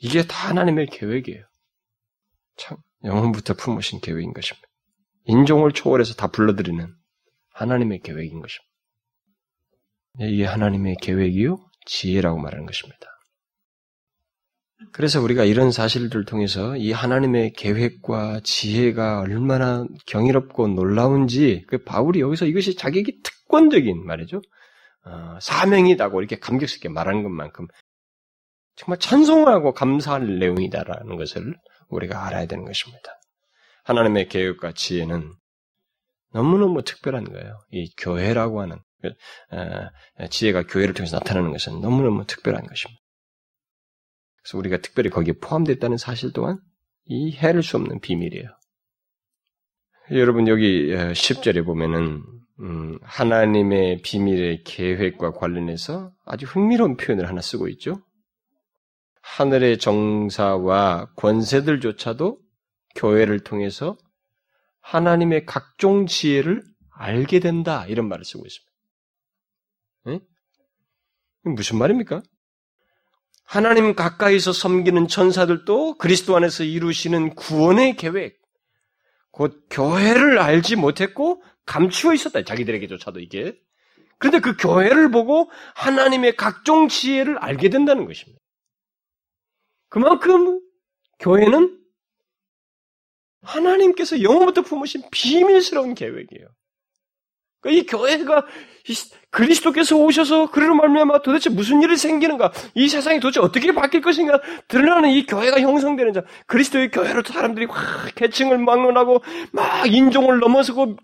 이게 0.00 0.26
다 0.26 0.48
하나님의 0.48 0.86
계획이에요. 0.86 1.44
참 2.56 2.78
영혼부터 3.04 3.54
품으신 3.54 4.00
계획인 4.00 4.32
것입니다. 4.32 4.68
인종을 5.24 5.72
초월해서 5.72 6.14
다 6.14 6.28
불러들이는 6.28 6.94
하나님의 7.52 8.00
계획인 8.00 8.40
것입니다. 8.40 8.68
이게 10.20 10.44
하나님의 10.44 10.96
계획이요 11.00 11.58
지혜라고 11.86 12.38
말하는 12.38 12.66
것입니다. 12.66 12.98
그래서 14.92 15.20
우리가 15.20 15.44
이런 15.44 15.72
사실들을 15.72 16.24
통해서 16.24 16.76
이 16.76 16.92
하나님의 16.92 17.52
계획과 17.54 18.40
지혜가 18.44 19.20
얼마나 19.20 19.84
경이롭고 20.06 20.68
놀라운지 20.68 21.64
그 21.66 21.78
바울이 21.78 22.20
여기서 22.20 22.46
이것이 22.46 22.76
자기에게 22.76 23.18
특권적인 23.22 24.06
말이죠. 24.06 24.40
어, 25.04 25.38
사명이다고 25.40 26.20
이렇게 26.20 26.38
감격스럽게 26.38 26.88
말하는 26.90 27.22
것만큼 27.22 27.66
정말 28.76 28.98
찬송하고 28.98 29.74
감사할 29.74 30.38
내용이다라는 30.38 31.16
것을 31.16 31.56
우리가 31.88 32.26
알아야 32.26 32.46
되는 32.46 32.64
것입니다. 32.64 33.18
하나님의 33.82 34.28
계획과 34.28 34.72
지혜는 34.72 35.34
너무너무 36.32 36.82
특별한 36.82 37.24
거예요. 37.24 37.58
이 37.70 37.92
교회라고 37.96 38.60
하는 38.60 38.76
어, 39.50 40.28
지혜가 40.28 40.64
교회를 40.64 40.94
통해서 40.94 41.16
나타나는 41.16 41.50
것은 41.50 41.80
너무너무 41.80 42.26
특별한 42.26 42.64
것입니다. 42.64 43.00
그래서 44.48 44.58
우리가 44.58 44.78
특별히 44.78 45.10
거기에 45.10 45.34
포함됐다는 45.34 45.98
사실 45.98 46.32
또한 46.32 46.58
이 47.04 47.32
해를 47.32 47.62
수 47.62 47.76
없는 47.76 48.00
비밀이에요. 48.00 48.48
여러분 50.12 50.48
여기 50.48 50.88
10절에 50.88 51.60
어, 51.60 51.64
보면은 51.64 52.22
음, 52.60 52.98
하나님의 53.02 54.00
비밀의 54.02 54.64
계획과 54.64 55.32
관련해서 55.32 56.12
아주 56.24 56.46
흥미로운 56.46 56.96
표현을 56.96 57.28
하나 57.28 57.42
쓰고 57.42 57.68
있죠. 57.68 58.02
하늘의 59.20 59.78
정사와 59.78 61.12
권세들조차도 61.14 62.40
교회를 62.96 63.40
통해서 63.40 63.98
하나님의 64.80 65.44
각종 65.44 66.06
지혜를 66.06 66.62
알게 66.90 67.40
된다 67.40 67.84
이런 67.86 68.08
말을 68.08 68.24
쓰고 68.24 68.46
있습니다. 68.46 68.72
네? 70.06 70.20
무슨 71.42 71.76
말입니까? 71.76 72.22
하나님 73.48 73.94
가까이서 73.94 74.52
섬기는 74.52 75.08
천사들도 75.08 75.96
그리스도 75.96 76.36
안에서 76.36 76.64
이루시는 76.64 77.34
구원의 77.34 77.96
계획, 77.96 78.38
곧 79.30 79.64
교회를 79.70 80.38
알지 80.38 80.76
못했고 80.76 81.42
감추어 81.64 82.12
있었다. 82.12 82.44
자기들에게조차도 82.44 83.20
이게. 83.20 83.58
그런데 84.18 84.40
그 84.40 84.54
교회를 84.58 85.10
보고 85.10 85.50
하나님의 85.76 86.36
각종 86.36 86.88
지혜를 86.88 87.38
알게 87.38 87.70
된다는 87.70 88.04
것입니다. 88.04 88.38
그만큼 89.88 90.60
교회는 91.18 91.80
하나님께서 93.40 94.22
영원부터 94.22 94.60
품으신 94.60 95.04
비밀스러운 95.10 95.94
계획이에요. 95.94 96.48
그러니까 97.60 97.82
이 97.82 97.86
교회가 97.86 98.46
그리스도께서 99.30 99.96
오셔서 99.96 100.50
그를 100.50 100.74
말미암아 100.74 101.22
도대체 101.22 101.50
무슨 101.50 101.82
일이 101.82 101.96
생기는가? 101.96 102.50
이 102.74 102.88
세상이 102.88 103.20
도대체 103.20 103.40
어떻게 103.40 103.72
바뀔 103.72 104.00
것인가? 104.00 104.40
드러나는 104.68 105.10
이 105.10 105.26
교회가 105.26 105.60
형성되는 105.60 106.12
자. 106.12 106.22
그리스도의 106.46 106.90
교회로 106.90 107.22
사람들이 107.26 107.66
확 107.66 108.14
계층을 108.14 108.58
막론하고 108.58 109.22
막 109.52 109.86
인종을 109.86 110.38
넘어서고 110.38 110.96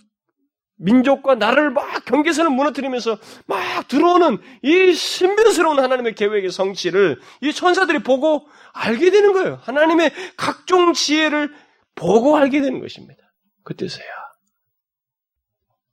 민족과 0.76 1.37
나라를 1.37 1.70
막 1.70 2.04
경계선을 2.04 2.50
무너뜨리면서 2.50 3.18
막 3.46 3.88
들어오는 3.88 4.38
이 4.62 4.92
신비스러운 4.92 5.78
하나님의 5.78 6.14
계획의 6.14 6.50
성취를 6.50 7.20
이 7.42 7.52
천사들이 7.52 8.00
보고 8.00 8.48
알게 8.72 9.10
되는 9.10 9.32
거예요. 9.32 9.60
하나님의 9.62 10.10
각종 10.37 10.92
지혜를 10.92 11.54
보고 11.94 12.37
알게 12.37 12.60
되는 12.60 12.80
것입니다. 12.80 13.22
그때서야. 13.62 14.06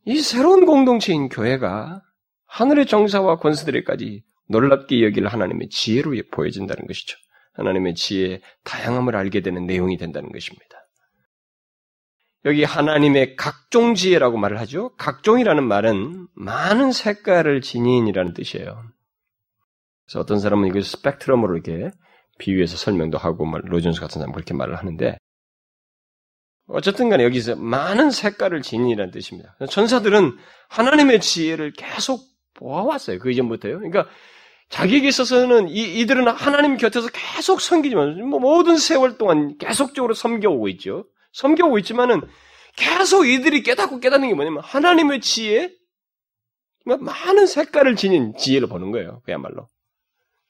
이 0.06 0.20
새로운 0.20 0.66
공동체인 0.66 1.30
교회가 1.30 2.02
하늘의 2.52 2.86
정사와 2.86 3.38
권수들에까지 3.38 4.24
놀랍게 4.50 5.04
여길 5.06 5.28
하나님의 5.28 5.70
지혜로 5.70 6.12
보여진다는 6.32 6.86
것이죠. 6.86 7.18
하나님의 7.54 7.96
지혜의 7.96 8.42
다양함을 8.66 9.16
알게 9.16 9.42
되는 9.42 9.66
내용이 9.66 9.98
된다는 9.98 10.32
것입니다. 10.32 10.66
여기 12.44 12.64
하나님의 12.64 13.36
각종 13.36 13.96
지혜라고 13.96 14.38
말을 14.38 14.60
하죠. 14.62 14.96
각종이라는 14.98 15.64
말은 15.64 16.28
많은 16.34 16.92
색깔을 16.92 17.62
지닌이라는 17.62 18.34
뜻이에요. 18.34 18.84
그래서 20.06 20.20
어떤 20.20 20.40
사람은 20.40 20.68
이걸 20.68 20.84
스펙트럼으로 20.84 21.56
이렇게 21.56 21.92
비유해서 22.40 22.76
설명도 22.76 23.18
하고, 23.18 23.46
뭐 23.46 23.60
로존스 23.60 24.02
같은 24.02 24.20
사람 24.20 24.34
그렇게 24.34 24.54
말을 24.54 24.76
하는데, 24.76 25.18
어쨌든 26.68 27.10
간에 27.10 27.24
여기서 27.24 27.56
많은 27.58 28.12
색깔을 28.12 28.62
지닌이라는 28.62 29.12
뜻입니다. 29.12 29.56
천사들은 29.70 30.38
하나님의 30.70 31.22
지혜를 31.22 31.74
계속 31.74 32.31
보아왔어요. 32.62 33.20
그 33.20 33.32
이전부터요. 33.32 33.80
그러니까 33.80 34.08
자기에게 34.70 35.08
있어서는 35.08 35.68
이, 35.68 36.00
이들은 36.00 36.28
하나님 36.30 36.78
곁에서 36.78 37.10
계속 37.12 37.60
섬기지만 37.60 38.24
뭐 38.30 38.40
모든 38.40 38.78
세월 38.78 39.18
동안 39.18 39.58
계속적으로 39.58 40.14
섬겨오고 40.14 40.70
있죠. 40.70 41.06
섬겨오고 41.34 41.78
있지만은 41.80 42.22
계속 42.78 43.28
이들이 43.28 43.64
깨닫고 43.64 44.00
깨닫는 44.00 44.30
게 44.30 44.34
뭐냐면 44.34 44.62
하나님의 44.64 45.20
지혜, 45.20 45.72
많은 46.86 47.48
색깔을 47.48 47.96
지닌 47.96 48.34
지혜를 48.38 48.70
보는 48.70 48.92
거예요. 48.92 49.22
그야말로. 49.26 49.68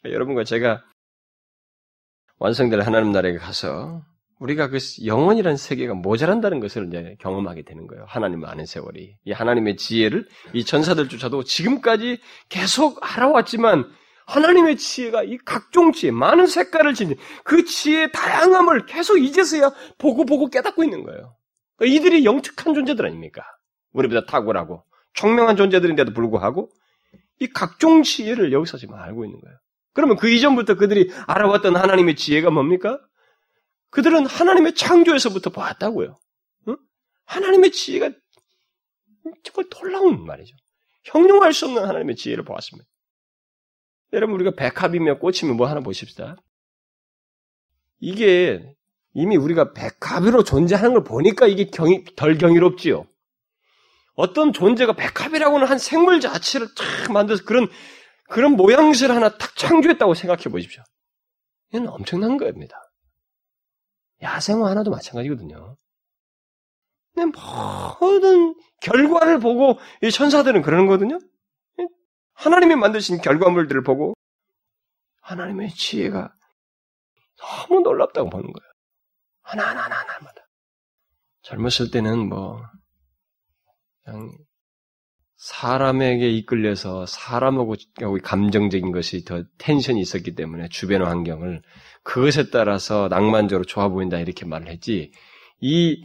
그러니까 0.01 0.15
여러분과 0.15 0.43
제가 0.43 0.83
완성될 2.37 2.81
하나님 2.81 3.11
나라에 3.11 3.37
가서 3.37 4.03
우리가 4.41 4.69
그 4.69 4.79
영원이라는 5.05 5.55
세계가 5.55 5.93
모자란다는 5.93 6.59
것을 6.59 6.87
이제 6.87 7.15
경험하게 7.19 7.61
되는 7.61 7.85
거예요. 7.85 8.05
하나님 8.07 8.43
아는 8.43 8.65
세월이. 8.65 9.17
이 9.23 9.31
하나님의 9.31 9.77
지혜를 9.77 10.27
이 10.53 10.65
전사들조차도 10.65 11.43
지금까지 11.43 12.19
계속 12.49 12.97
알아왔지만 13.01 13.87
하나님의 14.25 14.77
지혜가 14.77 15.23
이 15.23 15.37
각종 15.45 15.91
지혜, 15.91 16.09
많은 16.11 16.47
색깔을 16.47 16.95
지닌 16.95 17.17
그 17.43 17.65
지혜의 17.65 18.11
다양함을 18.13 18.87
계속 18.87 19.17
이제서야 19.17 19.73
보고 19.99 20.25
보고 20.25 20.49
깨닫고 20.49 20.83
있는 20.83 21.03
거예요. 21.03 21.35
그러니까 21.75 21.99
이들이 21.99 22.25
영특한 22.25 22.73
존재들 22.73 23.05
아닙니까? 23.05 23.43
우리보다 23.93 24.25
탁월하고 24.25 24.83
총명한 25.13 25.55
존재들인데도 25.55 26.13
불구하고 26.13 26.71
이 27.39 27.47
각종 27.47 28.01
지혜를 28.01 28.53
여기서 28.53 28.77
지금 28.77 28.95
알고 28.95 29.23
있는 29.23 29.39
거예요. 29.39 29.55
그러면 29.93 30.15
그 30.17 30.29
이전부터 30.29 30.75
그들이 30.75 31.11
알아왔던 31.27 31.75
하나님의 31.75 32.15
지혜가 32.15 32.49
뭡니까? 32.49 32.99
그들은 33.91 34.25
하나님의 34.25 34.73
창조에서부터 34.73 35.51
보았다고요. 35.51 36.17
응? 36.69 36.77
하나님의 37.25 37.71
지혜가 37.71 38.09
정말 39.43 39.69
놀라운 39.69 40.25
말이죠. 40.25 40.55
형용할 41.03 41.53
수 41.53 41.65
없는 41.65 41.83
하나님의 41.85 42.15
지혜를 42.15 42.43
보았습니다. 42.43 42.89
여러분 44.13 44.35
우리가 44.35 44.51
백합이며 44.55 45.19
꽃이며 45.19 45.53
뭐 45.55 45.67
하나 45.67 45.81
보십시다. 45.81 46.35
이게 47.99 48.75
이미 49.13 49.35
우리가 49.37 49.73
백합으로 49.73 50.43
존재하는 50.43 50.93
걸 50.93 51.03
보니까 51.03 51.47
이게 51.47 51.65
경이, 51.65 52.05
덜 52.15 52.37
경이롭지요. 52.37 53.05
어떤 54.15 54.53
존재가 54.53 54.93
백합이라고는 54.93 55.67
한 55.67 55.77
생물 55.77 56.19
자체를 56.21 56.67
탁 56.75 57.11
만들어서 57.11 57.43
그런, 57.43 57.67
그런 58.29 58.53
모양새를 58.53 59.15
하나 59.15 59.37
탁 59.37 59.55
창조했다고 59.55 60.13
생각해 60.13 60.43
보십시오. 60.43 60.83
이건 61.73 61.89
엄청난 61.89 62.37
겁니다. 62.37 62.77
야생화 64.21 64.69
하나도 64.69 64.91
마찬가지거든요. 64.91 65.77
모든 67.99 68.55
결과를 68.81 69.39
보고 69.39 69.79
이 70.01 70.11
천사들은 70.11 70.61
그러는 70.61 70.85
거거든요. 70.87 71.19
하나님이 72.33 72.75
만드신 72.75 73.19
결과물들을 73.21 73.83
보고 73.83 74.13
하나님의 75.21 75.69
지혜가 75.69 76.33
너무 77.37 77.81
놀랍다고 77.81 78.29
보는 78.29 78.51
거예요. 78.51 78.71
하나하나 79.41 79.81
하나마다. 79.81 80.47
젊었을 81.43 81.91
때는 81.91 82.29
뭐 82.29 82.61
그냥 84.03 84.31
사람에게 85.41 86.29
이끌려서 86.29 87.07
사람하고 87.07 87.75
감정적인 88.21 88.91
것이 88.91 89.25
더 89.25 89.43
텐션이 89.57 89.99
있었기 89.99 90.35
때문에 90.35 90.67
주변 90.69 91.01
환경을 91.01 91.63
그것에 92.03 92.51
따라서 92.51 93.07
낭만적으로 93.09 93.65
좋아 93.65 93.89
보인다 93.89 94.19
이렇게 94.19 94.45
말을 94.45 94.67
했지 94.67 95.11
이 95.59 96.03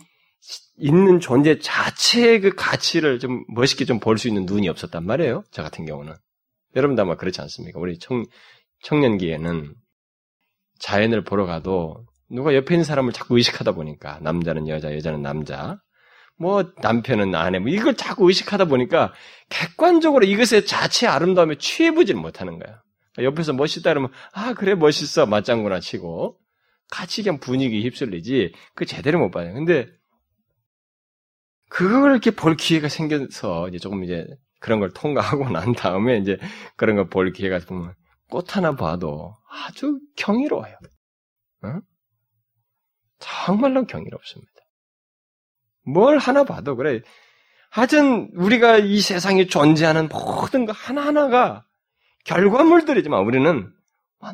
있는 0.79 1.21
존재 1.21 1.59
자체의 1.59 2.41
그 2.41 2.55
가치를 2.55 3.19
좀 3.19 3.45
멋있게 3.55 3.85
좀 3.85 4.01
볼 4.01 4.17
수 4.17 4.29
있는 4.29 4.47
눈이 4.47 4.71
없었단 4.71 5.05
말이에요. 5.05 5.45
저 5.51 5.63
같은 5.63 5.85
경우는. 5.85 6.15
여러분도 6.75 7.03
아마 7.03 7.17
그렇지 7.17 7.41
않습니까? 7.43 7.79
우리 7.79 7.99
청, 7.99 8.25
청년기에는 8.85 9.75
자연을 10.79 11.25
보러 11.25 11.45
가도 11.45 12.07
누가 12.31 12.55
옆에 12.55 12.75
있는 12.75 12.85
사람을 12.85 13.13
자꾸 13.13 13.37
의식하다 13.37 13.73
보니까 13.73 14.19
남자는 14.21 14.69
여자, 14.69 14.95
여자는 14.95 15.21
남자, 15.23 15.79
뭐 16.39 16.73
남편은 16.83 17.35
아내, 17.35 17.59
뭐 17.59 17.69
이걸 17.71 17.95
자꾸 17.97 18.29
의식하다 18.29 18.67
보니까 18.67 19.13
객관적으로 19.49 20.25
이것의 20.27 20.67
자체 20.67 21.07
아름다움에 21.07 21.57
취해보지를 21.59 22.21
못하는 22.21 22.59
거야. 22.59 22.83
옆에서 23.19 23.53
멋있다 23.55 23.91
그러면 23.91 24.11
아 24.33 24.53
그래 24.55 24.75
멋있어 24.75 25.25
맞장구나 25.27 25.81
치고 25.81 26.39
같이 26.91 27.23
그냥 27.23 27.41
분위기 27.41 27.83
휩쓸리지 27.83 28.53
그 28.75 28.85
제대로 28.85 29.19
못 29.19 29.31
봐요. 29.31 29.53
근데 29.55 29.87
그걸 31.69 32.13
이렇게 32.13 32.31
볼 32.31 32.57
기회가 32.57 32.89
생겨서 32.89 33.69
이제 33.69 33.79
조금 33.79 34.05
이제 34.05 34.27
그런 34.61 34.81
걸 34.81 34.91
통과하고 34.93 35.49
난 35.51 35.73
다음에 35.75 36.19
이제 36.19 36.39
그런 36.77 36.97
걸 36.97 37.09
볼 37.09 37.33
기회가 37.33 37.59
보면 37.67 37.95
꽃 38.31 38.57
하나 38.57 38.75
봐도 38.77 39.35
아주 39.51 39.99
경이로워요. 40.17 40.75
어? 41.65 41.81
정말로 43.19 43.87
경이롭습니다. 43.87 44.53
뭘 45.87 46.19
하나 46.19 46.45
봐도 46.45 46.77
그래. 46.77 47.01
하여튼 47.71 48.31
우리가 48.35 48.79
이 48.79 49.01
세상에 49.01 49.47
존재하는 49.47 50.09
모든 50.09 50.67
것 50.67 50.73
하나하나가 50.73 51.65
결과물들이지만 52.25 53.23
우리는 53.25 53.73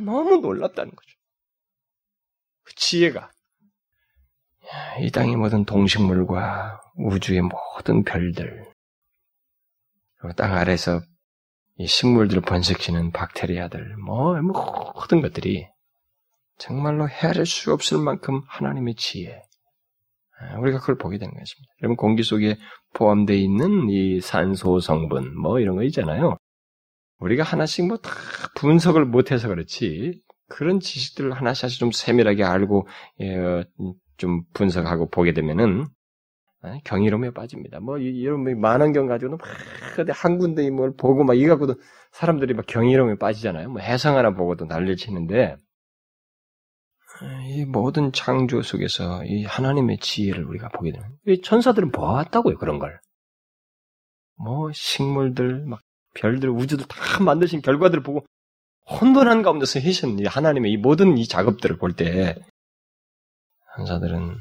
너무 0.00 0.38
놀랍다는 0.38 0.90
거죠. 0.94 1.16
그 2.62 2.74
지혜가 2.74 3.30
이 5.00 5.10
땅의 5.10 5.36
모든 5.36 5.64
동식물과 5.64 6.80
우주의 6.96 7.40
모든 7.42 8.04
별들 8.04 8.64
그리고 10.16 10.34
땅 10.34 10.54
아래서 10.54 11.00
이 11.76 11.86
식물들을 11.86 12.42
번식시는 12.42 13.10
박테리아들 13.10 13.96
뭐 13.96 14.40
모든 14.40 15.20
것들이 15.20 15.66
정말로 16.58 17.08
헤아릴 17.08 17.44
수 17.44 17.72
없을 17.72 17.98
만큼 17.98 18.42
하나님의 18.46 18.94
지혜 18.94 19.32
아, 19.34 19.51
우리가 20.60 20.78
그걸 20.80 20.96
보게 20.98 21.18
되는 21.18 21.32
것입니다. 21.32 21.72
여러분 21.82 21.96
공기 21.96 22.22
속에 22.22 22.56
포함되어 22.94 23.36
있는 23.36 23.88
이 23.90 24.20
산소 24.20 24.80
성분 24.80 25.36
뭐 25.40 25.60
이런 25.60 25.76
거 25.76 25.82
있잖아요. 25.84 26.36
우리가 27.20 27.44
하나씩 27.44 27.86
뭐 27.86 27.98
다 27.98 28.10
분석을 28.56 29.04
못해서 29.06 29.48
그렇지 29.48 30.20
그런 30.48 30.80
지식들을 30.80 31.32
하나씩 31.32 31.64
하나씩 31.64 31.78
좀 31.80 31.90
세밀하게 31.92 32.44
알고 32.44 32.86
예, 33.20 33.36
어, 33.38 33.64
좀 34.18 34.42
분석하고 34.54 35.10
보게 35.10 35.32
되면은 35.32 35.86
아, 36.62 36.78
경이로움에 36.84 37.30
빠집니다. 37.32 37.80
뭐 37.80 37.98
이런 37.98 38.44
뭐 38.44 38.54
만원경 38.54 39.06
가지고는 39.08 39.38
막한 40.06 40.38
군데 40.38 40.70
뭘 40.70 40.94
보고 40.96 41.24
막 41.24 41.34
이 41.36 41.46
갖고도 41.46 41.74
사람들이 42.12 42.54
막 42.54 42.66
경이로움에 42.66 43.16
빠지잖아요. 43.18 43.70
뭐 43.70 43.80
해성 43.82 44.16
하나 44.16 44.32
보고도 44.34 44.66
난리를 44.66 44.96
치는데 44.96 45.52
아, 45.52 45.56
이 47.52 47.64
모든 47.66 48.12
창조 48.12 48.62
속에서 48.62 49.24
이 49.24 49.44
하나님의 49.44 49.98
지혜를 49.98 50.44
우리가 50.44 50.70
보게 50.70 50.90
되는 50.92 51.06
이 51.26 51.40
천사들은 51.42 51.92
보았다고요 51.92 52.56
그런 52.58 52.78
걸. 52.78 52.98
뭐 54.36 54.72
식물들 54.72 55.66
막 55.66 55.80
별들 56.14 56.48
우주들 56.48 56.86
다 56.86 57.22
만드신 57.22 57.60
결과들을 57.60 58.02
보고 58.02 58.24
혼돈한 58.90 59.42
가운데서 59.42 59.80
하신 59.80 60.26
하나님의 60.26 60.72
이 60.72 60.76
모든 60.76 61.18
이 61.18 61.26
작업들을 61.26 61.76
볼 61.78 61.94
때 61.94 62.34
천사들은 63.76 64.38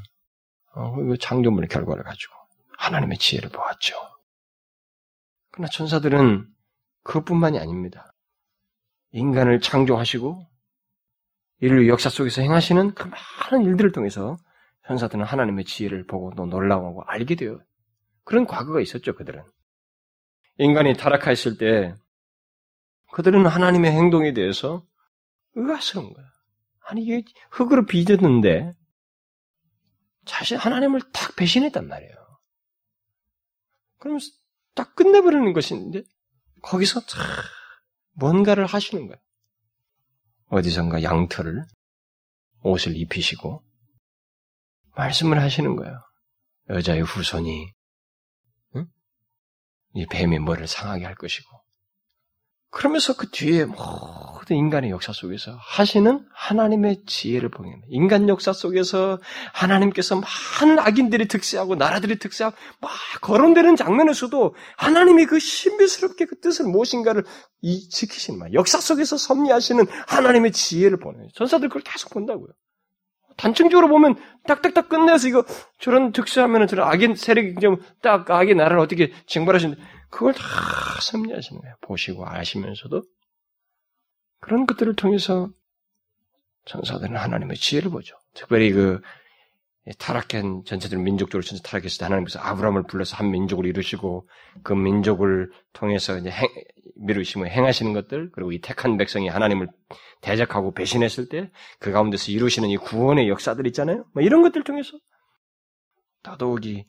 어, 0.76 1.16
창조물의 1.20 1.68
결과를 1.70 2.04
가지고 2.04 2.34
하나님의 2.78 3.18
지혜를 3.18 3.50
보았죠. 3.50 3.96
그러나 5.52 5.68
천사들은 5.70 6.48
그것뿐만이 7.04 7.60
아닙니다. 7.60 8.14
인간을 9.12 9.60
창조하시고 9.60 10.48
인류 11.62 11.88
역사 11.88 12.10
속에서 12.10 12.42
행하시는 12.42 12.96
그 12.96 13.08
많은 13.52 13.66
일들을 13.66 13.92
통해서 13.92 14.38
천사들은 14.88 15.24
하나님의 15.24 15.66
지혜를 15.66 16.08
보고 16.08 16.34
또 16.36 16.48
놀라워하고 16.48 17.04
알게 17.04 17.36
돼요. 17.36 17.60
그런 18.24 18.48
과거가 18.48 18.82
있었죠, 18.82 19.16
그들은. 19.16 19.44
인간이 20.58 20.96
타락했을 20.96 21.58
때 21.58 21.96
그들은 23.12 23.46
하나님의 23.46 23.92
행동에 23.92 24.34
대해서 24.34 24.84
의아스러운 25.54 26.14
거야. 26.14 26.26
아니, 26.88 27.04
이게 27.04 27.24
흙으로 27.52 27.86
빚었는데 27.86 28.74
자신 30.26 30.58
하나님을 30.58 31.02
탁 31.14 31.36
배신했단 31.36 31.88
말이에요. 31.88 32.16
그러면서 34.00 34.32
딱 34.74 34.96
끝내버리는 34.96 35.54
것인데 35.54 36.04
거기서 36.64 37.06
참 37.06 37.22
뭔가를 38.14 38.66
하시는 38.66 39.08
거예요. 39.08 39.22
어디선가 40.52 41.02
양털을 41.02 41.66
옷을 42.64 42.96
입히시고 42.96 43.64
말씀을 44.96 45.42
하시는 45.42 45.76
거예요. 45.76 45.98
여자의 46.70 47.02
후손이 47.02 47.72
응? 48.76 48.86
이 49.96 50.06
뱀의 50.06 50.40
머리를 50.40 50.68
상하게 50.68 51.06
할 51.06 51.16
것이고 51.16 51.50
그러면서 52.72 53.18
그 53.18 53.30
뒤에 53.30 53.66
모든 53.66 54.56
인간의 54.56 54.92
역사 54.92 55.12
속에서 55.12 55.58
하시는 55.60 56.26
하나님의 56.34 57.04
지혜를 57.06 57.50
보게 57.50 57.70
됩니다. 57.70 57.88
인간 57.90 58.30
역사 58.30 58.54
속에서 58.54 59.20
하나님께서 59.54 60.16
많은 60.62 60.80
악인들이 60.80 61.28
득세하고 61.28 61.76
나라들이 61.76 62.18
득세하고 62.18 62.56
막 62.80 62.92
거론되는 63.20 63.76
장면에서도 63.76 64.56
하나님이 64.78 65.26
그 65.26 65.38
신비스럽게 65.38 66.26
그 66.26 66.40
뜻을 66.40 66.66
무엇인가를 66.66 67.26
이, 67.62 67.90
지키시는 67.90 68.40
말. 68.40 68.54
역사 68.54 68.80
속에서 68.80 69.18
섭리하시는 69.18 69.86
하나님의 70.08 70.54
지혜를 70.54 70.98
보내요. 70.98 71.28
전사들 71.36 71.68
그걸 71.68 71.82
계속 71.84 72.12
본다고요. 72.12 72.48
단층적으로 73.36 73.90
보면 73.90 74.16
딱딱딱 74.46 74.88
끝내서 74.88 75.28
이거 75.28 75.44
저런 75.80 76.14
득세하면 76.14 76.68
저런 76.68 76.88
악인 76.88 77.16
세력이 77.16 77.56
딱 78.02 78.30
악의 78.30 78.56
나라를 78.56 78.80
어떻게 78.80 79.12
징벌하시는데 79.26 79.82
그걸 80.12 80.34
다 80.34 80.42
섭리하시는 81.02 81.62
거예요. 81.62 81.76
보시고 81.82 82.28
아시면서도 82.28 83.02
그런 84.40 84.66
것들을 84.66 84.96
통해서 84.96 85.50
전사들은 86.66 87.16
하나님의 87.16 87.58
지혜를 87.58 87.90
보죠. 87.90 88.16
특별히 88.34 88.72
그 88.72 89.02
타락한 89.98 90.64
전체적으로 90.66 91.04
민족적으로 91.04 91.42
전체 91.42 91.64
타락했을 91.64 91.98
때 92.00 92.06
하나님께서 92.06 92.40
아브라함을 92.40 92.84
불러서 92.84 93.16
한 93.18 93.32
민족을 93.32 93.66
이루시고 93.66 94.28
그 94.64 94.74
민족을 94.74 95.52
통해서 95.74 96.18
이제 96.18 96.30
행, 96.30 96.48
미루시며 96.98 97.46
행하시는 97.46 97.94
것들 97.94 98.30
그리고 98.32 98.52
이 98.52 98.62
택한 98.62 98.98
백성이 98.98 99.28
하나님을 99.28 99.70
대적하고 100.22 100.74
배신했을 100.74 101.30
때 101.30 101.52
그 101.80 101.92
가운데서 101.92 102.32
이루시는 102.32 102.70
이 102.70 102.78
구원의 102.78 103.28
역사들 103.28 103.66
있잖아요. 103.68 104.06
뭐 104.14 104.22
이런 104.22 104.44
것들 104.44 104.64
통해서 104.64 105.00
더더욱이 106.22 106.86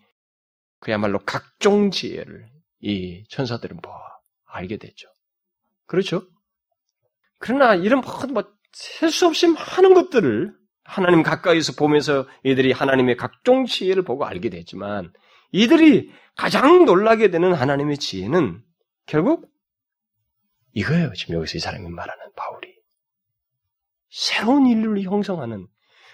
그야말로 0.80 1.18
각종 1.20 1.90
지혜를 1.90 2.51
이 2.82 3.24
천사들은 3.30 3.78
뭐 3.82 3.94
알게 4.46 4.76
되죠. 4.76 5.08
그렇죠? 5.86 6.26
그러나 7.38 7.74
이런 7.74 8.00
모든 8.02 8.34
뭐셀수 8.34 9.26
없이 9.26 9.46
많은 9.46 9.94
것들을 9.94 10.54
하나님 10.84 11.22
가까이서 11.22 11.74
보면서 11.74 12.26
이들이 12.44 12.72
하나님의 12.72 13.16
각종 13.16 13.66
지혜를 13.66 14.02
보고 14.02 14.24
알게 14.26 14.50
되지만 14.50 15.12
이들이 15.52 16.10
가장 16.36 16.84
놀라게 16.84 17.30
되는 17.30 17.52
하나님의 17.54 17.98
지혜는 17.98 18.62
결국 19.06 19.50
이거예요. 20.74 21.12
지금 21.14 21.36
여기서 21.36 21.58
이 21.58 21.60
사람이 21.60 21.88
말하는 21.88 22.32
바울이. 22.34 22.74
새로운 24.10 24.66
인류를 24.66 25.02
형성하는 25.02 25.66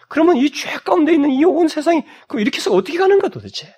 그러면 0.09 0.37
이 0.37 0.50
죄 0.50 0.70
가운데 0.78 1.12
있는 1.12 1.31
이 1.31 1.44
온 1.44 1.68
세상이 1.68 2.02
그 2.28 2.40
이렇게 2.40 2.59
해서 2.59 2.72
어떻게 2.72 2.98
가는가 2.98 3.28
도대체? 3.28 3.74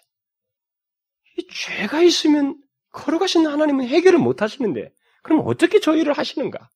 이 1.36 1.46
죄가 1.52 2.00
있으면 2.02 2.56
걸어가시는 2.92 3.50
하나님은 3.50 3.86
해결을 3.86 4.18
못 4.18 4.42
하시는데, 4.42 4.92
그럼 5.22 5.42
어떻게 5.44 5.80
저희를 5.80 6.12
하시는가? 6.12 6.68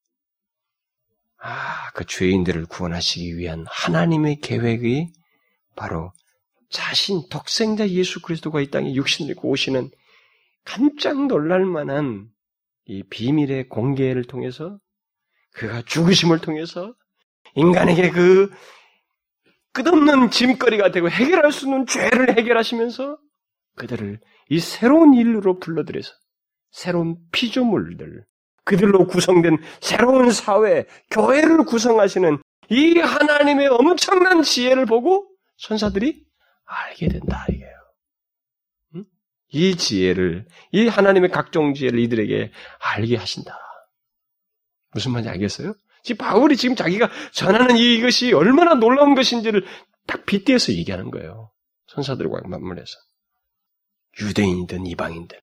아, 1.38 1.90
그 1.92 2.04
죄인들을 2.06 2.66
구원하시기 2.66 3.36
위한 3.36 3.66
하나님의 3.68 4.40
계획이 4.40 5.12
바로 5.76 6.12
자신 6.70 7.22
독생자 7.30 7.88
예수 7.88 8.22
그리스도가 8.22 8.60
이 8.60 8.70
땅에 8.70 8.94
육신을 8.94 9.32
입고 9.32 9.48
오시는 9.50 9.90
깜짝 10.64 11.26
놀랄 11.26 11.64
만한 11.64 12.28
이 12.86 13.02
비밀의 13.02 13.68
공개를 13.68 14.24
통해서 14.24 14.78
그가 15.52 15.82
죽으심을 15.82 16.40
통해서 16.40 16.94
인간에게 17.54 18.10
그 18.10 18.50
끝없는 19.72 20.30
짐거리가 20.30 20.90
되고 20.90 21.10
해결할 21.10 21.52
수 21.52 21.66
없는 21.66 21.86
죄를 21.86 22.36
해결하시면서 22.36 23.18
그들을 23.76 24.20
이 24.50 24.60
새로운 24.60 25.14
인류로 25.14 25.58
불러들여서 25.58 26.12
새로운 26.70 27.16
피조물들, 27.32 28.24
그들로 28.64 29.06
구성된 29.06 29.58
새로운 29.80 30.30
사회, 30.30 30.86
교회를 31.10 31.64
구성하시는 31.64 32.38
이 32.70 32.98
하나님의 32.98 33.68
엄청난 33.68 34.42
지혜를 34.42 34.86
보고 34.86 35.28
천사들이 35.58 36.24
알게 36.64 37.08
된다 37.08 37.44
이게요. 37.48 37.74
이 39.52 39.76
지혜를, 39.76 40.46
이 40.72 40.88
하나님의 40.88 41.30
각종 41.30 41.74
지혜를 41.74 42.00
이들에게 42.00 42.50
알게 42.80 43.16
하신다. 43.16 43.56
무슨 44.92 45.12
말인지 45.12 45.28
알겠어요? 45.28 45.74
지금 46.02 46.18
바울이 46.18 46.56
지금 46.56 46.74
자기가 46.74 47.08
전하는 47.32 47.76
이것이 47.76 48.32
얼마나 48.32 48.74
놀라운 48.74 49.14
것인지를 49.14 49.64
딱 50.06 50.26
빗대서 50.26 50.72
얘기하는 50.72 51.10
거예요. 51.10 51.52
선사들과 51.86 52.48
맞물려서. 52.48 52.92
유대인이든 54.20 54.86
이방인들. 54.86 55.40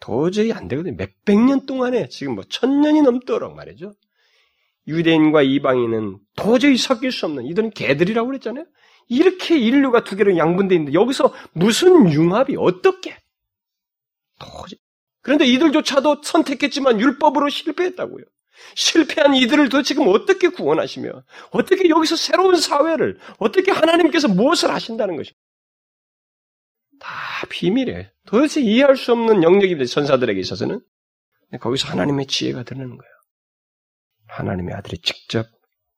도저히 0.00 0.52
안 0.52 0.68
되거든요. 0.68 0.94
몇백 0.96 1.38
년 1.38 1.66
동안에 1.66 2.08
지금 2.08 2.34
뭐 2.34 2.44
천년이 2.48 3.02
넘도록 3.02 3.54
말이죠. 3.54 3.94
유대인과 4.88 5.42
이방인은 5.42 6.18
도저히 6.36 6.76
섞일 6.76 7.10
수 7.12 7.26
없는 7.26 7.46
이들은 7.46 7.70
개들이라고 7.70 8.26
그랬잖아요. 8.28 8.66
이렇게 9.08 9.58
인류가 9.58 10.04
두 10.04 10.16
개로 10.16 10.36
양분되어 10.36 10.76
있는데 10.76 10.98
여기서 10.98 11.32
무슨 11.52 12.12
융합이 12.12 12.56
어떻게? 12.58 13.16
도저히. 14.38 14.78
그런데 15.22 15.44
이들조차도 15.46 16.22
선택했지만 16.22 17.00
율법으로 17.00 17.48
실패했다고요. 17.48 18.24
실패한 18.74 19.34
이들을 19.34 19.68
도대체 19.68 19.88
지금 19.88 20.08
어떻게 20.08 20.48
구원하시며 20.48 21.10
어떻게 21.50 21.88
여기서 21.88 22.16
새로운 22.16 22.56
사회를 22.56 23.18
어떻게 23.38 23.70
하나님께서 23.72 24.28
무엇을 24.28 24.70
하신다는 24.70 25.16
것이 25.16 25.32
다 25.32 25.38
비밀이에요. 27.48 28.04
도대체 28.26 28.60
이해할 28.60 28.96
수 28.96 29.12
없는 29.12 29.42
영역입니다. 29.42 29.86
선사들에게 29.86 30.38
있어서는 30.40 30.80
거기서 31.60 31.88
하나님의 31.88 32.26
지혜가 32.26 32.64
드러나는 32.64 32.96
거예요. 32.96 33.12
하나님의 34.26 34.74
아들이 34.74 34.98
직접 34.98 35.46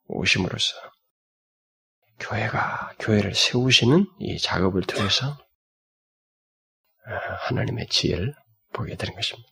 오심으로써 0.06 0.74
교회가 2.20 2.94
교회를 2.98 3.34
세우시는 3.34 4.06
이 4.18 4.38
작업을 4.38 4.82
통해서 4.82 5.38
하나님의 7.48 7.86
지혜를 7.88 8.34
보게 8.72 8.96
되는 8.96 9.14
것입니다. 9.14 9.48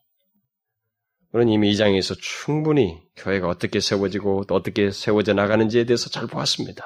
우리는 1.33 1.53
이미 1.53 1.71
이 1.71 1.77
장에서 1.77 2.15
충분히 2.15 3.03
교회가 3.17 3.49
어떻게 3.49 3.81
세워지고 3.81 4.45
또 4.45 4.55
어떻게 4.55 4.91
세워져 4.91 5.33
나가는지에 5.33 5.85
대해서 5.85 6.09
잘 6.09 6.27
보았습니다. 6.27 6.85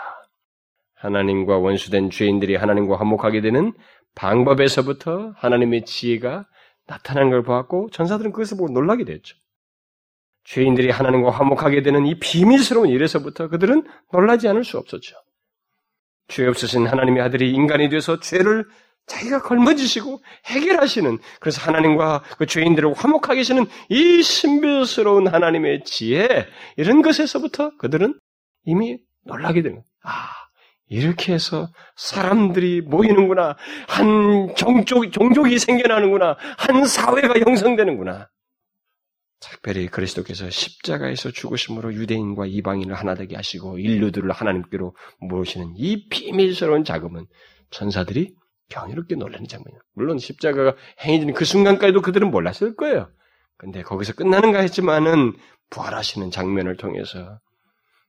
하나님과 0.95 1.59
원수된 1.59 2.11
죄인들이 2.11 2.57
하나님과 2.57 2.99
화목하게 2.99 3.41
되는 3.41 3.73
방법에서부터 4.15 5.33
하나님의 5.37 5.85
지혜가 5.85 6.47
나타나는 6.87 7.31
걸 7.31 7.43
보았고 7.43 7.91
전사들은 7.91 8.33
그것을 8.33 8.57
보고 8.57 8.73
놀라게 8.73 9.05
됐죠. 9.05 9.37
죄인들이 10.45 10.91
하나님과 10.91 11.31
화목하게 11.31 11.83
되는 11.83 12.07
이 12.07 12.19
비밀스러운 12.19 12.89
일에서부터 12.89 13.49
그들은 13.49 13.87
놀라지 14.13 14.49
않을 14.49 14.65
수 14.65 14.79
없었죠. 14.79 15.17
죄 16.29 16.47
없으신 16.47 16.87
하나님의 16.87 17.23
아들이 17.23 17.53
인간이 17.53 17.89
되어서 17.89 18.21
죄를 18.21 18.65
자기가 19.07 19.43
걸머지시고 19.43 20.23
해결하시는 20.47 21.19
그래서 21.41 21.61
하나님과 21.63 22.23
그 22.39 22.47
죄인들을 22.47 22.95
화목하게 22.95 23.41
하시는 23.41 23.67
이 23.89 24.23
신비스러운 24.23 25.27
하나님의 25.27 25.85
지혜 25.85 26.47
이런 26.77 27.03
것에서부터 27.03 27.77
그들은 27.77 28.19
이미 28.65 28.99
놀라게 29.25 29.63
되는 29.63 29.83
아 30.03 30.31
이렇게 30.91 31.33
해서 31.33 31.69
사람들이 31.97 32.83
모이는구나 32.83 33.57
한 33.89 34.55
종족 34.57 35.11
종족이 35.13 35.59
생겨나는구나 35.59 36.37
한 36.59 36.85
사회가 36.85 37.39
형성되는구나 37.39 38.29
특별히 39.41 39.87
그리스도께서 39.87 40.51
십자가에서 40.51 41.31
죽으심으로 41.31 41.95
유대인과 41.95 42.47
이방인을 42.47 42.95
하나 42.95 43.15
되게 43.15 43.37
하시고 43.37 43.79
인류들을 43.79 44.31
하나님께로 44.31 44.95
모으시는 45.21 45.75
이 45.77 46.09
비밀스러운 46.09 46.85
작업은 46.85 47.27
천사들이 47.71 48.35
경이롭게 48.69 49.15
놀라는 49.15 49.47
장면이에요. 49.47 49.81
물론 49.95 50.19
십자가가 50.19 50.77
행해지는 51.05 51.35
그 51.35 51.45
순간까지도 51.45 52.03
그들은 52.03 52.31
몰랐을 52.31 52.77
거예요. 52.77 53.11
근데 53.57 53.83
거기서 53.83 54.15
끝나는가 54.15 54.61
했지만은 54.61 55.35
부활하시는 55.71 56.31
장면을 56.31 56.77
통해서 56.77 57.39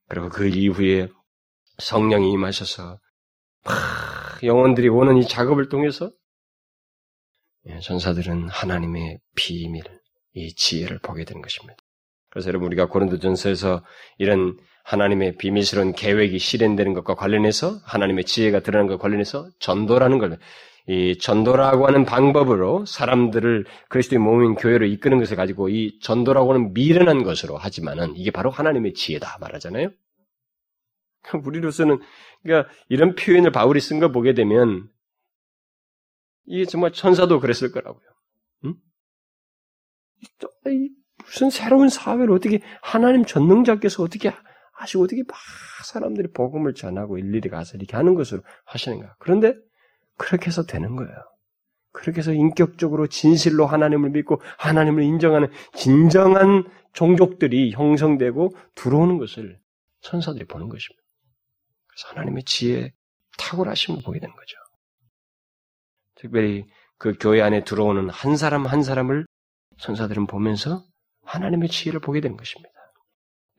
그리고 0.09 0.29
그 0.29 0.47
이후에 0.47 1.07
성령이 1.81 2.31
임하셔서 2.31 2.99
막 3.65 4.43
영혼들이 4.43 4.89
오는 4.89 5.17
이 5.17 5.27
작업을 5.27 5.69
통해서 5.69 6.11
예, 7.67 7.79
전사들은 7.79 8.49
하나님의 8.49 9.19
비밀을 9.35 9.99
이 10.33 10.55
지혜를 10.55 10.99
보게 10.99 11.25
되는 11.25 11.41
것입니다. 11.41 11.77
그래서 12.29 12.47
여러분 12.47 12.67
우리가 12.67 12.87
고린도전서에서 12.87 13.83
이런 14.17 14.57
하나님의 14.83 15.37
비밀스러운 15.37 15.93
계획이 15.93 16.39
실현되는 16.39 16.93
것과 16.93 17.15
관련해서 17.15 17.79
하나님의 17.83 18.23
지혜가 18.23 18.61
드러나는 18.61 18.87
것과 18.87 19.01
관련해서 19.01 19.49
전도라는 19.59 20.17
걸, 20.17 20.39
이 20.87 21.17
전도라고 21.19 21.85
하는 21.85 22.05
방법으로 22.05 22.85
사람들을 22.85 23.65
그리스도의 23.89 24.19
몸인 24.19 24.55
교회로 24.55 24.85
이끄는 24.87 25.19
것을 25.19 25.37
가지고 25.37 25.69
이 25.69 25.99
전도라고 25.99 26.53
하는 26.53 26.73
미련한 26.73 27.23
것으로 27.23 27.57
하지만은 27.57 28.15
이게 28.15 28.31
바로 28.31 28.49
하나님의 28.49 28.93
지혜다 28.93 29.37
말하잖아요. 29.39 29.89
우리로서는 31.45 31.99
그러니까 32.43 32.71
이런 32.89 33.15
표현을 33.15 33.51
바울이 33.51 33.79
쓴거 33.79 34.11
보게 34.11 34.33
되면 34.33 34.89
이게 36.45 36.65
정말 36.65 36.91
천사도 36.91 37.39
그랬을 37.39 37.71
거라고요. 37.71 38.03
응? 38.65 38.75
무슨 41.23 41.49
새로운 41.49 41.89
사회를 41.89 42.31
어떻게 42.31 42.61
하나님 42.81 43.25
전능자께서 43.25 44.03
어떻게 44.03 44.33
하시고 44.73 45.03
어떻게 45.03 45.23
막 45.27 45.37
사람들이 45.85 46.31
복음을 46.31 46.73
전하고 46.73 47.17
일일이 47.17 47.49
가서 47.49 47.77
이렇게 47.77 47.95
하는 47.95 48.15
것으로 48.15 48.41
하시는가. 48.65 49.15
그런데 49.19 49.53
그렇게 50.17 50.47
해서 50.47 50.63
되는 50.63 50.95
거예요. 50.95 51.11
그렇게 51.93 52.19
해서 52.19 52.33
인격적으로 52.33 53.07
진실로 53.07 53.65
하나님을 53.65 54.11
믿고 54.11 54.41
하나님을 54.57 55.03
인정하는 55.03 55.49
진정한 55.73 56.63
종족들이 56.93 57.71
형성되고 57.71 58.55
들어오는 58.75 59.17
것을 59.17 59.59
천사들이 60.01 60.45
보는 60.45 60.69
것입니다. 60.69 61.00
그래서 61.91 62.09
하나님의 62.09 62.43
지혜 62.43 62.91
탁월하심을 63.37 64.01
보게 64.03 64.19
되는 64.19 64.35
거죠. 64.35 64.57
특별히 66.15 66.65
그 66.97 67.15
교회 67.19 67.41
안에 67.41 67.63
들어오는 67.63 68.09
한 68.09 68.37
사람 68.37 68.65
한 68.65 68.83
사람을 68.83 69.25
천사들은 69.77 70.27
보면서 70.27 70.83
하나님의 71.25 71.69
지혜를 71.69 71.99
보게 71.99 72.21
되는 72.21 72.37
것입니다. 72.37 72.71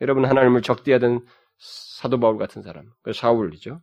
여러분 0.00 0.24
하나님을 0.24 0.62
적대하던 0.62 1.26
사도 1.58 2.18
바울 2.18 2.38
같은 2.38 2.62
사람, 2.62 2.86
그 3.02 3.12
사울이죠. 3.12 3.82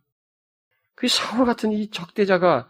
그 0.94 1.08
사울 1.08 1.46
같은 1.46 1.72
이 1.72 1.90
적대자가 1.90 2.68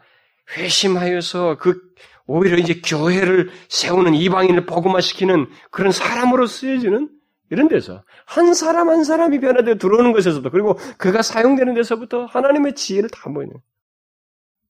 회심하여서 0.55 1.57
그 1.57 1.81
오히려 2.25 2.57
이제 2.57 2.81
교회를 2.81 3.51
세우는 3.69 4.13
이방인을 4.13 4.65
복음화시키는 4.65 5.49
그런 5.69 5.91
사람으로 5.91 6.47
쓰여지는 6.47 7.09
이런 7.51 7.67
데서 7.67 8.03
한 8.25 8.53
사람 8.53 8.89
한 8.89 9.03
사람이 9.03 9.39
변화되어 9.41 9.75
들어오는 9.75 10.13
것에서도 10.13 10.49
그리고 10.49 10.75
그가 10.97 11.21
사용되는 11.21 11.73
데서부터 11.73 12.25
하나님의 12.25 12.75
지혜를 12.75 13.09
다 13.09 13.29
보이는 13.29 13.53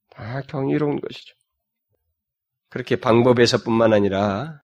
다 0.10 0.42
경이로운 0.42 1.00
것이죠. 1.00 1.36
그렇게 2.70 2.96
방법에서뿐만 2.96 3.94
아니라 3.94 4.62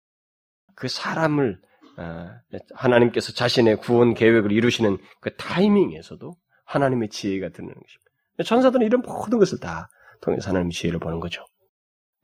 그 0.76 0.90
사람을 0.90 1.62
어, 1.98 2.30
하나님께서 2.74 3.32
자신의 3.32 3.78
구원 3.78 4.14
계획을 4.14 4.52
이루시는 4.52 4.98
그 5.22 5.34
타이밍에서도 5.38 6.36
하나님의 6.66 7.10
지혜가 7.10 7.50
드는 7.50 7.70
것입니다. 7.70 8.12
천사들은 8.44 8.86
이런 8.86 9.02
모든 9.02 9.40
것을 9.40 9.60
다 9.60 9.88
통해서 10.22 10.50
하나님의 10.50 10.72
지혜를 10.72 11.00
보는 11.00 11.22
거죠. 11.22 11.46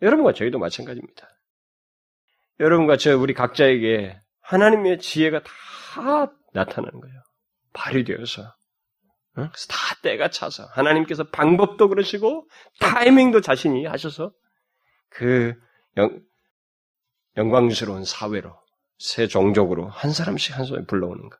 여러분과 0.02 0.34
저희도 0.34 0.60
마찬가지입니다. 0.60 1.30
여러분과 2.60 2.98
저 2.98 3.18
우리 3.18 3.34
각자에게 3.34 4.20
하나님의 4.48 5.00
지혜가 5.00 5.44
다 5.44 6.32
나타나는 6.54 7.00
거예요. 7.02 7.22
발휘되어서. 7.74 8.44
어? 8.44 9.42
다 9.52 10.02
때가 10.02 10.30
차서 10.30 10.66
하나님께서 10.72 11.30
방법도 11.30 11.90
그러시고 11.90 12.48
타이밍도 12.80 13.42
자신이 13.42 13.86
하셔서 13.86 14.32
그 15.10 15.54
영, 15.98 16.20
영광스러운 17.36 18.04
사회로 18.04 18.58
새 18.98 19.28
종족으로 19.28 19.90
한 19.90 20.12
사람씩 20.12 20.58
한 20.58 20.66
사람 20.66 20.86
불러오는 20.86 21.30
것. 21.30 21.38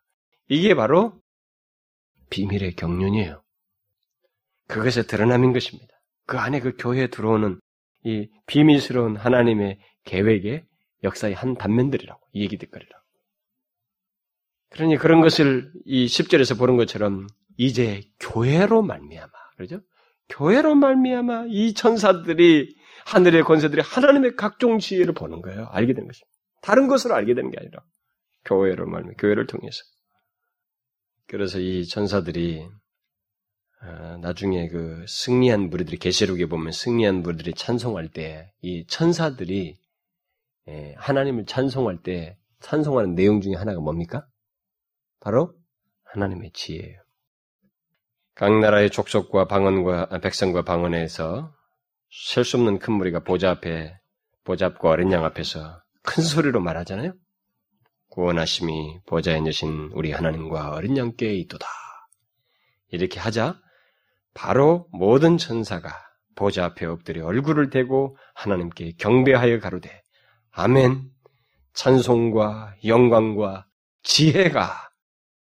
이게 0.50 0.76
바로 0.76 1.20
비밀의 2.30 2.76
경륜이에요. 2.76 3.42
그것의 4.68 5.08
드러남인 5.08 5.54
것입니다. 5.54 5.94
그 6.26 6.38
안에 6.38 6.60
그 6.60 6.76
교회에 6.78 7.08
들어오는 7.08 7.60
이 8.04 8.30
비밀스러운 8.46 9.16
하나님의 9.16 9.80
계획의 10.04 10.66
역사의 11.04 11.34
한 11.34 11.56
단면들이라고, 11.56 12.20
이 12.34 12.44
얘기들거리라고. 12.44 13.04
그러니 14.70 14.98
그런 14.98 15.22
것을 15.22 15.72
이 15.86 16.06
10절에서 16.06 16.58
보는 16.58 16.78
것처럼 16.78 17.28
이제 17.58 18.04
교회로 18.20 18.82
말미암아, 18.82 19.32
그러죠? 19.56 19.82
교회로 20.30 20.76
말미암아 20.76 21.46
이 21.50 21.74
천사들이 21.74 22.76
하늘의 23.06 23.44
권세들이 23.44 23.82
하나님의 23.82 24.36
각종 24.36 24.80
지혜를 24.80 25.14
보는 25.14 25.42
거예요. 25.42 25.68
알게 25.72 25.94
되는 25.94 26.08
것입니다. 26.08 26.38
다른 26.62 26.88
것으로 26.88 27.16
알게 27.16 27.34
되는 27.34 27.50
게 27.50 27.58
아니라 27.60 27.82
교회로 28.46 28.86
말면 28.88 29.16
교회를 29.18 29.48
통해서. 29.48 29.84
그래서 31.28 31.60
이 31.60 31.86
전사들이 31.86 32.68
어, 33.84 34.18
나중에 34.22 34.68
그 34.70 35.06
승리한 35.08 35.70
무리들이 35.70 35.98
계시록에 35.98 36.48
보면 36.48 36.72
승리한 36.72 37.22
무리들이 37.22 37.54
찬송할 37.54 38.10
때 38.10 38.52
이 38.62 38.86
천사들이 38.88 39.68
예, 39.70 39.87
하나님을 40.98 41.46
찬송할 41.46 42.02
때 42.04 42.38
찬송하는 42.60 43.16
내용 43.16 43.42
중에 43.42 43.54
하나가 43.56 43.80
뭡니까? 43.80 44.26
바로 45.20 45.54
하나님의 46.04 46.52
지혜예요. 46.54 47.00
각 48.36 48.60
나라의 48.60 48.90
족속과 48.92 49.48
방언과 49.48 50.08
아, 50.12 50.20
백성과 50.20 50.64
방언에서 50.64 51.54
셀 52.10 52.44
수 52.44 52.58
없는 52.58 52.80
큰 52.80 52.94
무리가 52.94 53.24
보좌 53.24 53.52
앞에 53.52 53.98
보잡고 54.44 54.90
어린 54.90 55.12
양 55.12 55.26
앞에서 55.26 55.82
큰 56.04 56.24
소리로 56.24 56.62
말하잖아요. 56.62 57.14
구원하심이 58.10 59.00
보좌에 59.06 59.42
계신 59.42 59.90
우리 59.94 60.12
하나님과 60.12 60.72
어린 60.72 60.98
양께 60.98 61.34
있도다. 61.36 61.68
이렇게 62.90 63.20
하자 63.20 63.60
바로 64.34 64.88
모든 64.92 65.38
천사가 65.38 65.90
보좌 66.36 66.66
앞에 66.66 66.86
엎드려 66.86 67.26
얼굴을 67.26 67.70
대고 67.70 68.18
하나님께 68.36 68.94
경배하여 68.98 69.60
가로되 69.60 70.02
아멘 70.60 71.12
찬송과 71.74 72.78
영광과 72.84 73.68
지혜가 74.02 74.90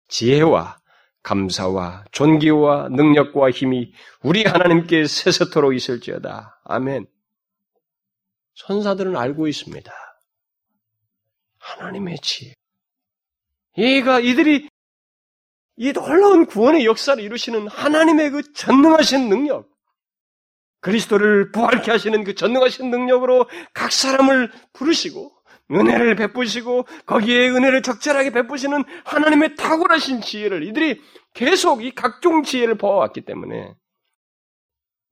지혜와 0.07 0.79
감사와 1.25 2.05
존귀와 2.13 2.91
능력과 2.91 3.51
힘이 3.51 3.93
우리 4.23 4.45
하나님께 4.45 5.07
세세토록 5.07 5.75
있을지어다. 5.75 6.61
아멘. 6.63 7.07
천사들은 8.55 9.17
알고 9.17 9.49
있습니다. 9.49 9.93
하나님의 11.59 12.19
지혜. 12.23 12.55
이가 13.77 14.21
이들이 14.21 14.69
이 15.77 15.93
놀라운 15.93 16.47
구원의 16.47 16.87
역사를 16.87 17.21
이루시는 17.21 17.67
하나님의 17.67 18.31
그 18.31 18.53
전능하신 18.53 19.29
능력, 19.29 19.70
그리스도를 20.81 21.53
부활케 21.53 21.91
하시는 21.91 22.25
그 22.25 22.35
전능하신 22.35 22.91
능력으로 22.91 23.49
각 23.75 23.93
사람을 23.93 24.51
부르시고 24.73 25.33
은혜를 25.71 26.17
베푸시고 26.17 26.87
거기에 27.07 27.51
은혜를 27.51 27.83
적절하게 27.83 28.31
베푸시는 28.31 28.85
하나님의 29.05 29.57
탁월하신 29.57 30.21
지혜를 30.21 30.67
이들이 30.67 31.01
계속 31.35 31.85
이 31.85 31.93
각종 31.93 32.43
지혜를 32.43 32.77
보아왔기 32.77 33.21
때문에 33.23 33.75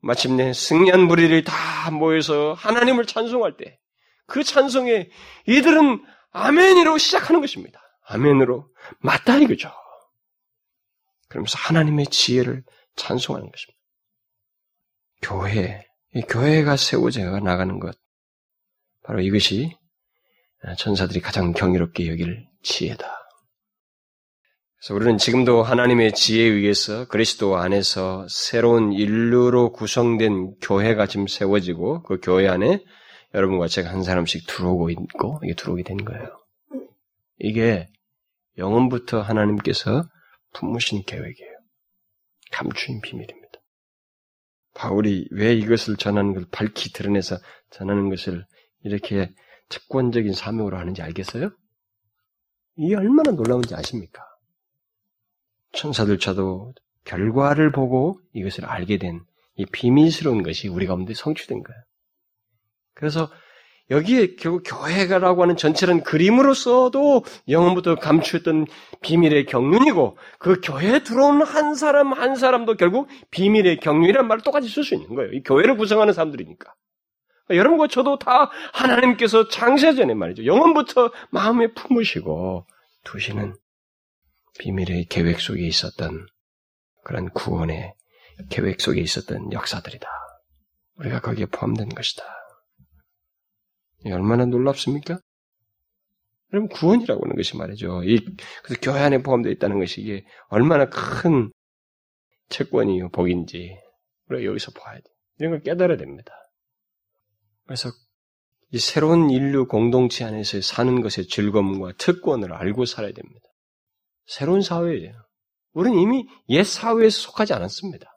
마침내 0.00 0.52
승리한 0.52 1.06
무리들이 1.06 1.44
다 1.44 1.90
모여서 1.90 2.54
하나님을 2.54 3.06
찬송할 3.06 3.56
때 3.56 3.78
그 4.28 4.44
찬송에 4.44 5.10
이들은 5.46 6.04
아멘으로 6.30 6.98
시작하는 6.98 7.40
것입니다. 7.40 7.80
아멘으로 8.06 8.68
맞다 9.00 9.38
이거죠. 9.38 9.72
그러면서 11.28 11.58
하나님의 11.58 12.06
지혜를 12.06 12.62
찬송하는 12.94 13.50
것입니다. 13.50 13.77
교회, 15.22 15.86
이 16.14 16.22
교회가 16.22 16.76
세워져 16.76 17.40
나가는 17.40 17.78
것, 17.78 17.96
바로 19.02 19.20
이것이 19.20 19.76
천사들이 20.78 21.20
가장 21.20 21.52
경이롭게 21.52 22.08
여길 22.08 22.46
지혜다. 22.62 23.06
그래서 24.80 24.94
우리는 24.94 25.18
지금도 25.18 25.62
하나님의 25.62 26.12
지혜에 26.12 26.46
의해서 26.46 27.06
그리스도 27.08 27.56
안에서 27.56 28.26
새로운 28.28 28.92
인류로 28.92 29.72
구성된 29.72 30.56
교회가 30.60 31.06
지금 31.06 31.26
세워지고 31.26 32.02
그 32.04 32.20
교회 32.20 32.48
안에 32.48 32.84
여러분과 33.34 33.66
제가 33.66 33.90
한 33.90 34.02
사람씩 34.02 34.46
들어오고 34.46 34.90
있고 34.90 35.40
이게 35.42 35.54
들어오게 35.54 35.82
된 35.82 36.04
거예요. 36.04 36.38
이게 37.38 37.88
영원부터 38.56 39.20
하나님께서 39.20 40.08
품으신 40.54 41.04
계획이에요. 41.04 41.52
감춘 42.52 43.00
비밀입니다. 43.00 43.47
바울이 44.78 45.28
왜 45.32 45.54
이것을 45.54 45.96
전하는 45.96 46.34
걸 46.34 46.46
밝히 46.50 46.92
드러내서 46.92 47.36
전하는 47.70 48.08
것을 48.10 48.46
이렇게 48.84 49.32
특권적인 49.68 50.32
사명으로 50.32 50.78
하는지 50.78 51.02
알겠어요? 51.02 51.50
이게 52.76 52.94
얼마나 52.94 53.32
놀라운지 53.32 53.74
아십니까? 53.74 54.22
천사들차도 55.72 56.74
결과를 57.04 57.72
보고 57.72 58.20
이것을 58.32 58.64
알게 58.64 58.98
된 58.98 59.28
이 59.58 59.66
비밀스러운 59.66 60.44
것이 60.44 60.68
우리 60.68 60.86
가운데 60.86 61.12
성취된 61.14 61.64
거예요. 61.64 61.82
그래서 62.94 63.28
여기에 63.90 64.36
결국 64.36 64.62
교회가라고 64.66 65.42
하는 65.42 65.56
전체는 65.56 66.02
그림으로서도 66.02 67.24
영원부터 67.48 67.94
감추었던 67.96 68.66
비밀의 69.00 69.46
경륜이고 69.46 70.18
그 70.38 70.60
교회에 70.62 71.02
들어오는 71.02 71.44
한 71.46 71.74
사람 71.74 72.12
한 72.12 72.36
사람도 72.36 72.76
결국 72.76 73.08
비밀의 73.30 73.80
경륜이란 73.80 74.28
말을 74.28 74.42
똑같이 74.42 74.68
쓸 74.68 74.84
수 74.84 74.94
있는 74.94 75.14
거예요. 75.14 75.32
이 75.32 75.42
교회를 75.42 75.76
구성하는 75.76 76.12
사람들이니까. 76.12 76.74
여러분과 77.50 77.88
저도 77.88 78.18
다 78.18 78.50
하나님께서 78.74 79.48
장세 79.48 79.94
전에 79.94 80.12
말이죠. 80.12 80.44
영원부터 80.44 81.10
마음에 81.30 81.72
품으시고 81.72 82.66
두시는 83.04 83.54
비밀의 84.58 85.06
계획 85.06 85.40
속에 85.40 85.66
있었던 85.66 86.26
그런 87.04 87.30
구원의 87.30 87.94
계획 88.50 88.82
속에 88.82 89.00
있었던 89.00 89.52
역사들이다. 89.52 90.06
우리가 90.96 91.20
거기에 91.20 91.46
포함된 91.46 91.88
것이다. 91.88 92.37
얼마나 94.12 94.44
놀랍습니까? 94.44 95.20
여러분 96.52 96.68
구원이라고 96.68 97.24
하는 97.24 97.36
것이 97.36 97.56
말이죠. 97.56 98.02
이 98.04 98.24
그래서 98.62 98.80
교회 98.80 99.00
안에 99.00 99.22
포함되어 99.22 99.52
있다는 99.52 99.78
것이 99.78 100.00
이게 100.00 100.24
얼마나 100.48 100.88
큰 100.88 101.50
채권이요 102.48 103.10
복인지 103.10 103.76
우리가 104.28 104.44
여기서 104.44 104.72
봐야 104.72 104.96
돼. 104.96 105.02
이런 105.38 105.52
걸 105.52 105.60
깨달아야 105.60 105.98
됩니다. 105.98 106.32
그래서 107.66 107.90
이 108.70 108.78
새로운 108.78 109.30
인류 109.30 109.66
공동체 109.66 110.24
안에서 110.24 110.60
사는 110.60 111.00
것의 111.00 111.28
즐거움과 111.28 111.92
특권을 111.98 112.52
알고 112.52 112.84
살아야 112.84 113.12
됩니다. 113.12 113.46
새로운 114.26 114.62
사회예요. 114.62 115.12
우리는 115.72 115.98
이미 115.98 116.26
옛 116.48 116.64
사회에서 116.64 117.20
속하지 117.20 117.52
않았습니다. 117.54 118.10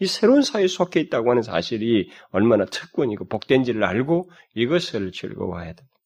이 0.00 0.06
새로운 0.06 0.42
사회에 0.42 0.68
속해 0.68 1.00
있다고 1.00 1.30
하는 1.30 1.42
사실이 1.42 2.10
얼마나 2.30 2.64
특권이고 2.64 3.26
복된지를 3.28 3.82
알고 3.84 4.30
이것을 4.54 5.12
즐거워해야 5.12 5.72
됩니다. 5.74 5.98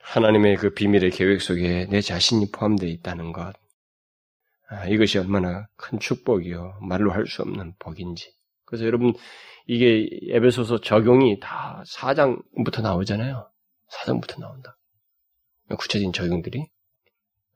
하나님의 0.00 0.56
그 0.56 0.70
비밀의 0.74 1.10
계획 1.10 1.42
속에 1.42 1.86
내 1.90 2.00
자신이 2.00 2.50
포함되어 2.52 2.88
있다는 2.88 3.32
것. 3.32 3.52
아, 4.68 4.86
이것이 4.86 5.18
얼마나 5.18 5.66
큰 5.76 5.98
축복이요. 5.98 6.78
말로 6.82 7.10
할 7.12 7.26
수 7.26 7.42
없는 7.42 7.74
복인지. 7.78 8.32
그래서 8.64 8.84
여러분, 8.84 9.14
이게 9.66 10.08
에베소서 10.30 10.80
적용이 10.80 11.40
다 11.40 11.82
4장부터 11.86 12.82
나오잖아요. 12.82 13.50
4장부터 13.92 14.40
나온다. 14.40 14.76
구체적인 15.78 16.12
적용들이. 16.12 16.68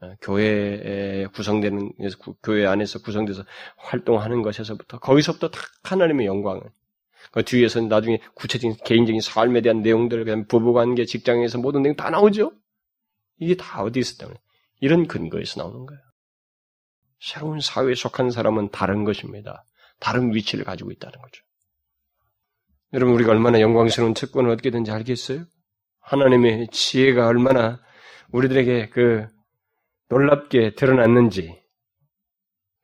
어, 0.03 0.15
교회에 0.21 1.27
구성되는 1.29 1.93
교회 2.43 2.67
안에서 2.67 3.01
구성돼서 3.01 3.45
활동하는 3.77 4.43
것에서부터 4.43 4.99
거기서부터 4.99 5.51
다 5.51 5.61
하나님의 5.85 6.27
영광을 6.27 6.63
그 7.31 7.45
뒤에서는 7.45 7.89
나중에 7.89 8.21
구체적인 8.35 8.79
개인적인 8.85 9.21
삶에 9.21 9.61
대한 9.61 9.81
내용들 9.83 10.25
그다음에 10.25 10.45
부부관계 10.47 11.05
직장에서 11.05 11.59
모든 11.59 11.83
내용 11.83 11.95
다 11.95 12.11
나오죠. 12.11 12.53
이게 13.39 13.55
다 13.57 13.83
어디 13.83 14.01
있었다 14.01 14.27
면 14.27 14.37
이런 14.81 15.07
근거에서 15.07 15.63
나오는 15.63 15.87
거예요. 15.87 16.01
새로운 17.21 17.61
사회에 17.61 17.95
속한 17.95 18.31
사람은 18.31 18.71
다른 18.71 19.05
것입니다. 19.05 19.65
다른 20.01 20.35
위치를 20.35 20.65
가지고 20.65 20.91
있다는 20.91 21.21
거죠. 21.21 21.43
여러분 22.93 23.15
우리가 23.15 23.31
얼마나 23.31 23.61
영광스러운 23.61 24.15
특권을 24.15 24.51
얻게 24.51 24.71
된지 24.71 24.91
알겠어요? 24.91 25.45
하나님의 26.01 26.69
지혜가 26.73 27.29
얼마나 27.29 27.81
우리들에게 28.33 28.89
그 28.89 29.29
놀랍게 30.13 30.75
드러났는지 30.75 31.59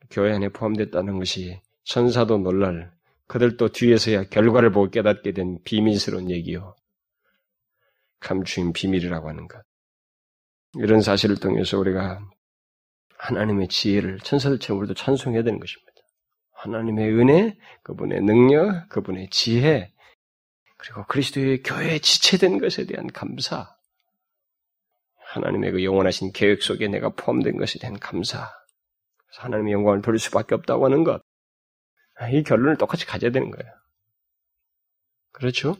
교회 0.09 0.33
안에 0.33 0.49
포함됐다는 0.49 1.19
것이 1.19 1.61
천사도 1.85 2.39
놀랄 2.39 2.91
그들도 3.27 3.69
뒤에서야 3.69 4.31
결과를 4.31 4.73
보고 4.73 4.89
깨닫게 4.89 5.33
된 5.33 5.59
비밀스러운 5.63 6.31
얘기요. 6.31 6.75
감추인 8.21 8.73
비밀이라고 8.73 9.29
하는 9.29 9.47
것. 9.47 9.63
이런 10.77 11.03
사실을 11.03 11.37
통해서 11.37 11.79
우리가 11.79 12.19
하나님의 13.19 13.69
지혜를 13.69 14.21
천사들처럼 14.21 14.79
우리도 14.79 14.95
찬송해야 14.95 15.43
되는 15.43 15.61
것입니다. 15.61 15.93
하나님의 16.53 17.13
은혜, 17.13 17.59
그분의 17.83 18.23
능력, 18.23 18.89
그분의 18.89 19.29
지혜, 19.31 19.93
그리고 20.79 21.05
그리스도의 21.05 21.63
교회에 21.63 21.99
지체된 21.99 22.59
것에 22.59 22.87
대한 22.87 23.07
감사, 23.09 23.78
하나님의 25.29 25.73
그 25.73 25.85
영원하신 25.85 26.33
계획 26.33 26.63
속에 26.63 26.89
내가 26.89 27.11
포함된 27.11 27.57
것에 27.57 27.79
대한 27.79 27.99
감사. 27.99 28.51
하나님의 29.37 29.73
영광을 29.73 30.03
돌릴 30.03 30.19
수밖에 30.19 30.55
없다고 30.55 30.85
하는 30.85 31.05
것. 31.05 31.23
이 32.33 32.43
결론을 32.43 32.77
똑같이 32.77 33.07
가져야 33.07 33.31
되는 33.31 33.51
거예요. 33.51 33.73
그렇죠? 35.33 35.77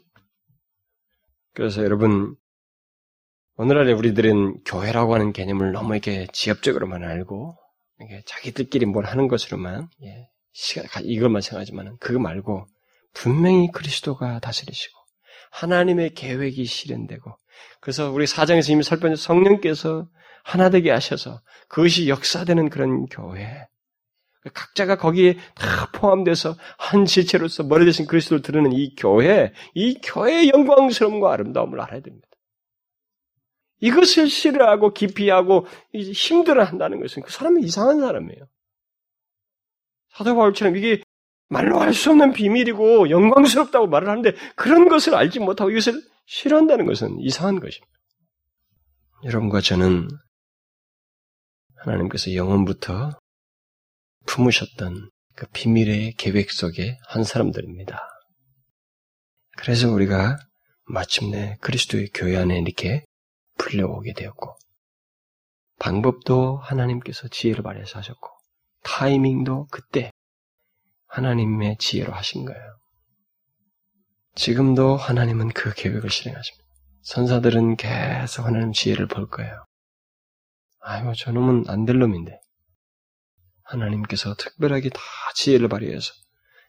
그래서 1.55 1.83
여러분, 1.83 2.37
오늘날에 3.57 3.93
우리들은 3.93 4.63
교회라고 4.65 5.15
하는 5.15 5.33
개념을 5.33 5.73
너무 5.73 5.95
이렇게 5.95 6.29
지엽적으로만 6.33 7.03
알고, 7.03 7.57
이게 8.01 8.23
자기들끼리 8.27 8.87
뭘 8.87 9.07
하는 9.07 9.27
것으로만, 9.27 9.89
예, 10.05 10.29
시간, 10.53 11.05
이것만 11.05 11.41
생각하지만은 11.41 11.97
그거 11.99 12.19
말고 12.19 12.67
분명히 13.15 13.71
그리스도가 13.73 14.41
다스리시고 14.41 14.99
하나님의 15.53 16.15
계획이 16.15 16.65
실현되고 16.65 17.39
그래서 17.81 18.11
우리 18.11 18.27
사장에서 18.27 18.73
이미 18.73 18.83
설명 18.83 19.15
성령께서 19.17 20.09
하나 20.45 20.71
되게 20.71 20.91
하셔서 20.91 21.41
그것이 21.69 22.09
역사되는 22.09 22.71
그런 22.71 23.07
교회. 23.07 23.67
각자가 24.55 24.97
거기에 24.97 25.37
다 25.55 25.91
포함돼서 25.93 26.57
한 26.79 27.05
지체로서 27.05 27.65
머리 27.65 27.85
대신 27.85 28.07
그리스도를 28.07 28.41
드리는 28.43 28.73
이 28.73 28.95
교회, 28.97 29.53
이 29.75 30.01
교회의 30.03 30.49
영광스러움과 30.51 31.33
아름다움을 31.33 31.81
알아야 31.81 32.01
됩니다. 32.01 32.27
이것을 33.81 34.29
싫어하고 34.29 34.93
기피하고 34.95 35.67
힘들어 35.93 36.65
한다는 36.65 37.01
것은 37.01 37.23
그 37.23 37.31
사람은 37.31 37.63
이상한 37.63 38.01
사람이에요. 38.01 38.47
사도 40.11 40.35
바울처럼 40.35 40.77
이게 40.77 41.03
말로 41.49 41.79
할 41.81 41.93
수 41.95 42.11
없는 42.11 42.33
비밀이고 42.33 43.11
영광스럽다고 43.11 43.87
말을 43.87 44.09
하는데 44.09 44.33
그런 44.57 44.89
것을 44.89 45.15
알지 45.15 45.41
못하고 45.41 45.71
이것을 45.71 46.01
싫어한다는 46.29 46.85
것은 46.85 47.19
이상한 47.21 47.59
것입니다. 47.59 47.91
여러분과 49.25 49.63
저는 49.63 50.09
하나님께서 51.77 52.35
영원부터 52.35 53.19
품으셨던 54.27 55.11
그 55.35 55.47
비밀의 55.53 56.13
계획 56.13 56.51
속에 56.51 56.99
한 57.07 57.25
사람들입니다. 57.25 57.99
그래서 59.57 59.91
우리가 59.91 60.37
마침내 60.85 61.57
그리스도의 61.63 62.11
교회 62.13 62.37
안에 62.37 62.59
이렇게 62.59 63.05
불려오게 63.57 64.13
되었고, 64.13 64.55
방법도 65.79 66.59
하나님께서 66.59 67.29
지혜를 67.29 67.63
발휘해서 67.63 67.99
하셨고, 67.99 68.29
타이밍도 68.83 69.69
그때 69.71 70.11
하나님의 71.07 71.79
지혜로 71.79 72.13
하신 72.13 72.45
거예요. 72.45 72.79
지금도 74.39 74.97
하나님은 74.97 75.49
그 75.49 75.75
계획을 75.75 76.11
실행하십니다. 76.11 76.65
선사들은 77.03 77.77
계속 77.77 78.47
하나님 78.47 78.73
지혜를 78.73 79.09
볼 79.09 79.29
거예요. 79.29 79.65
아이고, 80.81 81.13
저놈은 81.15 81.65
안 81.67 81.85
될 81.85 81.99
놈인데. 81.99 82.39
하나님께서 83.65 84.37
특별하게 84.37 84.91
다 84.91 85.01
지혜를 85.35 85.69
발휘해서 85.69 86.13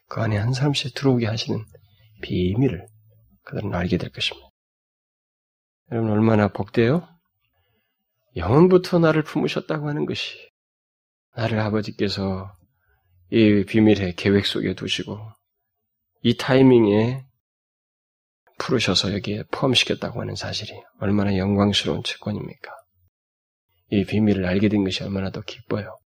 그 0.08 0.20
안에 0.20 0.36
한 0.36 0.52
사람씩 0.52 0.96
들어오게 0.96 1.26
하시는 1.26 1.64
비밀을 2.22 2.88
그들은 3.44 3.72
알게 3.72 3.98
될 3.98 4.10
것입니다. 4.10 4.48
여러분, 5.92 6.10
얼마나 6.10 6.48
복돼요? 6.48 7.06
영원부터 8.34 8.98
나를 8.98 9.22
품으셨다고 9.22 9.88
하는 9.88 10.06
것이 10.06 10.36
나를 11.36 11.60
아버지께서 11.60 12.52
이 13.30 13.64
비밀의 13.64 14.16
계획 14.16 14.44
속에 14.44 14.74
두시고 14.74 15.20
이 16.22 16.36
타이밍에 16.36 17.24
풀으셔서 18.60 19.14
여기에 19.14 19.44
포함시켰다고 19.50 20.20
하는 20.20 20.34
사실이 20.34 20.72
얼마나 21.00 21.36
영광스러운 21.36 22.02
채권입니까? 22.04 22.70
이 23.88 24.04
비밀을 24.04 24.44
알게 24.44 24.68
된 24.68 24.84
것이 24.84 25.02
얼마나 25.02 25.30
더 25.30 25.40
기뻐요. 25.40 25.98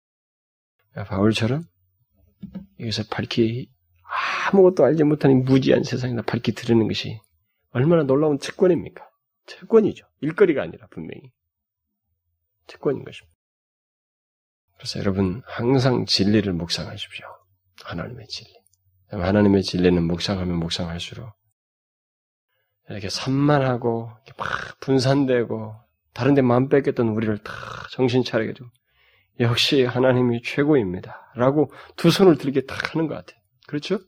바울처럼 0.94 1.64
여기서 2.80 3.04
밝히 3.10 3.68
아무것도 4.52 4.84
알지 4.84 5.02
못하는 5.04 5.44
무지한 5.44 5.82
세상에다 5.82 6.22
밝히 6.22 6.52
들으는 6.52 6.86
것이 6.86 7.18
얼마나 7.70 8.04
놀라운 8.04 8.38
채권입니까? 8.38 9.04
채권이죠. 9.46 10.06
일거리가 10.20 10.62
아니라 10.62 10.86
분명히. 10.90 11.32
채권인 12.68 13.04
것입니다. 13.04 13.34
그래서 14.76 15.00
여러분 15.00 15.42
항상 15.46 16.06
진리를 16.06 16.50
묵상하십시오. 16.52 17.26
하나님의 17.82 18.26
진리. 18.28 18.50
하나님의 19.10 19.62
진리는 19.62 20.02
묵상하면 20.04 20.56
묵상할수록 20.56 21.32
이렇게 22.88 23.08
산만하고 23.08 24.10
이렇게 24.26 24.32
막 24.38 24.80
분산되고 24.80 25.74
다른 26.12 26.34
데 26.34 26.42
마음 26.42 26.68
뺏겼던 26.68 27.08
우리를 27.08 27.38
다 27.38 27.52
정신 27.90 28.22
차리게 28.22 28.52
되고 28.54 28.66
역시 29.40 29.84
하나님이 29.84 30.42
최고입니다. 30.42 31.32
라고 31.34 31.72
두 31.96 32.10
손을 32.10 32.38
들게 32.38 32.64
딱 32.66 32.94
하는 32.94 33.08
것 33.08 33.14
같아요. 33.14 33.38
그렇죠? 33.66 33.98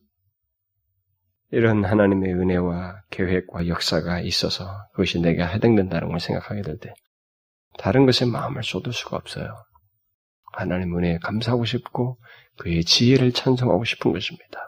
이런 1.51 1.85
하나님의 1.85 2.35
은혜와 2.35 3.03
계획과 3.11 3.68
역사가 3.68 4.20
있어서 4.20 4.68
그것이 4.93 5.20
내게 5.20 5.45
해당된다는 5.45 6.09
걸 6.09 6.20
생각하게 6.20 6.62
될 6.62 6.79
때 6.79 6.93
다른 7.79 8.07
것에 8.07 8.24
마음을 8.24 8.62
쏟을 8.62 8.93
수가 8.93 9.16
없어요. 9.16 9.55
하나님 10.53 10.97
은혜에 10.97 11.18
감사하고 11.18 11.64
싶고 11.64 12.18
그의 12.59 12.85
지혜를 12.85 13.33
찬송하고 13.33 13.85
싶은 13.85 14.12
것입니다. 14.12 14.59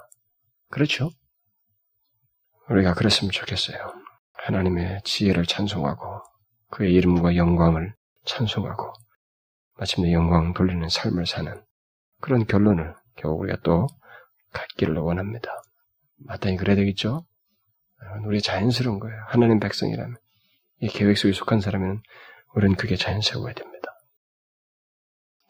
그렇죠? 0.71 1.11
우리가 2.69 2.95
그랬으면 2.95 3.31
좋겠어요. 3.31 3.93
하나님의 4.35 5.03
지혜를 5.05 5.47
찬송하고 5.47 6.23
그의 6.71 6.93
이름과 6.95 7.37
영광을 7.37 7.95
찬송하고 8.25 8.93
마침내 9.79 10.13
영광 10.13 10.53
돌리는 10.53 10.89
삶을 10.89 11.27
사는 11.27 11.63
그런 12.21 12.47
결론을 12.47 12.95
겨우 13.17 13.35
우리가 13.39 13.59
또 13.63 13.87
갖기를 14.53 14.97
원합니다. 14.97 15.51
마땅히 16.17 16.57
그래야 16.57 16.77
되겠죠? 16.77 17.25
우리 18.25 18.41
자연스러운 18.41 18.99
거예요. 19.01 19.23
하나님 19.29 19.61
백성이라면 19.61 20.17
이 20.81 20.89
계획 20.89 21.17
속에 21.17 21.33
속한 21.33 21.61
사람은 21.61 22.01
우리는 22.55 22.77
그게 22.77 22.97
자연스러워야 22.97 23.55
됩니다. 23.55 23.93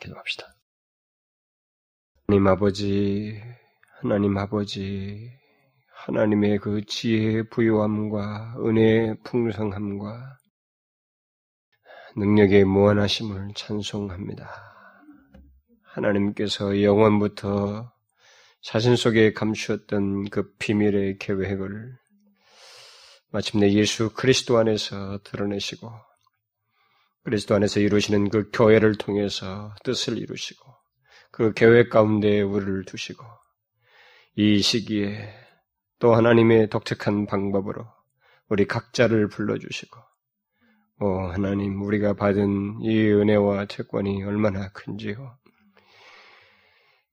기도합시다. 0.01 0.47
하나님 2.27 2.47
아버지, 2.47 3.41
하나님 4.01 4.37
아버지, 4.37 5.38
하나님의 6.07 6.59
그 6.59 6.85
지혜의 6.87 7.51
부요함과 7.51 8.55
은혜의 8.59 9.17
풍성함과 9.25 10.39
능력의 12.17 12.65
무한하심을 12.65 13.53
찬송합니다. 13.55 14.49
하나님께서 15.83 16.83
영원부터 16.83 17.93
자신 18.63 18.97
속에 18.97 19.33
감추었던 19.33 20.31
그 20.31 20.55
비밀의 20.59 21.19
계획을 21.19 21.97
마침내 23.31 23.73
예수 23.73 24.11
그리스도 24.15 24.57
안에서 24.57 25.19
드러내시고 25.25 25.91
그리스도 27.25 27.55
안에서 27.57 27.81
이루시는 27.81 28.31
그 28.31 28.51
교회를 28.53 28.97
통해서 28.97 29.75
뜻을 29.85 30.17
이루시고 30.17 30.65
그 31.33 31.53
계획 31.53 31.91
가운데 31.91 32.41
우리를 32.41 32.85
두시고 32.85 33.25
이 34.37 34.63
시기에 34.63 35.48
또 35.99 36.15
하나님의 36.15 36.69
독특한 36.69 37.27
방법으로 37.27 37.87
우리 38.49 38.67
각자를 38.67 39.29
불러주시고 39.29 39.99
오 41.01 41.07
하나님 41.29 41.83
우리가 41.83 42.15
받은 42.15 42.81
이 42.83 43.11
은혜와 43.11 43.67
채권이 43.67 44.25
얼마나 44.25 44.69
큰지요. 44.71 45.37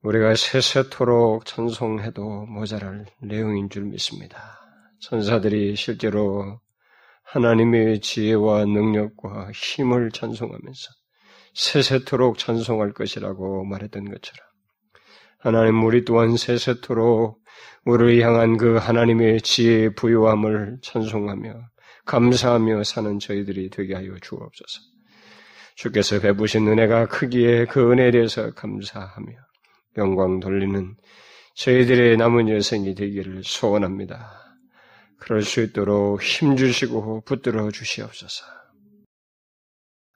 우리가 0.01 0.35
세세토록 0.35 1.45
찬송해도 1.45 2.45
모자랄 2.45 3.05
내용인 3.21 3.69
줄 3.69 3.85
믿습니다. 3.85 4.59
천사들이 4.99 5.75
실제로 5.75 6.59
하나님의 7.23 8.01
지혜와 8.01 8.65
능력과 8.65 9.51
힘을 9.51 10.11
찬송하면서 10.11 10.91
세세토록 11.55 12.37
찬송할 12.37 12.93
것이라고 12.93 13.65
말했던 13.65 14.05
것처럼 14.05 14.45
하나님 15.39 15.83
우리 15.83 16.05
또한 16.05 16.37
세세토록 16.37 17.43
우리를 17.85 18.21
향한 18.21 18.57
그 18.57 18.77
하나님의 18.77 19.41
지혜의 19.41 19.95
부요함을 19.95 20.79
찬송하며 20.81 21.69
감사하며 22.05 22.83
사는 22.83 23.19
저희들이 23.19 23.69
되게 23.69 23.95
하여 23.95 24.15
주옵소서. 24.21 24.81
주께서 25.75 26.19
베푸신 26.19 26.67
은혜가 26.67 27.07
크기에 27.07 27.65
그 27.65 27.91
은혜에 27.91 28.11
대해서 28.11 28.53
감사하며 28.53 29.33
영광 29.97 30.39
돌리는 30.39 30.95
저희들의 31.55 32.17
남은 32.17 32.49
여생이 32.49 32.95
되기를 32.95 33.43
소원합니다. 33.43 34.45
그럴 35.19 35.41
수 35.41 35.61
있도록 35.61 36.21
힘주시고 36.21 37.21
붙들어 37.21 37.71
주시옵소서. 37.71 38.45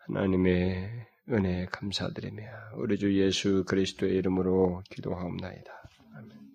하나님의 0.08 1.08
은혜 1.32 1.66
감사드리며 1.72 2.44
우리 2.76 2.98
주 2.98 3.14
예수 3.20 3.64
그리스도의 3.66 4.16
이름으로 4.16 4.84
기도하옵나이다. 4.90 5.72